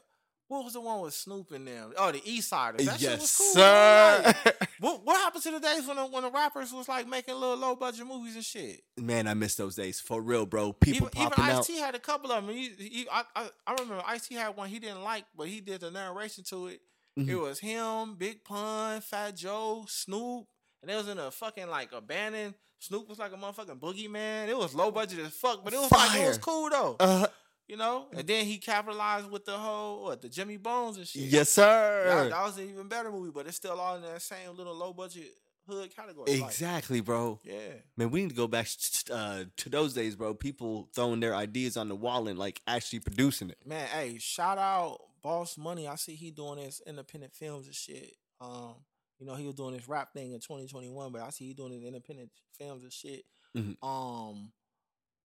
[0.54, 1.94] What was the one with Snoop in them?
[1.98, 2.78] Oh, the Eastsidaz.
[2.86, 3.54] That shit yes, was cool.
[3.54, 4.22] sir.
[4.46, 7.34] Like, what what happened to the days when the, when the rappers was like making
[7.34, 8.82] little low budget movies and shit?
[8.98, 10.74] man, I miss those days for real, bro.
[10.74, 11.58] People even popping even.
[11.58, 12.56] Ice T had a couple of them.
[12.56, 15.60] He, he, I, I, I remember Ice T had one he didn't like, but he
[15.60, 16.82] did the narration to it.
[17.18, 17.42] It Mhm.
[17.42, 20.46] was him, Big Pun, Fat Joe, Snoop,
[20.82, 22.54] and it was in a fucking like abandoned.
[22.80, 24.50] Snoop was like a motherfucking boogeyman.
[24.50, 26.96] It was low budget as fuck, but it was like it was cool though.
[27.00, 27.28] Uh,
[27.68, 31.24] You know, and then he capitalized with the whole what the Jimmy Bones and shit.
[31.24, 32.28] yes, sir.
[32.30, 34.92] that was an even better movie, but it's still all in that same little low
[34.94, 35.32] budget
[35.66, 36.40] hood category.
[36.42, 37.40] Like, Exactly, bro.
[37.44, 37.56] yeah,
[37.96, 38.68] Man, we need to go back
[39.10, 40.34] uh, to those days, bro.
[40.34, 43.58] People throwing their ideas on the wall and like actually producing it.
[43.66, 43.88] man.
[43.88, 45.88] Hey, shout out Boss Money.
[45.88, 48.14] I see he doing his independent films and shit.
[48.42, 48.76] Um,
[49.20, 51.72] you know he was doing this rap thing in 2021, but I see he doing
[51.72, 53.24] his independent films and shit.
[53.56, 53.78] Mhm.
[53.82, 54.52] Um.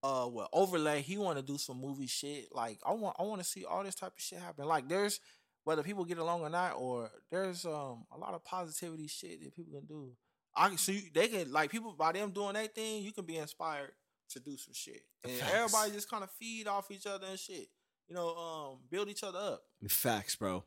[0.02, 1.02] Uh, what overlay?
[1.02, 2.54] He want to do some movie shit.
[2.54, 4.66] Like I want, I want to see all this type of shit happen.
[4.66, 5.20] Like there's
[5.64, 9.54] whether people get along or not, or there's um a lot of positivity shit that
[9.54, 10.12] people can do.
[10.56, 13.02] I can see they can like people by them doing that thing.
[13.02, 13.92] You can be inspired
[14.30, 15.52] to do some shit, and Facts.
[15.54, 17.68] everybody just kind of feed off each other and shit.
[18.08, 19.62] You know, um, build each other up.
[19.88, 20.64] Facts, bro.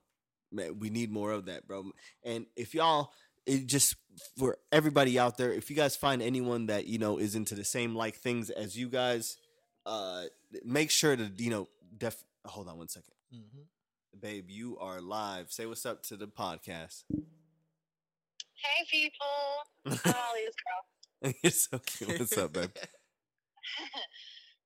[0.51, 1.91] Man, we need more of that, bro.
[2.23, 3.11] And if y'all,
[3.45, 3.95] it just
[4.37, 7.63] for everybody out there, if you guys find anyone that you know is into the
[7.65, 9.37] same like things as you guys,
[9.85, 10.23] uh,
[10.63, 11.67] make sure to you know
[11.97, 12.23] def.
[12.45, 14.19] Hold on one second, Mm-hmm.
[14.19, 14.45] babe.
[14.49, 15.51] You are live.
[15.51, 17.03] Say what's up to the podcast.
[17.09, 21.33] Hey people, I'm Ollie's girl.
[21.43, 22.19] You're so cute.
[22.19, 22.69] What's up, babe?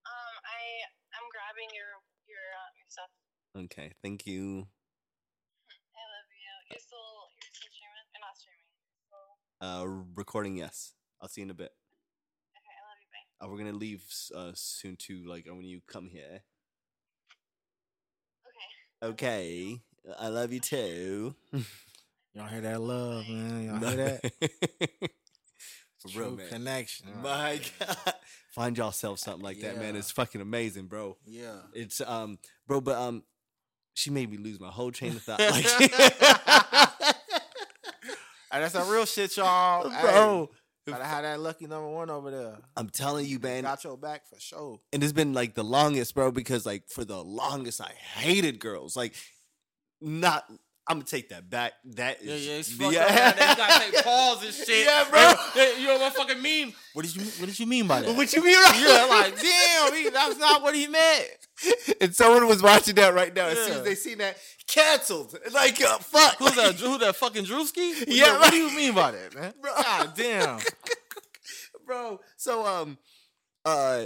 [0.07, 0.59] um, I
[1.15, 1.91] I'm grabbing your
[2.27, 3.11] your uh, your stuff.
[3.55, 4.67] Okay, thank you.
[5.95, 6.51] I love you.
[6.71, 8.07] You're still you're still streaming.
[8.11, 8.71] You're not streaming.
[9.11, 9.15] So,
[9.65, 9.85] Uh,
[10.15, 10.55] recording.
[10.57, 11.71] Yes, I'll see you in a bit.
[12.55, 13.07] okay, I love you.
[13.39, 13.45] Bye.
[13.45, 14.03] Uh, we're gonna leave
[14.35, 15.23] uh, soon too.
[15.27, 16.41] Like when you come here.
[19.01, 19.11] Okay.
[19.11, 19.81] Okay,
[20.19, 21.33] I love you too.
[22.33, 23.63] Y'all hear that love, man?
[23.63, 24.31] Y'all hear that?
[25.99, 26.47] For real, True man.
[26.49, 27.07] connection.
[27.23, 27.97] My God,
[28.51, 29.93] find yourself something like that, man.
[29.95, 29.99] Yeah.
[29.99, 31.17] It's fucking amazing, bro.
[31.25, 31.55] Yeah.
[31.73, 32.37] It's um,
[32.67, 33.23] bro, but um,
[33.95, 35.39] she made me lose my whole chain of thought.
[35.39, 36.85] Like, Hey,
[38.59, 39.89] that's that real shit, y'all.
[40.01, 40.49] bro,
[40.85, 42.57] Hey, gotta have that lucky number one over there.
[42.77, 43.63] I'm telling you, man.
[43.63, 44.79] Got your back for sure.
[44.93, 48.95] and it's been like the longest, bro, because like for the longest I hated girls.
[48.95, 49.15] Like
[49.99, 50.45] not
[50.87, 51.73] I'm gonna take that back.
[51.95, 53.09] That Yeah, is yeah, it's fucked up.
[53.09, 53.33] man.
[53.37, 54.85] You gotta take pause and shit.
[54.85, 55.33] Yeah, bro.
[55.53, 56.73] Hey, you know what fucking mean?
[56.93, 58.15] What did you What did you mean by that?
[58.15, 58.55] What you mean?
[58.55, 58.83] Right?
[58.85, 61.27] yeah, like damn, he, that's not what he meant.
[62.01, 63.47] and someone was watching that right now.
[63.47, 65.35] As soon as they seen that, canceled.
[65.51, 66.35] Like uh, fuck.
[66.37, 66.75] Who's that?
[66.75, 67.99] Who that fucking Drewski?
[68.01, 69.53] What Yeah, you- What do you mean by that, man?
[69.61, 69.71] Bro.
[69.75, 70.59] God damn.
[71.85, 72.19] bro.
[72.37, 72.97] So um,
[73.63, 74.03] uh,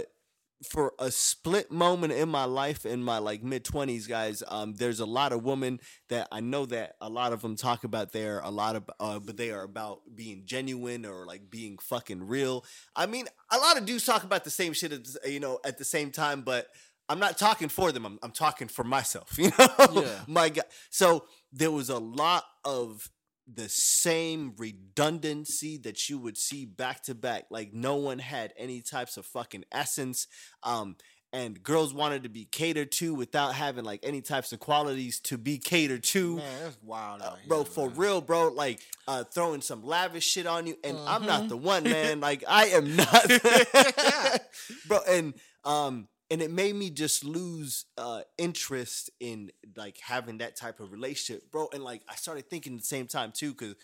[0.68, 5.00] for a split moment in my life, in my like mid twenties, guys, um, there's
[5.00, 8.12] a lot of women that I know that a lot of them talk about.
[8.12, 12.26] They're a lot of, uh, but they are about being genuine or like being fucking
[12.26, 12.64] real.
[12.94, 15.78] I mean, a lot of dudes talk about the same shit, the- you know, at
[15.78, 16.66] the same time, but.
[17.08, 18.06] I'm not talking for them.
[18.06, 19.30] I'm, I'm talking for myself.
[19.36, 20.20] You know, Yeah.
[20.28, 20.64] my God.
[20.90, 23.10] So there was a lot of
[23.54, 27.44] the same redundancy that you would see back to back.
[27.50, 30.26] Like no one had any types of fucking essence.
[30.62, 30.96] Um,
[31.32, 35.38] and girls wanted to be catered to without having like any types of qualities to
[35.38, 36.36] be catered to.
[36.38, 37.96] Man, that's wild Uh, out here, bro, for man.
[37.98, 41.48] real, bro, like uh, throwing some lavish shit on you, and I'm not Mhm.
[41.50, 42.18] the one, man.
[42.28, 43.26] Like I am not,
[44.88, 44.98] bro.
[45.08, 45.34] And
[45.64, 50.92] um, and it made me just lose uh interest in like having that type of
[50.92, 51.68] relationship, bro.
[51.72, 53.74] And like I started thinking at the same time too, because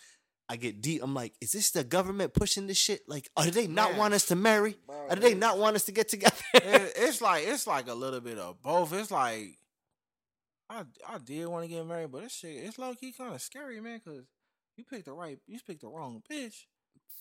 [0.49, 1.03] I get deep.
[1.03, 3.01] I'm like, is this the government pushing this shit?
[3.07, 3.99] Like, are they not Man.
[3.99, 4.77] want us to marry?
[4.87, 6.35] Bro, Are they not want us to get together?
[6.53, 8.93] it, it's like it's like a little bit of both.
[8.93, 9.57] It's like
[10.69, 13.41] I I did want to get married, but this shit it's low key kind of
[13.41, 13.99] scary, man.
[13.99, 14.23] Cause
[14.77, 16.55] you picked the right, you picked the wrong bitch.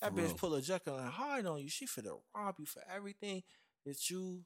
[0.02, 1.68] That For bitch pull a Jekyll and hide on you.
[1.68, 3.42] She finna rob you for everything
[3.86, 4.42] that you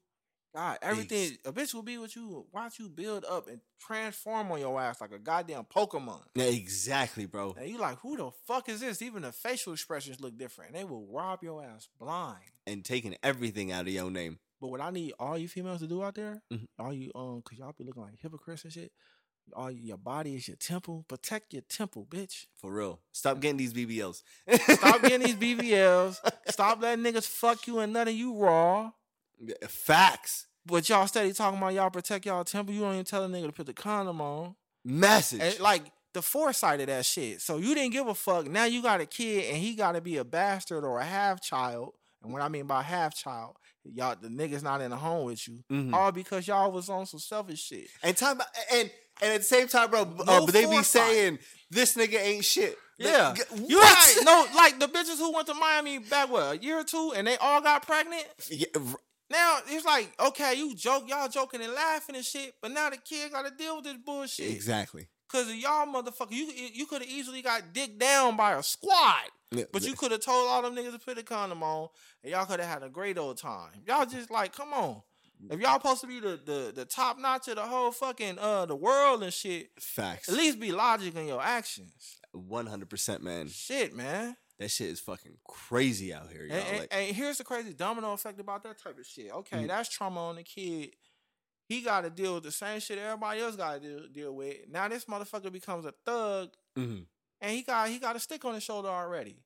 [0.53, 0.79] got.
[0.81, 2.45] Everything a bitch will be with you.
[2.51, 6.21] Watch you build up and transform on your ass like a goddamn Pokemon.
[6.35, 7.55] yeah, exactly, bro.
[7.59, 9.01] And you like, who the fuck is this?
[9.01, 10.73] Even the facial expressions look different.
[10.73, 12.43] They will rob your ass blind.
[12.67, 14.39] And taking everything out of your name.
[14.59, 16.67] But what I need all you females to do out there, Mhm.
[16.77, 18.91] all you um, cause y'all be looking like hypocrites and shit.
[19.55, 21.03] all your body is your temple.
[21.07, 22.45] Protect your temple, bitch.
[22.57, 23.01] For real.
[23.11, 24.21] Stop getting these BBLs.
[24.69, 26.19] Stop getting these BBLs.
[26.49, 28.91] Stop letting niggas fuck you and letting you raw.
[29.67, 30.47] Facts.
[30.65, 32.73] But y'all steady talking about y'all protect y'all temple.
[32.73, 34.55] You don't even tell a nigga to put the condom on.
[34.85, 35.41] Message.
[35.41, 37.41] And like the foresight of that shit.
[37.41, 38.47] So you didn't give a fuck.
[38.47, 41.41] Now you got a kid and he got to be a bastard or a half
[41.41, 41.93] child.
[42.21, 45.47] And what I mean by half child, y'all the niggas not in the home with
[45.47, 45.93] you, Mhm.
[45.93, 47.87] all because y'all was on some selfish shit.
[48.03, 48.39] And time
[48.71, 48.91] and
[49.21, 51.39] and at the same time, bro, uh, No but they be saying
[51.71, 52.77] this nigga ain't shit.
[52.99, 54.15] Yeah, Like, you right.
[54.21, 57.25] No, like the bitches who went to Miami back what a year or two, and
[57.25, 58.25] they all got pregnant.
[58.49, 58.67] Yeah,
[59.31, 62.97] Now it's like, okay, you joke, y'all joking and laughing and shit, but now the
[62.97, 64.51] kid got to deal with this bullshit.
[64.51, 65.07] exactly.
[65.29, 69.23] Cause of y'all motherfucker, you you could have easily got dicked down by a squad,
[69.51, 71.87] Yeah, but you could have told all them niggas to put a condom on,
[72.21, 73.69] and y'all could have had a great old time.
[73.87, 75.01] Y'all just like, come on.
[75.49, 78.65] If y'all supposed to be the, the, the top notch of the whole fucking uh
[78.65, 80.27] the world and shit, facts.
[80.27, 82.19] at least be logic in your actions.
[82.33, 83.47] one hundred percent, man.
[83.47, 84.35] Shit, man.
[84.61, 86.55] That shit is fucking crazy out here, y'all.
[86.57, 89.31] And, like, and here's the crazy domino effect about that type of shit.
[89.31, 89.67] Okay, Mhm.
[89.67, 90.95] that's trauma on the kid.
[91.67, 94.67] He got to deal with the same shit everybody else got to deal, deal with.
[94.69, 97.07] Now this motherfucker becomes a thug, mhm.
[97.39, 99.37] and he got he got a stick on his shoulder already.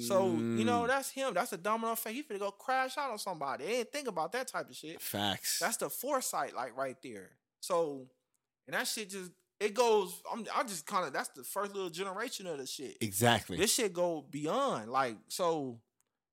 [0.00, 1.34] So you know Mm, that's him.
[1.34, 2.14] That's a domino effect.
[2.16, 3.64] He finna go crash out on somebody.
[3.64, 5.00] They didn't think about that type of shit.
[5.00, 5.58] facts.
[5.60, 7.36] That's the foresight, like right there.
[7.60, 8.08] So,
[8.66, 9.30] and that shit just
[9.60, 10.20] it goes.
[10.32, 12.96] I'm I just kind of that's the first little generation of the shit.
[13.00, 13.56] exactly.
[13.56, 14.90] This shit go beyond.
[14.90, 15.78] Like so,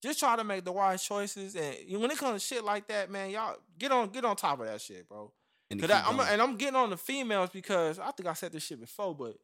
[0.02, 1.56] just try to make the wise choices.
[1.56, 4.60] And when it comes to shit like that, man, y'all get on get on top
[4.60, 5.32] of that shit, bro.
[5.72, 8.52] And Cause I, I'm, and I'm getting on the females because I think I said
[8.52, 9.36] this shit before, but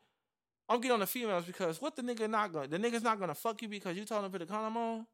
[0.67, 3.33] I'm getting on the females because what the nigga not gonna the nigga's not gonna
[3.33, 5.07] fuck you because you told him to put the condom on.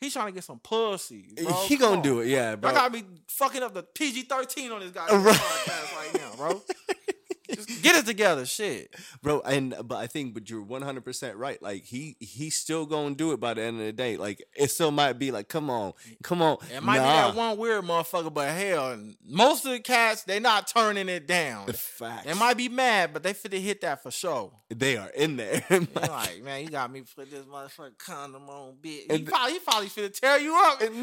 [0.00, 1.30] He's trying to get some pussy.
[1.42, 1.52] Bro.
[1.64, 2.02] he Come gonna on.
[2.02, 2.70] do it, yeah, bro.
[2.70, 5.34] I gotta be fucking up the PG thirteen on this guy Right.
[5.34, 6.62] podcast right now, bro.
[7.50, 8.94] Just get it together, shit.
[9.22, 13.14] bro and uh, but i think but you're 100% right like he he's still gonna
[13.14, 15.70] do it by the end of the day like it still might be like come
[15.70, 15.92] on
[16.22, 17.28] come on It might nah.
[17.28, 21.26] be that one weird motherfucker, but hell, most of the cats they not turning it
[21.26, 21.66] down.
[21.66, 24.52] the facts They might be mad, but they finna hit that for sure.
[24.70, 28.74] they are in there They like, man, you got me put this motherfucker condom on,
[28.82, 29.10] bitch.
[29.12, 30.80] He probably, he probably finna tear you up.
[30.82, 31.02] And- you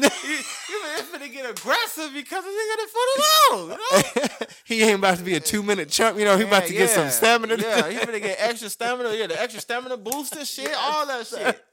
[1.12, 3.62] finna, get aggressive because the nigga put it on.
[3.64, 3.68] You
[4.40, 4.46] know?
[4.64, 6.90] he ain't about to be a two minute chump you know he about to get
[6.90, 9.14] some Yeah, stamina Yeah, he finna get extra stamina.
[9.14, 11.64] Yeah, the extra stamina boost and shit, all that shit.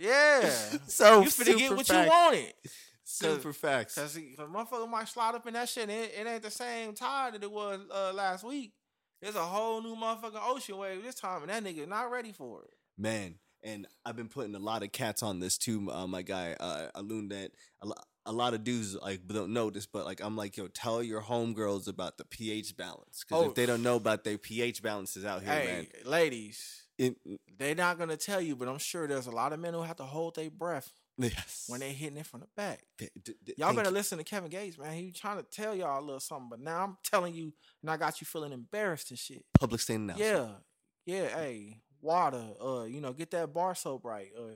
[0.00, 0.48] Yeah.
[0.86, 2.04] so you finna get what facts.
[2.06, 2.54] you wanted.
[3.04, 5.84] super facts Cause he, cause motherfucker might slide up in that shit.
[5.84, 8.72] And it, it ain't the same tide that it was uh, last week.
[9.22, 12.62] There's a whole new motherfucking ocean wave this time, and that nigga not ready for
[12.64, 12.70] it.
[12.98, 16.54] man and i've been putting a lot of cats on this too uh, my guy
[16.60, 17.50] uh Alun that
[18.26, 21.20] a, lot of dudes like don't know this but like i'm like yo tell your
[21.22, 23.48] homegirls about the pH balance because Oh.
[23.48, 27.16] if they don't know about their pH balances out here, hey, man, ladies, it,
[27.58, 29.96] they not gonna tell you, but I'm sure there's a lot of men who have
[29.96, 31.64] to hold their breath yes.
[31.68, 32.84] when they hitting it from the back.
[32.98, 33.94] Th- th- Y'all better you.
[33.94, 34.94] listen to Kevin Gates, man.
[34.94, 37.52] He trying to tell y'all a little something, but now I'm telling you,
[37.82, 39.44] and I got you feeling embarrassed and shit.
[39.58, 40.60] public standing statement.
[41.06, 41.28] Yeah, yeah.
[41.28, 42.44] Hey, water.
[42.64, 44.28] Uh, you know, get that bar soap right.
[44.38, 44.54] Uh,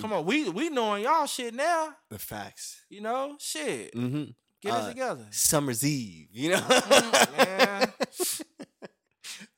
[0.00, 1.94] come on, we we knowing y'all shit now.
[2.08, 2.82] the facts.
[2.88, 3.94] You know, shit.
[3.94, 4.24] Mm-hmm.
[4.62, 5.26] Get Uh, it together.
[5.30, 7.92] Summer's Eve, you know, Mm, man.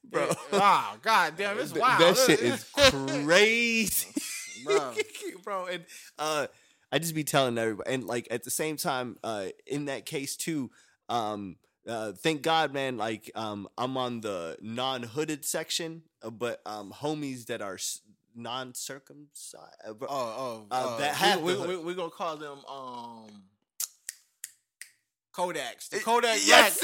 [0.04, 0.26] bro.
[0.28, 2.00] Yeah, Wow, god damn, it's wild.
[2.00, 4.08] That shit is crazy,
[4.64, 4.94] Bro.
[5.44, 5.66] bro.
[5.66, 5.84] And
[6.18, 6.46] uh,
[6.92, 10.36] I just be telling everybody, and like at the same time, uh, in that case
[10.36, 10.70] too,
[11.08, 11.56] um,
[11.88, 12.96] uh, thank God, man.
[12.96, 17.78] Like, um, I'm on the non-hooded section, uh, but um, homies that are
[18.34, 19.66] non-circumcised.
[19.86, 23.26] Uh, oh, oh, Uh, uh, that had we, we, we, we gonna call them um
[25.34, 25.88] Kodaks.
[25.88, 26.78] The Kodak yes.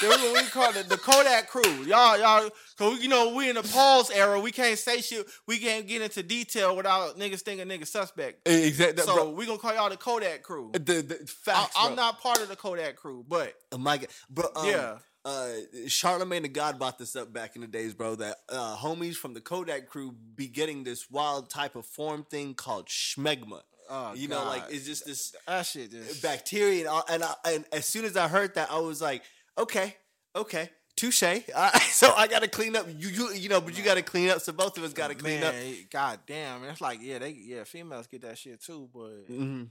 [0.00, 1.82] We, call it the Kodak crew.
[1.84, 2.48] Y'all, y'all,
[2.78, 4.38] cause you know we in the pause era.
[4.38, 5.26] We can't say shit.
[5.48, 8.46] We can't get into detail without niggas thinking niggas suspect.
[8.48, 9.30] exactly, So bro.
[9.30, 10.70] we gonna call y'all the Kodak crew.
[10.72, 12.04] The, the I, facts, I'm bro.
[12.04, 14.46] not part of the Kodak crew, but Oh my god, bro.
[14.54, 14.98] Um, Yeah.
[15.24, 15.52] Uh,
[15.86, 18.14] Charlemagne the God brought this up back in the days, bro.
[18.14, 22.54] That uh, homies from the Kodak crew be getting this wild type of form thing
[22.54, 23.60] called schmegma.
[23.90, 24.72] oh, you know, like God.
[24.72, 28.16] it's just this that shit just bacteria, and, all, and, I, and as soon as
[28.16, 29.22] I heard that, I was like,
[29.58, 29.96] okay,
[30.34, 31.22] okay, touche.
[31.22, 32.86] Uh, so I got to clean up.
[32.88, 34.40] You, you, you know, but you got to clean up.
[34.40, 35.52] So both of us got to clean up.
[35.52, 39.64] Man, God damn, it's like yeah, they yeah, females get that shit too, but hmm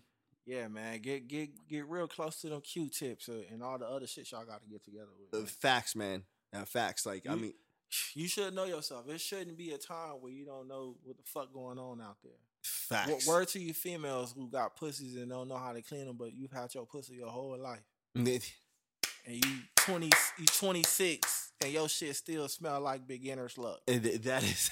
[0.50, 4.08] yeah, man, get get get real close to them Q-tips uh, and all the other
[4.08, 5.34] shit y'all got to get together with.
[5.34, 5.48] Uh, man.
[5.48, 6.24] facts, man.
[6.52, 7.06] Uh, facts.
[7.06, 7.54] Like I mean,
[8.16, 9.10] You should know yourself.
[9.10, 12.18] It shouldn't be a time where you don't know what the fuck going on out
[12.24, 12.34] there.
[12.64, 13.28] Facts.
[13.28, 16.34] Word to you females who got pussies and don't know how to clean them, but
[16.34, 17.84] you've had your pussy your whole life,
[18.16, 18.28] and
[19.28, 19.42] you
[19.76, 23.82] twenty, you twenty six, and your shit still smell like beginner's luck.
[23.88, 24.72] And th- that is.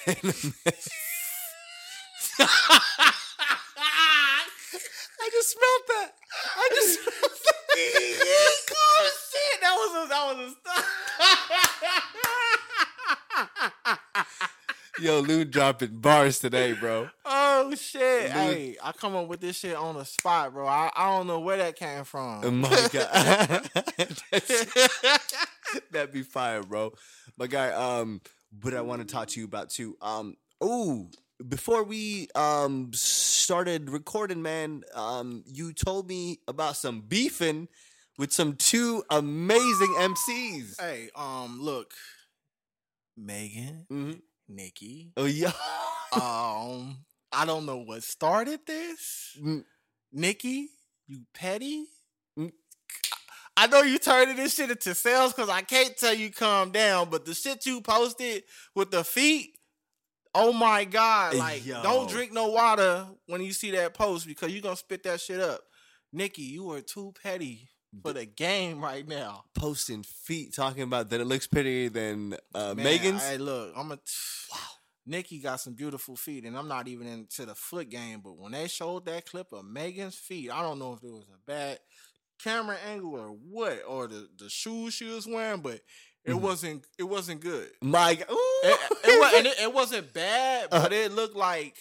[5.37, 6.11] I just smelled that.
[6.55, 6.99] I just.
[7.77, 9.61] yeah, cool shit.
[9.61, 10.55] That was a, that was a
[14.15, 14.27] stop.
[14.99, 17.07] Yo, Lou dropping bars today, bro.
[17.23, 18.23] Oh shit!
[18.23, 18.31] Dude.
[18.31, 20.65] Hey, I come up with this shit on the spot, bro.
[20.65, 22.41] I, I don't know where that came from.
[22.43, 23.69] Oh my god,
[25.91, 26.93] that'd be fire, bro.
[27.37, 28.21] My guy, um,
[28.63, 29.97] what I want to talk to you about too.
[30.01, 31.11] Um, oh,
[31.47, 37.67] before we um started recording, man, um, you told me about some beefing
[38.17, 40.79] with some two amazing MCs.
[40.79, 41.93] hey, um, look,
[43.15, 44.11] Megan, hmm
[44.47, 45.51] Nicki, Oh yeah.
[46.13, 46.97] um,
[47.31, 49.37] I don't know what started this.
[49.41, 49.65] Mm.
[50.13, 50.69] Nicki,
[51.07, 51.85] you petty.
[52.39, 52.51] Mm.
[53.57, 57.09] I know you turning this shit into sales because I can't tell you calm down,
[57.09, 58.43] but the shit you posted
[58.75, 59.56] with the feet,
[60.37, 61.35] oh my god!
[61.35, 61.81] Like, yo.
[61.83, 65.39] don't drink no water when you see that post because you're gonna spit that shit
[65.39, 65.61] up.
[66.13, 67.69] Nicki, you are too petty
[68.01, 69.43] for the game right now.
[69.53, 73.23] Posting feet, talking about that it looks prettier than uh, Man, Megan's.
[73.23, 74.59] Hey, look, I'm a wow.
[75.05, 78.19] Nicki got some beautiful feet, and I'm not even into the foot game.
[78.21, 81.27] But when they showed that clip of Megan's feet, I don't know if it was
[81.33, 81.79] a bad
[82.43, 85.79] camera angle or what, or the, the shoes she was wearing, but
[86.27, 86.41] it Mhm.
[86.41, 87.71] wasn't it wasn't good.
[87.81, 88.11] My.
[88.29, 88.61] Ooh.
[88.63, 91.75] It, it, and it, it wasn't bad, but it looked like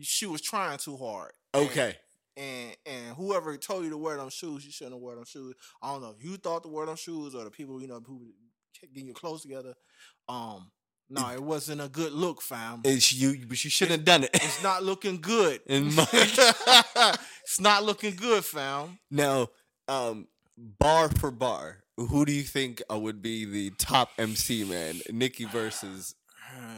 [0.00, 1.32] she was trying too hard.
[1.52, 1.96] And- okay.
[2.36, 5.54] and and whoever told you to wear them shoes, you shouldn't have wear them shoes.
[5.82, 8.00] I don't know if you thought to wear them shoes or the people you know
[8.04, 8.32] who
[8.92, 9.74] getting your clothes together.
[10.28, 10.70] Um,
[11.10, 12.80] no, it wasn't a good look, fam.
[12.84, 14.30] It's you, but you shouldn't have done it.
[14.34, 15.60] It's not looking good.
[15.66, 16.06] In my-
[17.44, 18.98] it's not looking good, fam.
[19.10, 19.48] Now,
[19.86, 20.26] um,
[20.56, 25.00] bar for bar, who do you think uh, would be the top MC man?
[25.10, 26.14] Nicki versus.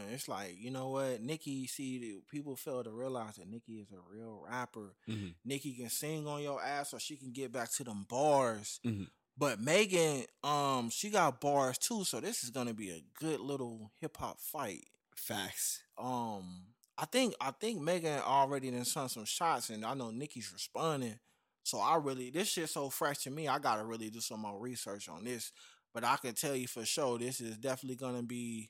[0.09, 1.67] It's like you know what, Nicki.
[1.67, 4.95] See, people fail to realize that Nicki is a real rapper.
[5.07, 5.35] Mhm.
[5.45, 8.79] Nicki can sing on your ass, or she can get back to them bars.
[8.83, 9.07] Mhm.
[9.37, 13.91] But Megan, um, she got bars too, so this is gonna be a good little
[13.99, 14.85] hip hop fight.
[15.15, 15.83] Facts.
[15.97, 20.51] Um, I think I think Megan already done sent some shots, and I know Nicki's
[20.51, 21.19] responding.
[21.67, 23.49] So I really this shit so fresh to me.
[23.49, 25.51] I gotta really do some more research on this.
[25.93, 28.69] But I can tell you for sure, this is definitely gonna be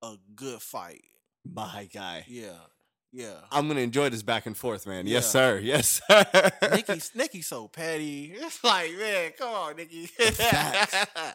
[0.00, 1.02] a good fight.
[1.44, 2.24] My guy.
[2.28, 2.60] Yeah,
[3.12, 3.34] yeah.
[3.50, 5.06] I'm gonna enjoy this back and forth, man.
[5.06, 5.58] Yes, sir.
[5.58, 6.50] Yes, sir.
[6.70, 8.32] Nicki's Nicki's so petty.
[8.36, 10.08] It's like, man, come on, Nicki.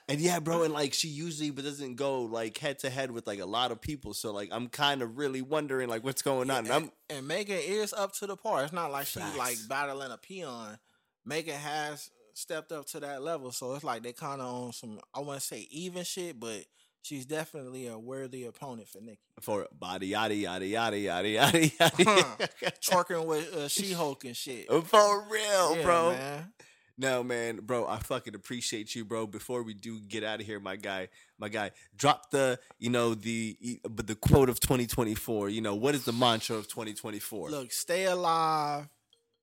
[0.07, 3.27] And yeah, bro, and like she usually but doesn't go like head to head with
[3.27, 4.13] like a lot of people.
[4.13, 6.65] So like I'm kind of really wondering like what's going on.
[6.65, 8.63] And I'm and, and Megan is up to the par.
[8.63, 9.37] It's not like she's Facts.
[9.37, 10.77] like battling a peon.
[11.25, 14.99] Megan has stepped up to that level, so it's like they kind of on some.
[15.13, 16.63] I wanna say even shit, but
[17.05, 19.19] she's definitely a worthy opponent for Nicki.
[19.41, 21.93] for body yada yada yada yada yada yada.
[22.81, 24.67] Twerking with uh, She Hulk and shit.
[24.67, 26.09] For real, Yeah, bro.
[26.11, 26.53] man.
[26.97, 29.27] No, man, bro, I fucking appreciate you, bro.
[29.27, 33.13] Before we do get out of here, my guy, my guy, drop the, you know,
[33.13, 35.49] the, but the quote of 2024.
[35.49, 37.49] You know, what is the mantra of 2024?
[37.51, 38.87] Look, stay alive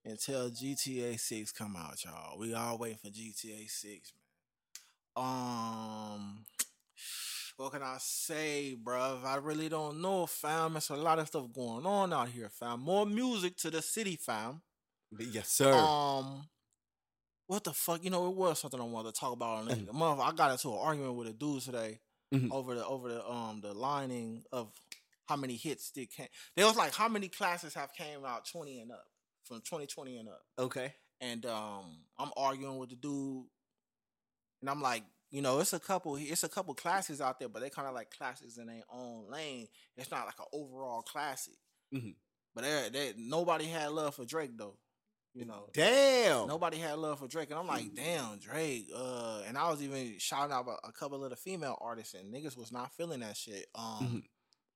[0.02, 2.38] until GTA Six come out, y'all.
[2.38, 5.24] We all waiting for GTA Six, man.
[5.26, 6.46] Um,
[7.56, 9.24] what can I say, bruv?
[9.24, 10.72] I really don't know, fam.
[10.72, 12.80] There's a lot of stuff going on out here, fam.
[12.80, 14.62] More music to the city, fam.
[15.18, 15.72] yes, sir.
[15.72, 16.48] Um,
[17.46, 18.02] what the fuck?
[18.02, 20.20] You know, it was something I wanted to talk about on the month.
[20.20, 22.00] I got into an argument with a dude today
[22.32, 22.50] Mhm.
[22.50, 24.72] over the over the um the lining of
[25.28, 26.28] how many hits did came.
[26.56, 29.04] There was like how many classes have came out twenty and up
[29.44, 30.94] from twenty twenty and up, okay.
[31.20, 31.84] and um
[32.18, 33.44] I'm arguing with the dude,
[34.62, 35.04] and I'm like.
[35.32, 36.16] You know, it's a couple.
[36.16, 39.28] It's a couple classes out there, but they kind of like classes in their own
[39.28, 39.66] lane.
[39.96, 41.54] It's not like an overall classic.
[41.92, 42.14] Mhm.
[42.54, 44.76] But they, they, nobody had love for Drake though.
[45.34, 46.46] You know, Damn.
[46.48, 48.90] Nobody had love for Drake, and I'm like, damn, Drake.
[48.94, 52.30] Uh, and I was even shouting out a, a couple of the female artists, and
[52.32, 53.64] niggas was not feeling that shit.
[53.74, 54.22] Um, Mhm.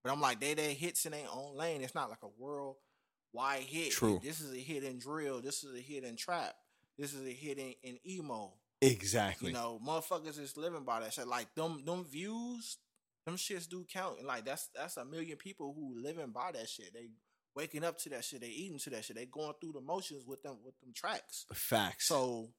[0.02, 1.82] but I'm like, they they hits in their own lane.
[1.82, 3.92] It's not like a worldwide hit.
[3.92, 4.18] True.
[4.22, 5.42] This is a hit in drill.
[5.42, 6.54] This is a hit in trap.
[6.98, 8.54] This is a hit in, in emo.
[8.82, 9.48] Exactly.
[9.48, 11.26] You know, motherfuckers is living by that shit.
[11.26, 12.78] Like them them views,
[13.24, 14.18] them shits do count.
[14.18, 16.92] And like that's that's a million people who living by that shit.
[16.92, 17.08] They
[17.54, 18.42] waking up to that shit.
[18.42, 19.16] They eating to that shit.
[19.16, 21.46] They going through the motions with them with them tracks.
[21.54, 22.08] Facts.
[22.08, 22.50] So,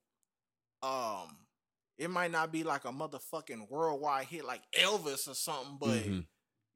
[0.82, 1.38] um,
[2.00, 6.28] it might not be like a motherfucking worldwide hit like Elvis or something, but Mhm.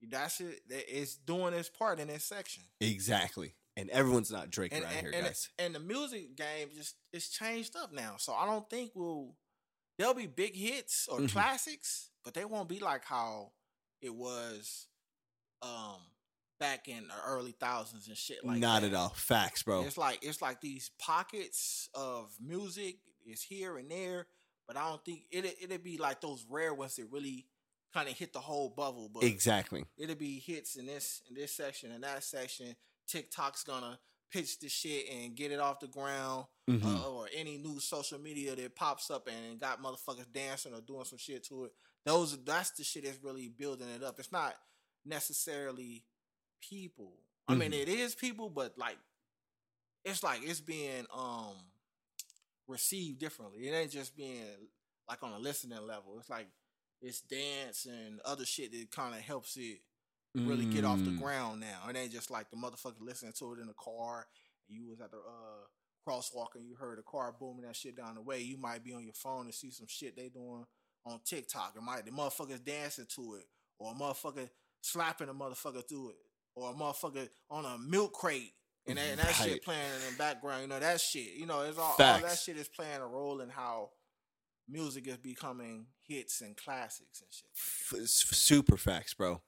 [0.03, 0.61] that's it.
[0.69, 2.63] It's doing its part in this section.
[2.79, 3.55] exactly.
[3.81, 5.49] And everyone's not Drake And around and, here, and, guys.
[5.57, 8.15] and the music game just it's changed up now.
[8.17, 9.35] So I don't think we'll.
[9.97, 11.31] There'll be big hits or Mhm.
[11.31, 13.51] classics, but they won't be like how
[14.01, 14.87] it was
[15.61, 15.99] um
[16.59, 18.89] back in the early thousands and shit like Not that.
[18.89, 19.09] at all.
[19.09, 19.83] Facts, bro.
[19.83, 24.27] It's like it's like these pockets of music is here and there,
[24.67, 27.47] but I don't think it it'd be like those rare ones that really
[27.93, 29.09] kind of hit the whole bubble.
[29.09, 29.85] But Exactly.
[29.97, 32.75] it'll be hits in this in this section and that section.
[33.11, 33.99] TikTok's gonna
[34.31, 36.83] pitch the shit and get it off the ground, Mhm.
[36.85, 41.03] uh, or any new social media that pops up and got motherfuckers dancing or doing
[41.05, 41.75] some shit to it.
[42.05, 44.19] Those that's the shit that's really building it up.
[44.19, 44.55] It's not
[45.03, 46.05] necessarily
[46.61, 47.17] people.
[47.47, 47.81] I mean, Mhm.
[47.81, 48.97] it is people, but like
[50.05, 51.57] it's like it's being um
[52.67, 53.67] received differently.
[53.67, 54.69] It ain't just being
[55.07, 56.17] like on a listening level.
[56.19, 56.47] It's like
[57.01, 59.81] it's dance and other shit that kind of helps it
[60.35, 61.19] really get off the Mm.
[61.21, 61.87] ground now.
[61.89, 64.27] It ain't just like the motherfucker listening to it in the car.
[64.69, 65.67] And you was at the uh,
[66.07, 68.39] crosswalk and you heard a car booming that shit down the way.
[68.41, 70.65] You might be on your phone and see some shit they doing
[71.05, 71.73] on TikTok.
[71.75, 73.45] It might the motherfuckers dancing to it,
[73.79, 74.49] or a motherfucker
[74.81, 76.17] slapping a motherfucker through it,
[76.55, 78.53] or a motherfucker on a milk crate.
[78.87, 81.33] And that, and that shit playing in the background, you know that shit.
[81.35, 83.91] You know, it's all, all that shit is playing a role in how
[84.67, 87.49] music is becoming hits and classics and shit.
[88.01, 89.41] F- super facts, bro.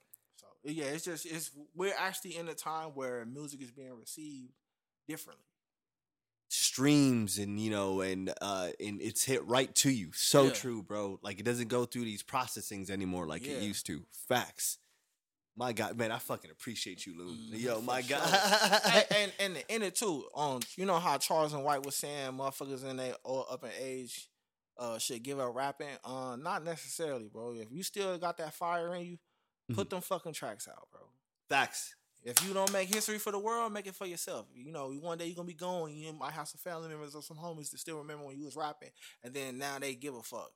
[0.64, 4.52] Yeah, it's just it's we're actually in a time where music is being received
[5.06, 5.44] differently.
[6.48, 10.10] Streams and you know, and uh, and it's hit right to you.
[10.14, 10.50] So Yeah.
[10.52, 11.18] true, bro.
[11.22, 13.54] Like it doesn't go through these processings anymore like Yeah.
[13.54, 14.04] it used to.
[14.28, 14.78] Facts.
[15.56, 17.32] My God, man, I fucking appreciate you, Lou.
[17.32, 18.18] Mhm, Yo, my sure.
[18.18, 18.80] God.
[18.84, 22.84] and, and and in it too, um, you know how Charleston White was saying motherfuckers
[22.88, 24.28] in their all up in age
[24.78, 25.96] uh should give up rapping.
[26.04, 27.54] Uh not necessarily, bro.
[27.54, 29.18] If you still got that fire in you,
[29.68, 29.96] put mm-hmm.
[29.96, 31.00] them fucking tracks out, bro.
[31.48, 31.94] Facts.
[32.24, 34.46] If you don't make history for the world, make it for yourself.
[34.54, 35.92] You know, one day you're gonna be gone.
[35.92, 38.56] You might have some family members or some homies that still remember when you was
[38.56, 38.90] rapping,
[39.22, 40.50] and then now they give a fuck.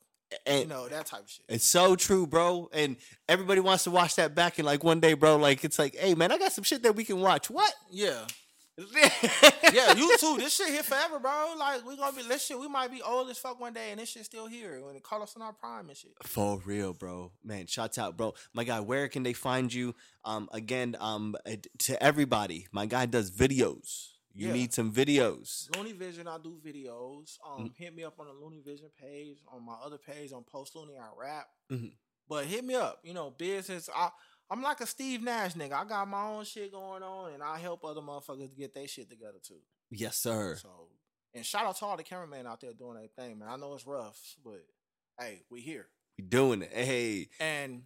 [0.47, 1.44] And You know that type of shit.
[1.48, 2.68] It's so true, bro.
[2.72, 2.97] And
[3.28, 4.59] everybody wants to watch that back.
[4.59, 6.94] And like one day, bro, like it's like, hey, man, I got some shit that
[6.94, 7.48] we can watch.
[7.48, 7.72] What?
[7.90, 8.26] Yeah,
[9.72, 10.36] yeah, you too.
[10.38, 11.55] This shit here forever, bro.
[11.59, 12.59] Like we gonna be this shit.
[12.59, 15.02] We might be old as fuck one day, and this shit still here when it
[15.02, 16.12] caught us in our prime and shit.
[16.24, 17.32] For real, bro.
[17.44, 18.34] Man, shouts out, bro.
[18.55, 19.94] My guy, where can they find you?
[20.24, 24.10] Um, again, um, uh, to everybody, my guy does videos.
[24.34, 24.52] You Yeah.
[24.52, 25.74] need some videos.
[25.76, 27.38] Looney Vision, I do videos.
[27.44, 30.76] Um, hit me up on the Looney Vision page, on my other page on Post
[30.76, 31.48] Looney, I rap.
[31.72, 31.92] Mhm.
[32.28, 33.88] But hit me up, you know, business.
[33.92, 34.10] I
[34.50, 35.72] I'm like a Steve Nash nigga.
[35.72, 39.10] I got my own shit going on, and I help other motherfuckers get their shit
[39.10, 39.60] together too.
[39.90, 40.56] Yes, sir.
[40.56, 40.88] So,
[41.34, 43.48] and shout out to all the cameramen out there doing their thing, man.
[43.48, 44.64] I know it's rough, but
[45.18, 45.86] hey, we here.
[46.18, 46.70] We doing it.
[46.72, 47.82] Hey, and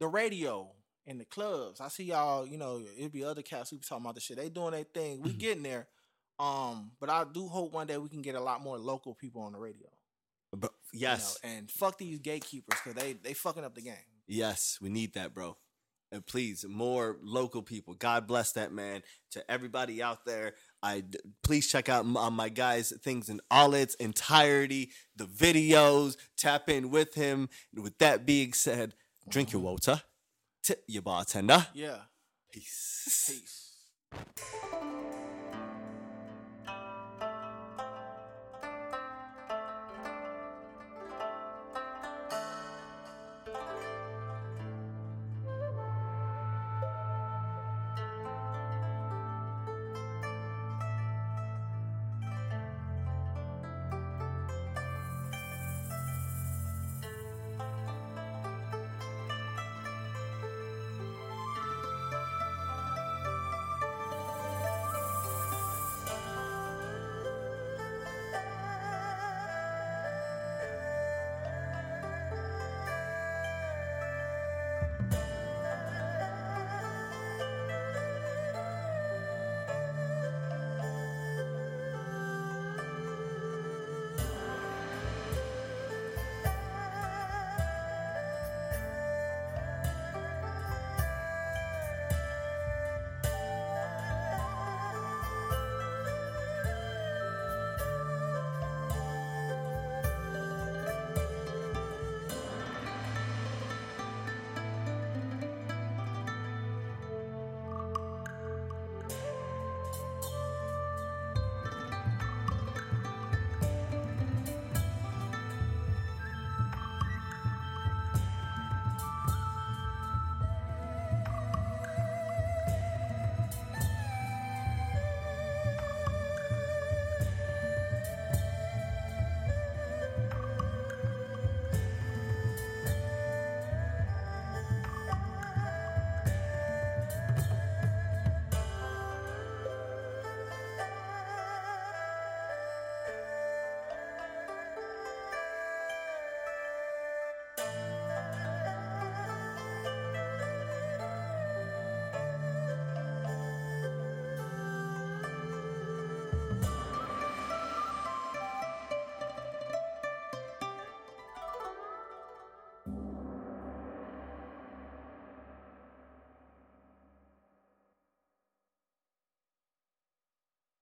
[0.00, 0.70] the radio
[1.06, 1.80] and the clubs.
[1.80, 4.36] I see y'all, you know, it'd be other cats who be talking about the shit.
[4.36, 5.20] They doing their thing.
[5.22, 5.38] We Mhm.
[5.38, 5.88] getting there.
[6.38, 9.42] Um, but I do hope one day we can get a lot more local people
[9.42, 9.88] on the radio.
[10.52, 13.94] you yes, know, and fuck these gatekeepers because they they fucking up the game.
[14.26, 15.56] yes, we need that, bro.
[16.12, 17.94] And please, more local people.
[17.94, 19.02] God bless that man.
[19.32, 21.02] To everybody out there, I
[21.42, 24.92] please check out m- uh, my guy's things in all its entirety.
[25.16, 27.48] The videos, tap in with him.
[27.74, 28.94] With that being said,
[29.28, 30.02] drink your water,
[30.62, 31.66] tip your bartender.
[31.74, 31.98] Yeah.
[32.52, 33.28] Peace.
[33.28, 35.12] Peace.